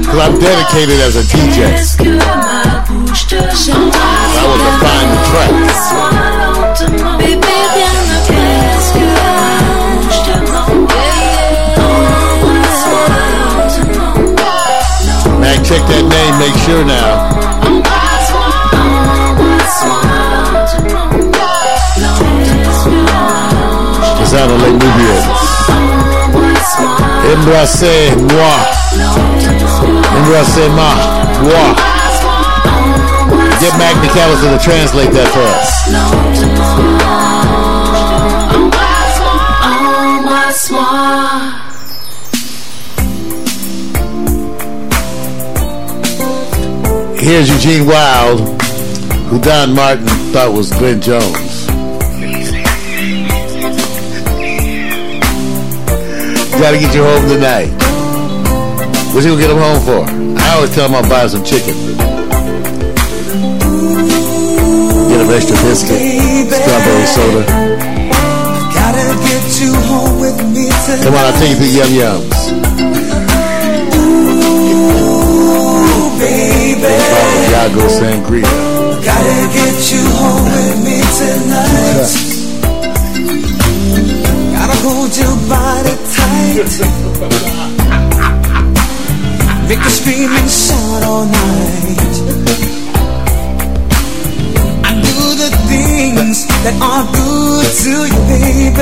Cause 0.06 0.20
I'm 0.20 0.38
dedicated 0.38 1.00
as 1.00 1.16
a 1.16 1.24
DJ. 1.24 1.64
I 1.64 2.84
was 3.08 3.24
to 3.24 4.72
find 4.84 5.08
the 5.14 5.20
track. 5.32 5.52
Bébé, 7.18 7.56
rien 7.74 7.94
ne 8.04 8.20
presse 8.28 8.92
que 8.92 9.08
ma 9.16 9.58
bouche 10.02 10.22
te 10.24 10.36
ment. 10.52 10.88
Mac, 15.40 15.58
check 15.64 15.84
that 15.88 16.04
name, 16.04 16.36
make 16.40 16.58
sure 16.66 16.84
now. 16.84 17.37
Les 24.46 24.72
Nubians. 24.72 25.26
Embrassez-moi. 27.34 28.56
Embrassez-moi. 30.16 30.94
Wow. 31.44 31.74
Get 33.60 33.74
Mac 33.80 33.96
McAllister 33.96 34.56
to 34.56 34.64
translate 34.64 35.12
that 35.12 35.28
for 35.34 35.42
us. 35.42 35.68
Here's 47.20 47.50
Eugene 47.50 47.88
Wilde, 47.88 48.62
who 49.30 49.40
Don 49.42 49.74
Martin 49.74 50.08
thought 50.32 50.54
was 50.54 50.72
Glenn 50.74 51.02
Jones. 51.02 51.47
Gotta 56.60 56.80
get 56.80 56.94
you 56.96 57.04
home 57.04 57.30
tonight. 57.30 57.70
What 59.14 59.24
you 59.24 59.30
gonna 59.30 59.42
get 59.42 59.52
him 59.52 59.62
home 59.62 59.80
for? 59.86 60.02
I 60.42 60.56
always 60.56 60.74
tell 60.74 60.90
him 60.90 60.96
I'll 60.96 61.08
buy 61.08 61.28
some 61.28 61.44
chicken. 61.46 61.76
Get 65.08 65.22
him 65.22 65.30
extra 65.30 65.56
biscuit, 65.62 66.02
strawberry 66.50 67.06
soda. 67.06 67.46
Gotta 68.74 69.06
get 69.22 69.62
you 69.62 69.72
home 69.86 70.20
with 70.20 70.38
me 70.50 70.66
tonight. 70.84 71.04
Come 71.04 71.14
on, 71.14 71.26
I'll 71.26 71.38
take 71.38 71.52
you 71.52 71.58
through 71.58 71.78
Yum 71.78 71.94
Yums. 71.94 72.38
baby. 76.18 76.94
Yago 77.54 77.86
Sangria. 77.88 78.50
Gotta 79.06 79.38
get 79.54 79.78
you 79.94 80.04
home 80.20 80.46
with 80.58 80.78
me 80.84 80.98
tonight. 81.18 82.38
Gotta 84.54 84.78
hold 84.82 85.12
tight. 85.14 85.27
Make 86.58 86.66
you 89.78 89.92
scream 89.92 90.32
and 90.34 90.50
shout 90.50 91.04
all 91.04 91.26
night. 91.26 92.02
I 94.82 94.92
do 94.98 95.36
the 95.38 95.54
things 95.70 96.48
that 96.66 96.74
are 96.82 97.06
good 97.14 97.62
to 97.62 97.94
you, 98.10 98.22
baby. 98.26 98.74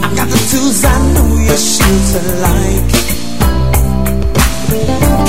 I 0.00 0.16
got 0.16 0.28
the 0.32 0.40
tools 0.48 0.80
I 0.82 0.96
know 1.12 1.28
you're 1.44 1.60
sure 1.60 2.00
to 2.08 2.20
like. 2.40 2.88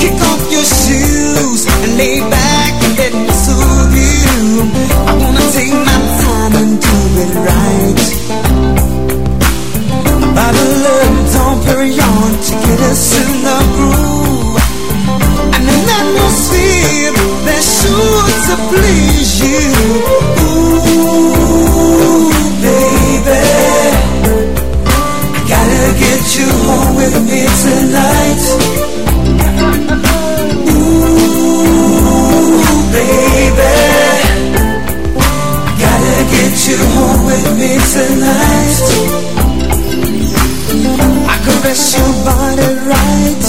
Kick 0.00 0.16
off 0.24 0.42
your 0.48 0.64
shoes 0.64 1.68
and 1.68 1.92
lay 1.98 2.20
back 2.24 2.72
and 2.84 2.96
let 2.96 3.12
me 3.12 3.28
soothe 3.44 3.92
you. 3.92 4.64
I 4.96 5.12
wanna 5.20 5.44
take 5.52 5.76
my 5.76 6.00
time 6.24 6.56
and 6.56 6.80
do 6.80 6.96
it 7.20 7.36
right. 7.44 8.93
By 10.34 10.48
the 10.52 10.66
to 12.46 12.52
get 12.66 12.80
us 12.90 13.04
in 13.20 13.30
the 13.42 13.58
groove. 13.74 14.14
To 18.44 18.56
please 18.68 19.32
you. 19.40 19.60
Ooh, 20.44 21.54
baby. 22.60 23.42
I 24.84 25.40
gotta 25.48 25.84
get 25.98 26.22
you 26.36 26.48
home 26.66 26.92
with 26.96 27.16
me 27.24 27.40
tonight. 27.64 28.42
Ooh, 30.68 31.44
baby. 32.92 33.74
Gotta 35.80 36.16
get 36.34 36.54
you 36.68 36.78
home 36.96 37.22
with 37.24 37.46
me 37.58 37.72
tonight. 37.94 39.33
I 41.64 41.66
caress 41.66 41.96
your 41.96 42.12
body 42.28 42.68
right. 42.92 43.44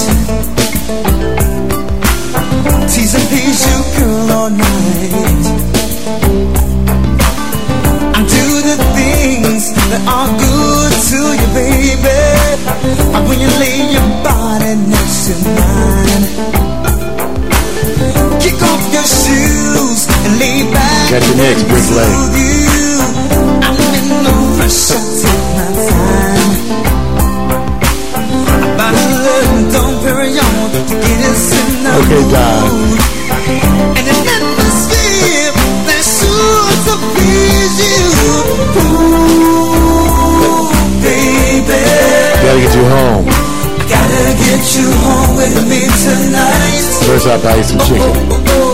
Tease 2.88 3.14
and 3.14 3.26
please 3.28 3.60
you, 3.68 3.78
girl, 3.98 4.30
all 4.32 4.50
night. 4.50 5.44
I 8.16 8.20
do 8.24 8.44
the 8.64 8.76
things 8.96 9.64
that 9.92 10.02
are 10.08 10.30
good 10.40 10.92
to 11.10 11.20
you, 11.36 11.48
baby. 11.52 12.20
And 13.12 13.22
when 13.28 13.38
you 13.38 13.50
lay 13.60 13.84
your 13.92 14.08
body 14.24 14.72
next 14.88 15.28
to 15.28 15.34
mine. 15.52 16.24
Kick 18.40 18.56
off 18.62 18.82
your 18.96 19.04
shoes 19.04 20.08
and 20.24 20.38
lay 20.40 20.64
back. 20.72 21.10
Got 21.12 21.20
your 21.20 21.36
next. 21.36 21.68
With 21.68 21.90
you, 21.92 22.96
I'm 23.60 23.76
in 23.76 24.08
no 24.24 24.32
rush. 24.56 25.15
Okay, 30.26 32.22
Don. 32.34 32.66
and 33.94 34.08
an 34.10 34.26
atmosphere 34.26 35.54
to 35.86 36.02
you. 37.78 38.34
Ooh, 38.82 40.66
baby. 40.98 41.78
Gotta 42.42 42.58
get 42.58 42.74
you 42.74 42.86
home. 42.90 43.24
Gotta 43.86 44.34
get 44.34 44.66
you 44.74 44.90
home 45.06 45.32
with 45.36 45.62
me 45.70 45.86
tonight. 46.02 46.82
First, 47.06 47.26
I'll 47.28 47.38
buy 47.40 47.54
you 47.54 47.62
some 47.62 47.78
chicken. 47.86 48.02
Oh, 48.02 48.34
oh, 48.34 48.42
oh, 48.48 48.65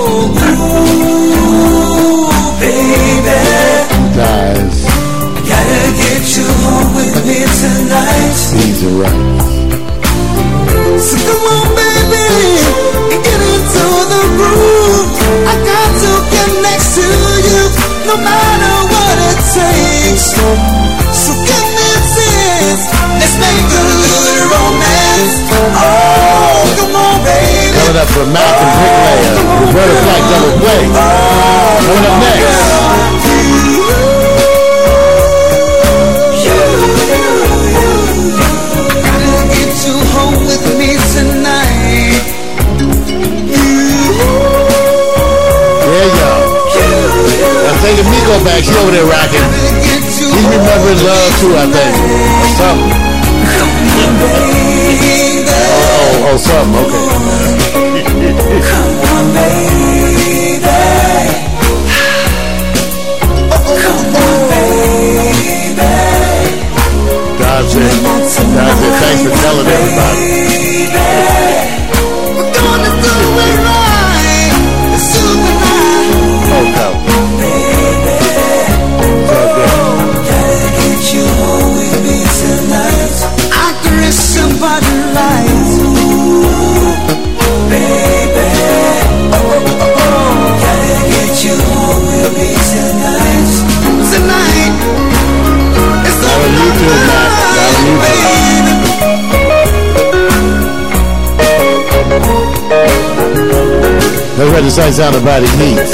Sight 104.93 105.09
sound 105.09 105.17
about 105.17 105.41
it 105.41 105.49
needs. 105.57 105.89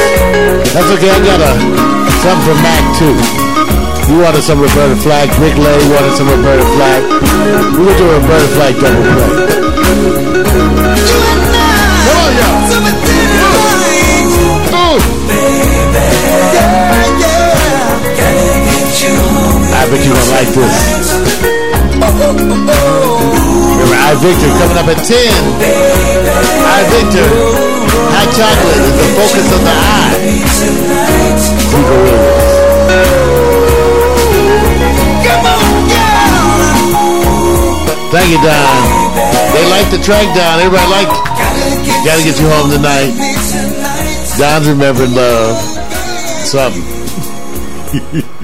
That's 0.75 0.91
okay. 0.99 1.07
I 1.07 1.23
got 1.23 1.39
a 1.39 1.55
something 2.19 2.43
from 2.43 2.59
Mac 2.67 2.83
too. 2.99 3.15
You 4.11 4.19
wanted 4.19 4.43
some 4.43 4.59
Roberta 4.59 4.97
Flack. 4.97 5.31
Rick 5.39 5.55
Lay 5.55 5.79
wanted 5.95 6.19
some 6.19 6.27
Roberta 6.27 6.67
Flack. 6.75 7.07
We 7.79 7.87
will 7.87 7.95
do 7.95 8.11
a 8.11 8.19
Roberta 8.19 8.59
double 8.75 9.07
play. 9.15 9.39
I 19.79 19.87
bet 19.87 20.03
you 20.03 20.11
gonna 20.11 20.35
like 20.35 20.51
this. 20.59 20.75
Remember, 23.79 23.95
I 23.95 24.19
Victor 24.19 24.51
coming 24.59 24.75
up 24.75 24.91
at 24.91 24.99
10. 25.07 25.15
I 26.67 26.83
Victor 26.91 27.58
chocolate 28.39 28.79
is 28.79 28.95
the 28.95 29.09
focus 29.19 29.51
of 29.51 29.63
the 29.67 29.75
eye. 29.75 30.15
Thank 38.15 38.31
you, 38.31 38.39
Don. 38.39 38.79
They 39.53 39.65
like 39.75 39.91
the 39.91 39.99
track, 39.99 40.31
Don. 40.39 40.61
Everybody 40.61 40.87
like. 40.87 41.11
Gotta 42.07 42.23
get 42.23 42.39
you 42.39 42.47
home 42.47 42.71
tonight. 42.71 43.11
Don's 44.39 44.69
remembering 44.69 45.15
love. 45.15 45.59
Something. 46.47 46.85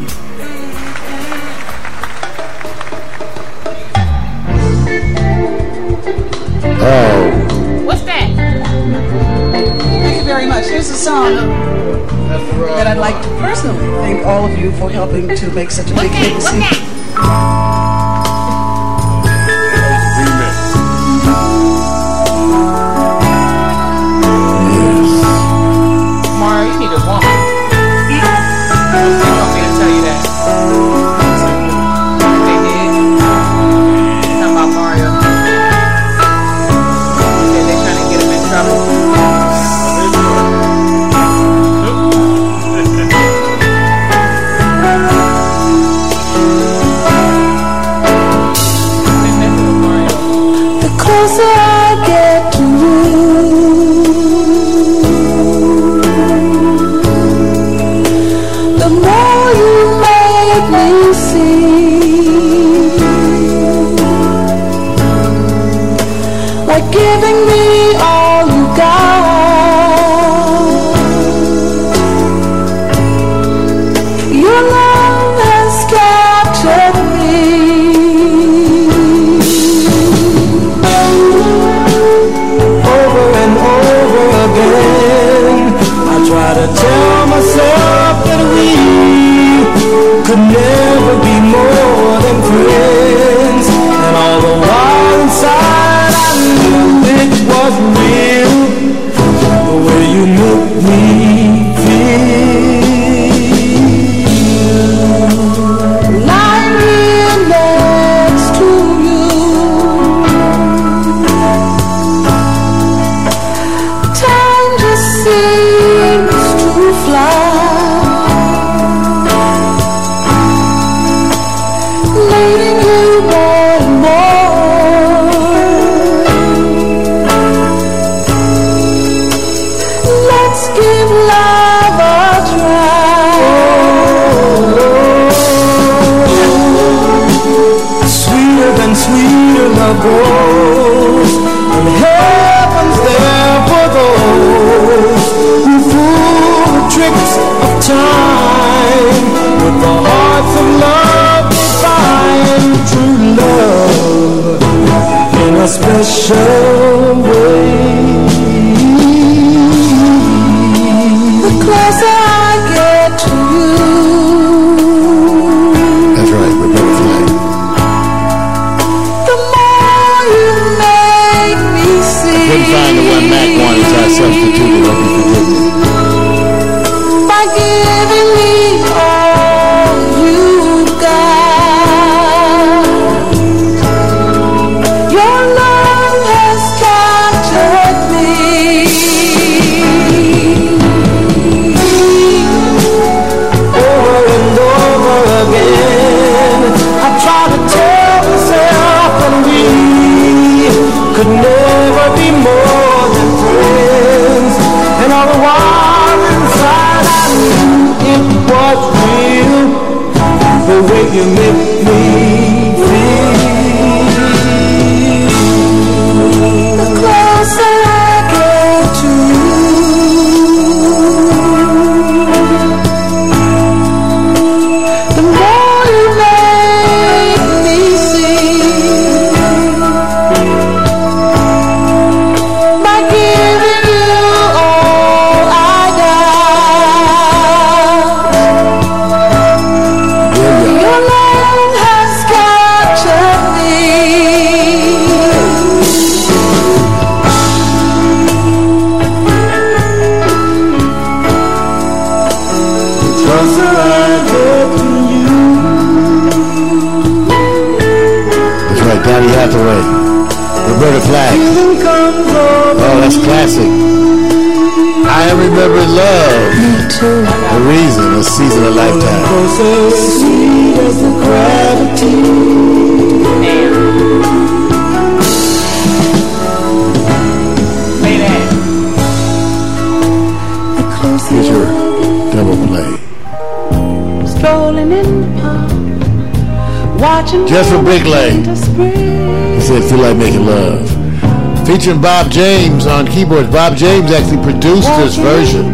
Featuring 291.85 292.01
Bob 292.01 292.33
James 292.33 292.87
on 292.87 293.07
keyboards. 293.07 293.51
Bob 293.51 293.77
James 293.77 294.11
actually 294.11 294.43
produced 294.43 294.89
this 294.97 295.17
version. 295.17 295.67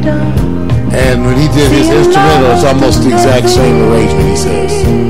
And 0.92 1.24
when 1.24 1.36
he 1.38 1.46
did 1.56 1.70
his 1.70 1.88
instrumental, 1.88 2.50
it's 2.50 2.64
almost 2.64 3.04
the 3.04 3.10
exact 3.10 3.48
same 3.48 3.76
arrangement, 3.80 4.28
he 4.30 4.36
says. 4.36 5.09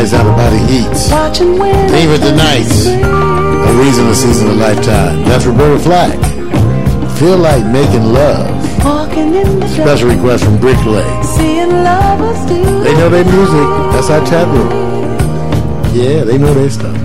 Out 0.00 0.24
about 0.24 0.48
the 0.48 0.58
heat. 0.66 0.88
watching 1.12 1.58
when 1.58 1.86
the 2.20 2.32
night. 2.32 2.64
A 3.68 3.72
reason 3.84 4.06
to 4.06 4.14
season 4.14 4.48
a 4.48 4.54
lifetime. 4.54 5.24
That's 5.24 5.44
Roberta 5.44 5.78
Flack. 5.78 6.18
Feel 7.18 7.36
like 7.36 7.66
making 7.66 8.04
love. 8.04 8.48
walking 8.82 9.34
in 9.34 9.60
the 9.60 9.68
Special 9.68 10.08
request 10.08 10.44
from 10.44 10.56
Bricklay. 10.56 11.04
seeing 11.36 11.68
lovers 11.68 12.40
do. 12.48 12.64
They 12.82 12.94
know 12.94 13.10
their 13.10 13.26
music. 13.26 13.66
That's 13.92 14.08
our 14.08 14.24
chat 14.24 14.48
room. 14.48 14.70
Yeah, 15.94 16.24
they 16.24 16.38
know 16.38 16.54
their 16.54 16.70
stuff. 16.70 16.96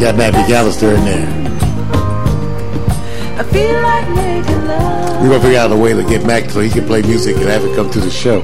Got 0.00 0.16
Matt 0.16 0.34
McAllister 0.34 0.94
in 0.98 1.04
there. 1.06 1.28
I 3.40 3.42
feel 3.44 3.80
like 3.80 4.08
making 4.10 4.66
love. 4.66 5.22
We're 5.22 5.28
gonna 5.30 5.40
figure 5.40 5.58
out 5.58 5.72
a 5.72 5.76
way 5.76 5.94
to 5.94 6.04
get 6.04 6.26
Mac 6.26 6.50
so 6.50 6.60
he 6.60 6.68
can 6.68 6.86
play 6.86 7.00
music 7.00 7.36
and 7.36 7.46
have 7.46 7.64
it 7.64 7.74
come 7.74 7.90
to 7.90 8.00
the 8.00 8.10
show. 8.10 8.42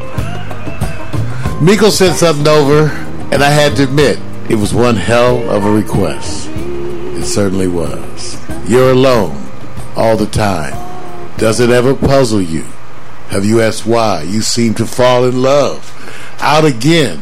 Miko 1.61 1.91
sent 1.91 2.17
something 2.17 2.47
over, 2.47 2.87
and 3.33 3.43
I 3.43 3.51
had 3.51 3.75
to 3.77 3.83
admit, 3.83 4.21
it 4.49 4.55
was 4.55 4.73
one 4.73 4.95
hell 4.95 5.51
of 5.51 5.65
a 5.65 5.71
request. 5.71 6.49
It 6.49 7.25
certainly 7.25 7.67
was. 7.67 8.41
You're 8.71 8.93
alone 8.93 9.45
all 9.97 10.17
the 10.17 10.27
time. 10.27 10.73
Does 11.37 11.59
it 11.59 11.71
ever 11.71 11.97
puzzle 11.97 12.41
you? 12.41 12.63
Have 13.31 13.45
you 13.45 13.61
asked 13.61 13.87
why 13.87 14.23
you 14.23 14.41
seem 14.41 14.75
to 14.75 14.87
fall 14.87 15.25
in 15.25 15.43
love? 15.43 15.93
Out 16.39 16.65
again. 16.65 17.21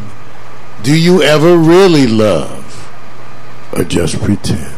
Do 0.82 0.94
you 0.94 1.22
ever 1.22 1.56
really 1.56 2.06
love? 2.06 2.92
Or 3.72 3.84
just 3.84 4.20
pretend? 4.22 4.76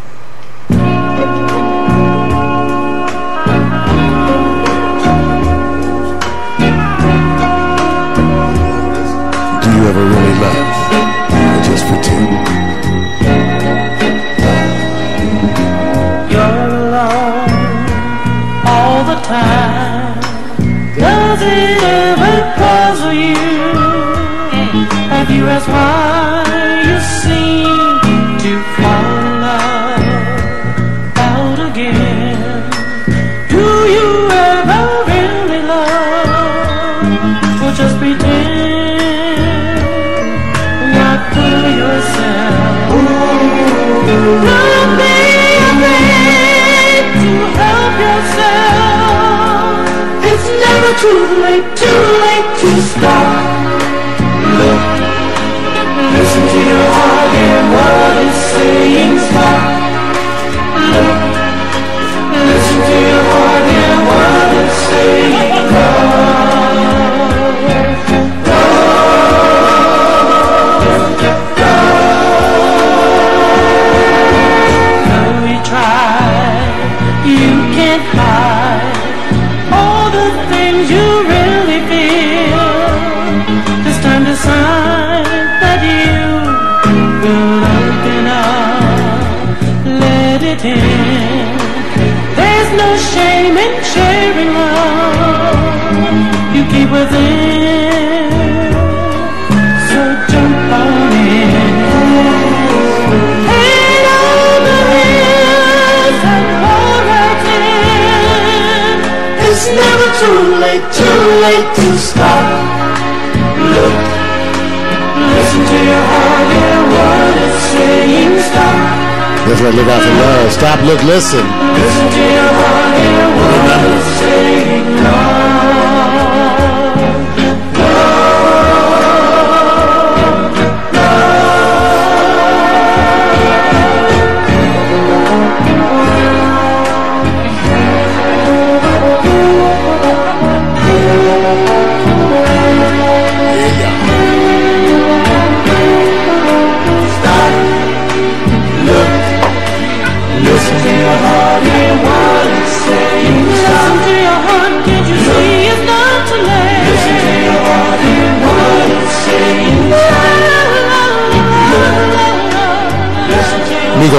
Look, 120.88 121.02
listen. 121.04 121.77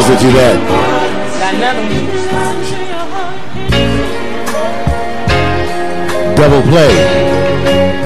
Did 0.09 0.23
you 0.23 0.31
that. 0.33 0.57
Double 6.35 6.63
play. 6.65 6.89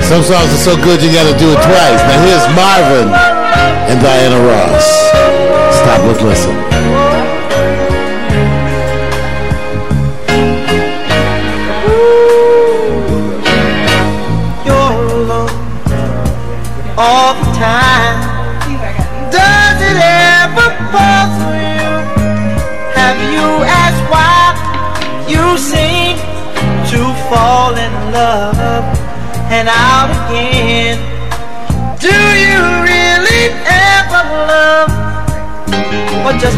Some 0.03 0.21
songs 0.21 0.51
are 0.51 0.57
so 0.57 0.75
good 0.83 1.01
you 1.01 1.13
gotta 1.13 1.37
do 1.39 1.51
it 1.51 1.61
twice. 1.63 2.01
Now 2.03 2.19
here's 2.27 2.43
Marvin 2.59 3.07
and 3.87 4.01
Diana 4.03 4.39
Ross. 4.43 4.85
Stop, 5.79 6.03
look, 6.05 6.21
listen. 6.21 6.72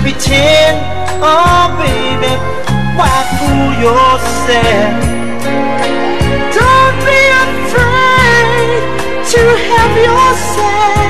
Pretend? 0.05 0.77
Oh, 1.17 1.65
baby, 1.81 2.33
why 2.93 3.17
fool 3.41 3.69
yourself? 3.81 4.93
Don't 6.53 6.97
be 7.09 7.21
afraid 7.45 8.85
to 9.33 9.41
have 9.65 9.93
yourself. 10.09 11.09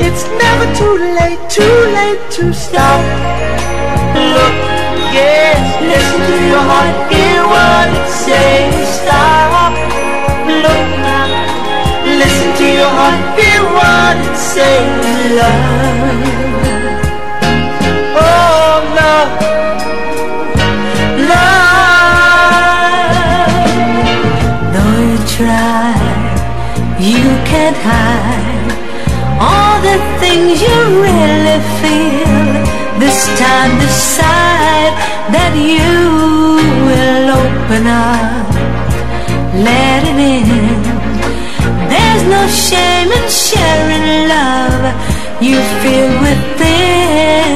It's 0.00 0.24
never 0.40 0.66
too 0.80 0.96
late, 1.20 1.42
too 1.52 1.78
late 1.98 2.24
to 2.40 2.44
stop. 2.56 3.04
Look, 4.16 4.56
yes, 5.12 5.60
listen 5.92 6.20
to 6.32 6.36
your 6.48 6.64
heart, 6.70 6.96
hear 7.12 7.40
what 7.52 7.86
it 7.92 8.08
says. 8.24 8.72
Stop. 8.96 9.76
Look 10.48 10.88
now, 11.04 11.28
listen 12.16 12.50
to 12.60 12.66
your 12.80 12.92
heart, 12.96 13.20
hear 13.36 13.62
what 13.76 14.16
it 14.24 14.36
says. 14.40 15.36
Love. 15.36 16.61
You 25.12 25.18
try, 25.36 25.92
you 26.98 27.28
can't 27.50 27.76
hide 27.76 28.52
all 29.40 29.76
the 29.88 29.98
things 30.20 30.60
you 30.66 30.78
really 31.06 31.60
feel. 31.80 32.32
This 33.02 33.18
time 33.38 33.72
decide 33.78 34.94
that 35.34 35.52
you 35.56 35.92
will 36.88 37.26
open 37.42 37.84
up, 37.86 38.48
let 39.68 40.00
it 40.10 40.18
in. 40.34 40.48
There's 41.92 42.24
no 42.36 42.42
shame 42.48 43.10
in 43.18 43.26
sharing 43.28 44.06
love 44.34 44.82
you 45.42 45.58
feel 45.82 46.10
within. 46.22 47.51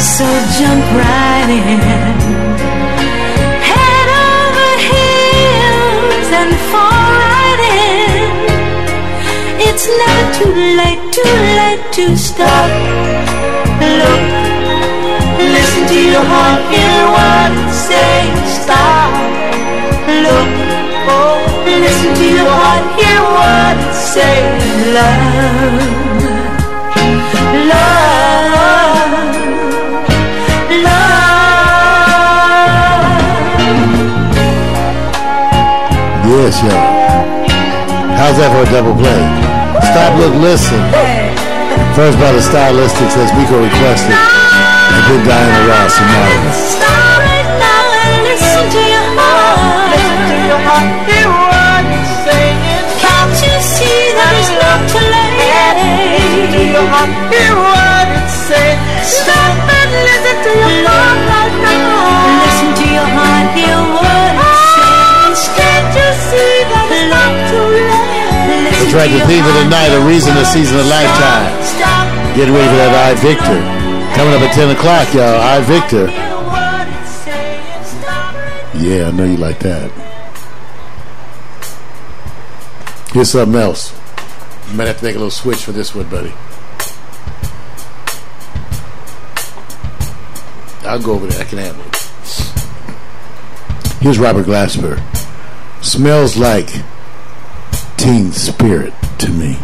So 0.00 0.24
jump 0.58 0.84
right 0.94 1.50
in. 1.50 1.80
Head 3.70 4.08
over 4.30 4.70
heels 4.90 6.28
and 6.40 6.54
fall 6.70 7.10
right 7.26 7.62
in. 7.82 8.30
It's 9.66 9.86
never 10.00 10.24
too 10.38 10.54
late, 10.78 11.02
too 11.10 11.34
late 11.58 11.84
to 11.98 12.16
stop. 12.16 12.70
Look, 13.98 14.22
listen 15.54 15.82
to 15.88 15.98
your 16.12 16.24
heart, 16.32 16.62
hear 16.70 17.02
what 17.16 17.50
it 17.58 17.72
says. 17.74 18.38
Stop. 18.62 19.10
Look, 20.24 20.48
oh, 21.10 21.42
listen 21.66 22.14
to 22.14 22.26
your 22.38 22.50
heart, 22.58 22.84
hear 22.98 23.20
what 23.36 23.76
it 23.82 23.94
says. 23.94 24.62
Love, 24.94 25.82
love, 27.66 28.17
Yes, 36.48 36.64
yo. 36.64 36.72
How's 38.16 38.40
that 38.40 38.48
for 38.48 38.64
a 38.64 38.68
double 38.72 38.96
play? 38.96 39.20
Stop, 39.84 40.16
look, 40.16 40.32
listen. 40.40 40.80
First 41.92 42.16
by 42.16 42.32
the 42.32 42.40
Stylistics 42.40 43.20
as 43.20 43.28
Miko 43.36 43.60
requested. 43.60 44.16
And 44.16 45.02
then 45.12 45.28
Diana 45.28 45.60
Ross 45.68 45.92
and 46.00 46.08
Marvin. 46.08 46.48
Stop 46.56 47.20
it 47.36 47.48
now 47.60 47.84
and 48.00 48.32
listen 48.32 48.64
to 48.64 48.80
your 48.80 49.08
heart. 49.12 49.92
Listen 49.92 50.20
to 50.24 50.36
your 50.48 50.62
heart, 50.64 50.88
hear 51.04 51.28
what 51.28 51.84
it's 51.84 52.16
saying. 52.24 52.56
Can't 52.96 53.36
you 53.44 53.54
see 53.60 54.16
that 54.16 54.32
it's 54.40 54.48
not 54.56 54.88
too 54.88 55.04
late? 55.04 55.28
Listen 56.16 56.48
to 56.48 56.62
your 56.64 56.86
heart, 56.88 57.12
hear 57.28 57.52
what 57.60 58.08
it's 58.24 58.32
saying. 58.48 58.80
Stop 59.04 59.52
and 59.68 59.90
listen 60.00 60.36
to 60.48 60.52
your 60.64 60.80
heart 60.96 61.20
right 61.28 61.56
now. 61.60 62.40
Listen 62.40 62.72
to 62.72 62.86
your 62.88 63.04
heart, 63.04 63.52
hear 63.52 63.97
That's 68.88 69.06
right, 69.06 69.18
the 69.18 69.26
theme 69.26 69.44
of 69.44 69.52
the 69.52 69.68
night, 69.68 69.88
a 69.88 70.00
reason, 70.06 70.34
a 70.38 70.46
season, 70.46 70.78
a 70.78 70.82
lifetime. 70.82 71.52
Get 72.34 72.48
ready 72.48 72.66
for 72.68 72.76
that 72.80 72.94
I 72.96 73.14
Victor. 73.20 73.60
Coming 74.16 74.32
up 74.32 74.40
at 74.40 74.54
10 74.54 74.70
o'clock, 74.74 75.12
y'all. 75.12 75.38
I 75.42 75.60
Victor. 75.60 76.06
Yeah, 78.82 79.08
I 79.08 79.10
know 79.10 79.24
you 79.24 79.36
like 79.36 79.58
that. 79.58 79.90
Here's 83.12 83.30
something 83.30 83.60
else. 83.60 83.92
You 84.70 84.78
might 84.78 84.86
have 84.86 85.00
to 85.00 85.04
make 85.04 85.16
a 85.16 85.18
little 85.18 85.30
switch 85.30 85.64
for 85.64 85.72
this 85.72 85.94
one, 85.94 86.08
buddy. 86.08 86.32
I'll 90.88 91.02
go 91.02 91.12
over 91.12 91.26
there. 91.26 91.38
I 91.38 91.44
can 91.44 91.58
handle 91.58 91.84
it. 91.84 91.96
Here's 94.00 94.18
Robert 94.18 94.46
Glasper. 94.46 94.98
Smells 95.84 96.38
like 96.38 96.70
spirit 98.32 98.94
to 99.18 99.28
me. 99.30 99.58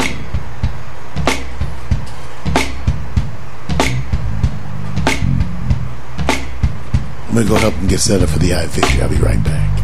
I'm 7.27 7.35
gonna 7.35 7.49
go 7.49 7.55
help 7.55 7.73
him 7.75 7.89
get 7.89 8.01
set 8.01 8.21
up 8.21 8.29
for 8.29 8.39
the 8.39 8.53
eye 8.53 8.67
victory. 8.67 9.01
I'll 9.01 9.09
be 9.09 9.17
right 9.17 9.43
back. 9.43 9.84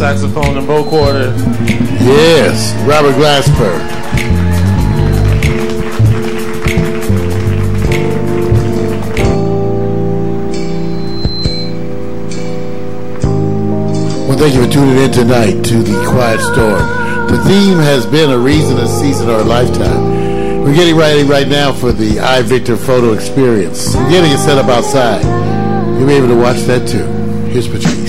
saxophone 0.00 0.56
and 0.56 0.66
vocoder. 0.66 1.30
Yes, 2.00 2.72
Robert 2.88 3.12
Glasper. 3.16 3.76
Well, 14.26 14.38
thank 14.38 14.54
you 14.54 14.64
for 14.64 14.72
tuning 14.72 14.96
in 14.96 15.12
tonight 15.12 15.62
to 15.64 15.82
The 15.82 16.02
Quiet 16.08 16.40
Storm. 16.40 17.28
The 17.28 17.44
theme 17.44 17.76
has 17.76 18.06
been 18.06 18.30
a 18.30 18.38
reason, 18.38 18.78
a 18.78 18.88
season, 18.88 19.28
or 19.28 19.40
a 19.40 19.44
lifetime. 19.44 20.62
We're 20.62 20.74
getting 20.74 20.96
ready 20.96 21.24
right 21.24 21.46
now 21.46 21.74
for 21.74 21.92
the 21.92 22.12
iVictor 22.12 22.78
photo 22.78 23.12
experience. 23.12 23.94
We're 23.94 24.08
getting 24.08 24.32
it 24.32 24.38
set 24.38 24.56
up 24.56 24.70
outside. 24.70 25.22
You'll 25.98 26.08
be 26.08 26.14
able 26.14 26.28
to 26.28 26.40
watch 26.40 26.60
that 26.62 26.88
too. 26.88 27.04
Here's 27.50 27.68
Patrice. 27.68 27.99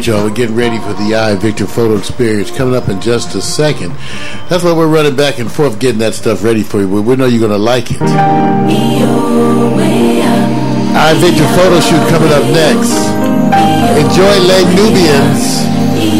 Right, 0.00 0.06
y'all, 0.06 0.24
we're 0.24 0.34
getting 0.34 0.56
ready 0.56 0.78
for 0.78 0.94
the 0.94 1.14
I 1.14 1.34
Victor 1.34 1.66
photo 1.66 1.98
experience 1.98 2.50
coming 2.50 2.74
up 2.74 2.88
in 2.88 3.02
just 3.02 3.34
a 3.34 3.42
second. 3.42 3.92
That's 4.48 4.64
why 4.64 4.72
we're 4.72 4.88
running 4.88 5.14
back 5.14 5.38
and 5.38 5.52
forth 5.52 5.78
getting 5.78 5.98
that 5.98 6.14
stuff 6.14 6.42
ready 6.42 6.62
for 6.62 6.80
you. 6.80 6.88
We, 6.88 7.16
know 7.16 7.26
you're 7.26 7.44
going 7.44 7.52
to 7.52 7.60
like 7.60 7.90
it. 7.90 8.00
I 10.96 11.12
Victor 11.20 11.44
photo 11.52 11.84
shoot 11.84 12.00
coming 12.08 12.32
up 12.32 12.48
next. 12.48 12.96
Enjoy 14.00 14.40
Les 14.48 14.64
Nubians 14.72 15.68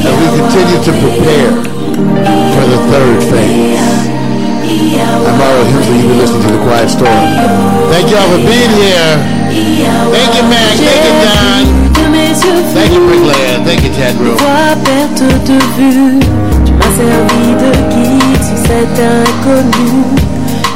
as 0.04 0.12
we 0.12 0.28
continue 0.36 0.76
to 0.84 0.92
prepare 1.00 1.48
for 2.52 2.64
the 2.68 2.84
third 2.92 3.16
phase. 3.32 3.80
I'm 5.24 5.40
Mario 5.40 5.64
Hughley. 5.72 5.96
You've 5.96 6.12
been 6.12 6.20
listening 6.20 6.42
to 6.42 6.52
The 6.52 6.60
Quiet 6.68 6.90
Storm. 6.92 7.16
Thank 7.88 8.12
y'all 8.12 8.28
for 8.28 8.44
being 8.44 8.72
here. 8.76 9.16
Thank 10.12 10.36
you, 10.36 10.44
Mac. 10.52 10.76
Thank 10.76 11.00
you, 11.00 11.16
Don. 11.24 11.89
Thank 12.32 12.92
you, 12.94 13.04
Bricklayer. 13.06 13.58
Thank 13.64 13.82
you, 13.82 13.92
Chad. 13.92 14.14
Toi, 14.16 14.76
perte 14.84 15.22
de 15.48 15.58
vue, 15.76 16.20
tu 16.64 16.72
m'as 16.74 16.92
servi 16.94 17.46
de 17.58 17.72
guide 17.90 18.42
sur 18.44 18.56
cet 18.68 18.94
inconnu. 19.00 19.90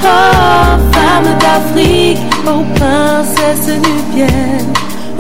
Oh, 0.03 0.79
femme 0.93 1.31
d'Afrique, 1.39 2.19
oh, 2.45 2.65
princesse 2.75 3.69
nubienne, 3.69 4.67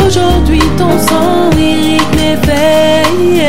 aujourd'hui 0.04 0.58
ton 0.76 0.98
sang 0.98 1.50
lyrique 1.56 2.02
m'éveille. 2.16 3.48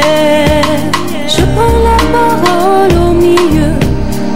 Je 1.27 1.41
prends 1.55 1.79
la 1.89 1.97
parole 2.13 3.09
au 3.09 3.13
milieu 3.13 3.73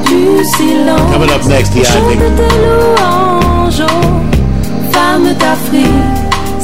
du 0.07 0.43
silence. 0.43 1.13
Coming 1.13 1.29
up 1.29 1.45
next, 1.45 1.71
the 1.73 1.85
Chante 1.85 2.17
tes 2.17 2.55
louanges, 2.65 3.83
oh, 3.83 4.91
femme 4.91 5.35
d'Afrique. 5.37 6.18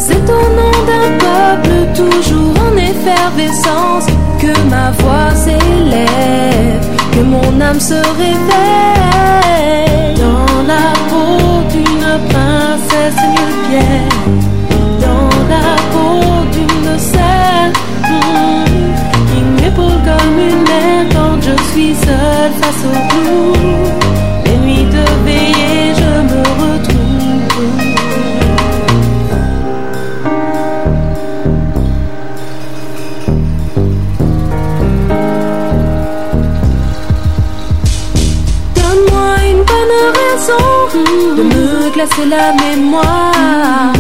C'est 0.07 0.30
au 0.30 0.44
nom 0.60 0.76
d'un 0.90 1.10
peuple 1.18 1.76
toujours 1.95 2.53
en 2.68 2.77
effervescence 2.77 4.06
que 4.40 4.53
ma 4.69 4.91
voix 4.91 5.34
s'élève, 5.34 6.86
que 7.11 7.22
mon 7.22 7.60
âme 7.60 7.80
se 7.80 7.95
réveille 8.23 10.14
dans 10.15 10.61
la 10.72 10.88
peau 11.10 11.64
d'une 11.73 12.11
princesse 12.30 13.22
nubienne, 13.36 14.38
dans 15.02 15.32
la 15.53 15.69
peau 15.91 16.22
d'une 16.56 16.99
sœur 16.99 17.65
hmm, 18.03 18.65
qui 19.27 19.40
m'épaule 19.64 20.02
comme 20.10 20.38
une 20.38 20.61
mère 20.69 21.06
quand 21.15 21.38
je 21.41 21.56
suis 21.72 21.95
seule 21.95 22.53
face 22.61 22.84
au 22.86 22.95
jour. 23.10 23.56
Glacer 41.95 42.26
la 42.26 42.51
mémoire, 42.51 43.93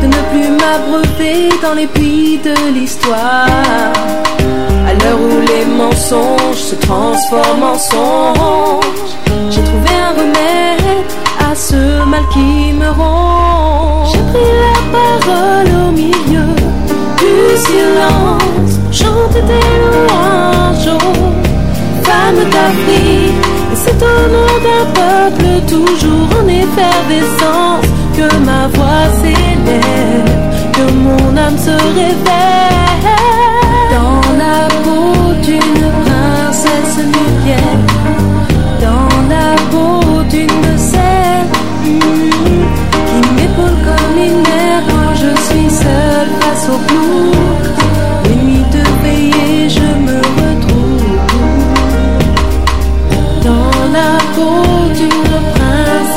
de 0.00 0.06
ne 0.06 0.20
plus 0.30 0.48
m'abreuver 0.60 1.50
dans 1.62 1.74
les 1.74 1.86
puits 1.86 2.40
de 2.42 2.54
l'histoire. 2.72 3.92
À 4.88 4.94
l'heure 4.94 5.20
où 5.20 5.40
les 5.40 5.66
mensonges 5.66 6.62
se 6.70 6.74
transforment 6.76 7.64
en 7.74 7.78
songes, 7.78 9.12
j'ai 9.50 9.62
trouvé 9.62 9.90
un 10.08 10.12
remède 10.20 11.04
à 11.50 11.54
ce 11.54 12.02
mal 12.06 12.24
qui 12.32 12.72
me 12.72 12.88
ronge. 12.88 14.08
J'ai 14.12 14.24
pris 14.32 14.50
la 14.64 14.76
parole 14.96 15.68
au 15.88 15.92
milieu 15.92 16.48
du 17.22 17.34
silence, 17.66 18.72
chante 18.90 19.34
tes 19.34 19.66
louanges, 19.82 20.88
c'est 23.74 24.02
au 24.02 24.18
nom 24.34 24.52
d'un 24.66 24.86
peuple 25.00 25.46
toujours 25.66 26.28
en 26.40 26.48
effervescence 26.48 27.86
que 28.16 28.36
ma 28.44 28.68
voix 28.68 29.06
s'élève, 29.20 30.30
que 30.72 30.92
mon 30.92 31.36
âme 31.36 31.58
se 31.58 31.70
réveille 31.70 33.08
dans 33.90 34.22
la 34.42 34.68
peau 34.84 35.32
d'une 35.42 35.84
princesse 36.04 36.98
nubienne, 36.98 37.86
dans 38.80 39.12
la 39.34 39.56
peau 39.70 40.22
d'une 40.30 40.78
scène 40.78 41.48
hmm, 41.84 42.00
qui 43.08 43.30
m'épaule 43.36 43.78
comme 43.88 44.16
une 44.18 44.42
mère 44.42 44.82
quand 44.88 45.14
je 45.14 45.32
suis 45.46 45.70
seule 45.70 46.30
face 46.40 46.68
au 46.68 46.78
flou. 46.86 47.32
Les 48.24 48.36
nuits 48.36 48.66
de 48.70 48.82
veillée, 49.02 49.68
je 49.68 50.01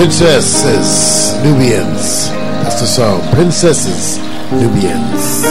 Princesses, 0.00 1.36
Nubians. 1.44 2.32
That's 2.64 2.80
the 2.80 2.86
song. 2.86 3.20
Princesses, 3.34 4.16
Nubians. 4.48 5.44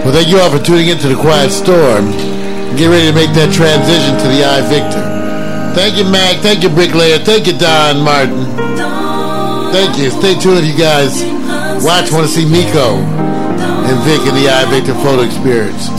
Well, 0.00 0.16
thank 0.16 0.32
you 0.32 0.40
all 0.40 0.48
for 0.48 0.64
tuning 0.64 0.88
in 0.88 0.96
to 1.04 1.08
the 1.12 1.20
Quiet 1.20 1.52
Storm. 1.52 2.08
Get 2.80 2.88
ready 2.88 3.04
to 3.04 3.12
make 3.12 3.36
that 3.36 3.52
transition 3.52 4.16
to 4.16 4.26
the 4.32 4.48
I 4.48 4.64
Victor. 4.64 5.04
Thank 5.76 6.00
you, 6.00 6.08
Mac. 6.08 6.40
Thank 6.40 6.64
you, 6.64 6.72
Bricklayer. 6.72 7.20
Thank 7.20 7.44
you, 7.44 7.52
Don 7.52 8.00
Martin. 8.00 8.48
Thank 9.76 10.00
you. 10.00 10.08
Stay 10.08 10.40
tuned 10.40 10.64
if 10.64 10.72
you 10.72 10.80
guys 10.80 11.20
watch, 11.84 12.08
want 12.16 12.24
to 12.24 12.32
see 12.32 12.48
Miko 12.48 12.96
and 12.96 13.96
Vic 14.08 14.24
in 14.24 14.32
the 14.40 14.48
I 14.48 14.64
Victor 14.72 14.96
photo 15.04 15.20
experience. 15.20 15.92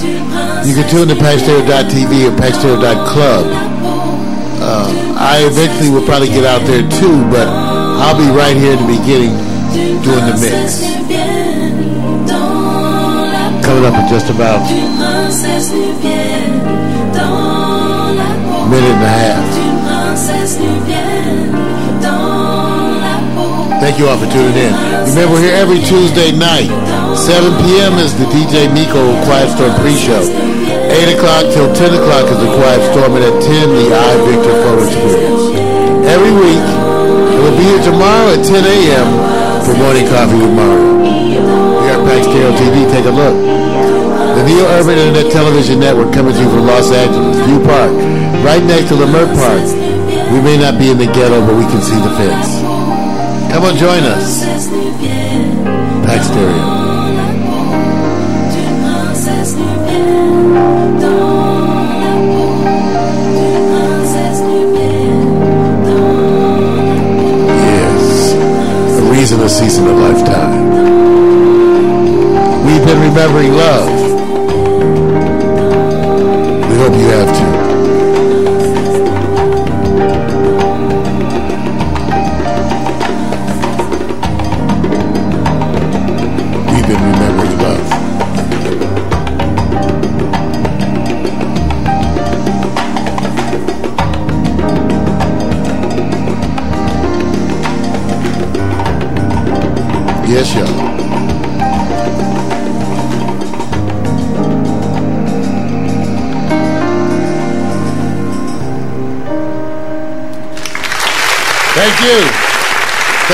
You 0.65 0.73
can 0.73 0.89
tune 0.89 1.13
to 1.13 1.17
Paxtereo.tv 1.21 2.25
or 2.25 2.33
Paxtereo.club. 2.41 3.74
Uh, 4.65 4.89
I 5.13 5.45
eventually 5.45 5.93
will 5.93 6.05
probably 6.09 6.27
get 6.27 6.41
out 6.43 6.65
there 6.65 6.81
too, 6.81 7.21
but 7.29 7.45
I'll 8.01 8.17
be 8.17 8.25
right 8.33 8.57
here 8.57 8.73
in 8.73 8.81
the 8.81 8.97
beginning 8.97 9.37
doing 10.01 10.25
the 10.25 10.37
mix. 10.41 10.81
Coming 13.61 13.85
up 13.85 13.93
in 13.93 14.09
just 14.09 14.29
about 14.33 14.61
a 14.61 14.65
Princesse 14.65 15.69
nubienne, 15.69 16.65
dans 17.13 18.13
la 18.17 18.29
peau 18.45 18.65
minute 18.65 18.89
and 18.89 19.03
a 19.03 19.13
half. 19.21 19.45
d'une 19.53 19.79
princesse 19.85 20.57
nubienne, 20.59 21.53
dans 22.01 22.97
la 23.05 23.21
peau 23.37 23.69
Thank 23.79 23.99
you 23.99 24.07
all 24.07 24.17
for 24.17 24.29
tuning 24.33 24.57
in. 24.57 24.73
Remember, 25.13 25.33
we're 25.33 25.41
here 25.41 25.55
every 25.55 25.79
Tuesday 25.85 26.31
night. 26.31 26.69
7 27.15 27.53
p.m. 27.61 27.99
is 27.99 28.13
the 28.17 28.25
DJ 28.33 28.71
Miko 28.73 29.13
Quiet 29.25 29.49
Storm 29.51 29.73
pre-show. 29.81 30.54
8 30.95 31.11
o'clock 31.11 31.43
till 31.51 31.67
10 31.75 31.91
o'clock 31.91 32.23
is 32.31 32.39
the 32.39 32.47
Quiet 32.55 32.79
Storm, 32.95 33.19
and 33.19 33.27
at 33.27 33.35
10, 33.43 33.67
the 33.67 33.91
I 33.91 34.15
Victor 34.31 34.55
Photo 34.63 34.79
Experience. 34.87 35.43
Every 36.07 36.31
week, 36.31 36.63
we'll 37.35 37.57
be 37.59 37.67
here 37.67 37.83
tomorrow 37.83 38.31
at 38.31 38.39
10 38.47 38.63
a.m. 38.63 39.09
for 39.67 39.75
Morning 39.75 40.07
Coffee 40.07 40.39
with 40.39 40.55
Mario. 40.55 41.03
Here 41.83 41.99
at 41.99 42.01
Pax 42.07 42.23
Stereo 42.31 42.55
TV, 42.55 42.87
take 42.87 43.03
a 43.03 43.11
look. 43.11 43.35
The 44.39 44.43
Neo 44.47 44.63
Urban 44.79 44.95
Internet 44.95 45.35
Television 45.35 45.83
Network 45.83 46.15
coming 46.15 46.31
to 46.31 46.39
you 46.39 46.47
from 46.47 46.63
Los 46.63 46.87
Angeles, 46.87 47.43
View 47.43 47.59
Park, 47.67 47.91
right 48.47 48.63
next 48.63 48.87
to 48.87 48.95
Leimert 48.95 49.35
Park. 49.35 49.67
We 50.31 50.39
may 50.39 50.55
not 50.55 50.79
be 50.79 50.95
in 50.95 50.97
the 50.97 51.11
ghetto, 51.11 51.43
but 51.43 51.59
we 51.59 51.67
can 51.67 51.83
see 51.83 51.99
the 51.99 52.13
fence. 52.15 52.63
Come 53.51 53.67
on, 53.67 53.75
join 53.75 53.99
us. 54.07 54.47
Pax 56.07 56.31
Stereo. 56.31 56.74
Reason, 69.35 69.47
a 69.47 69.49
season, 69.49 69.87
of 69.87 69.97
lifetime. 69.97 70.69
We've 72.65 72.85
been 72.85 73.01
remembering 73.01 73.51
love. 73.51 73.89
We 76.69 76.75
hope 76.77 76.93
you 76.93 77.07
have 77.09 77.37
too. 77.37 77.44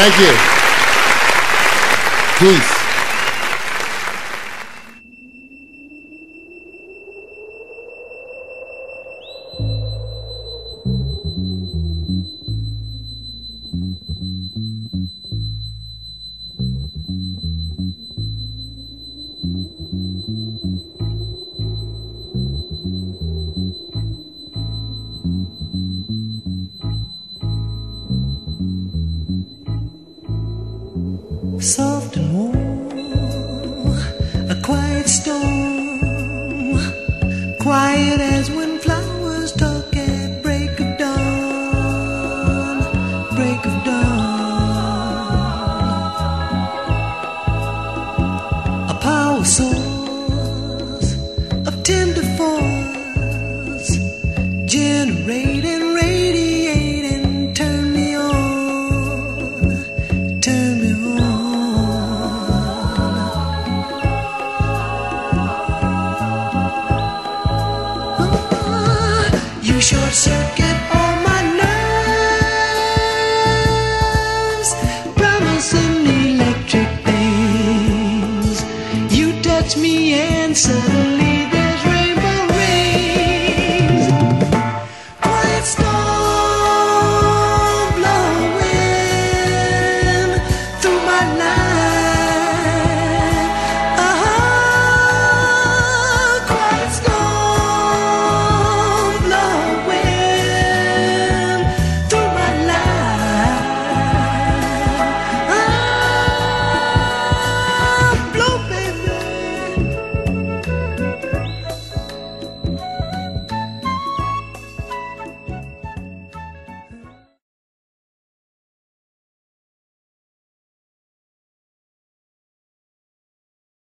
Thank 0.01 0.17
you. 0.17 0.33
Peace. 2.39 2.80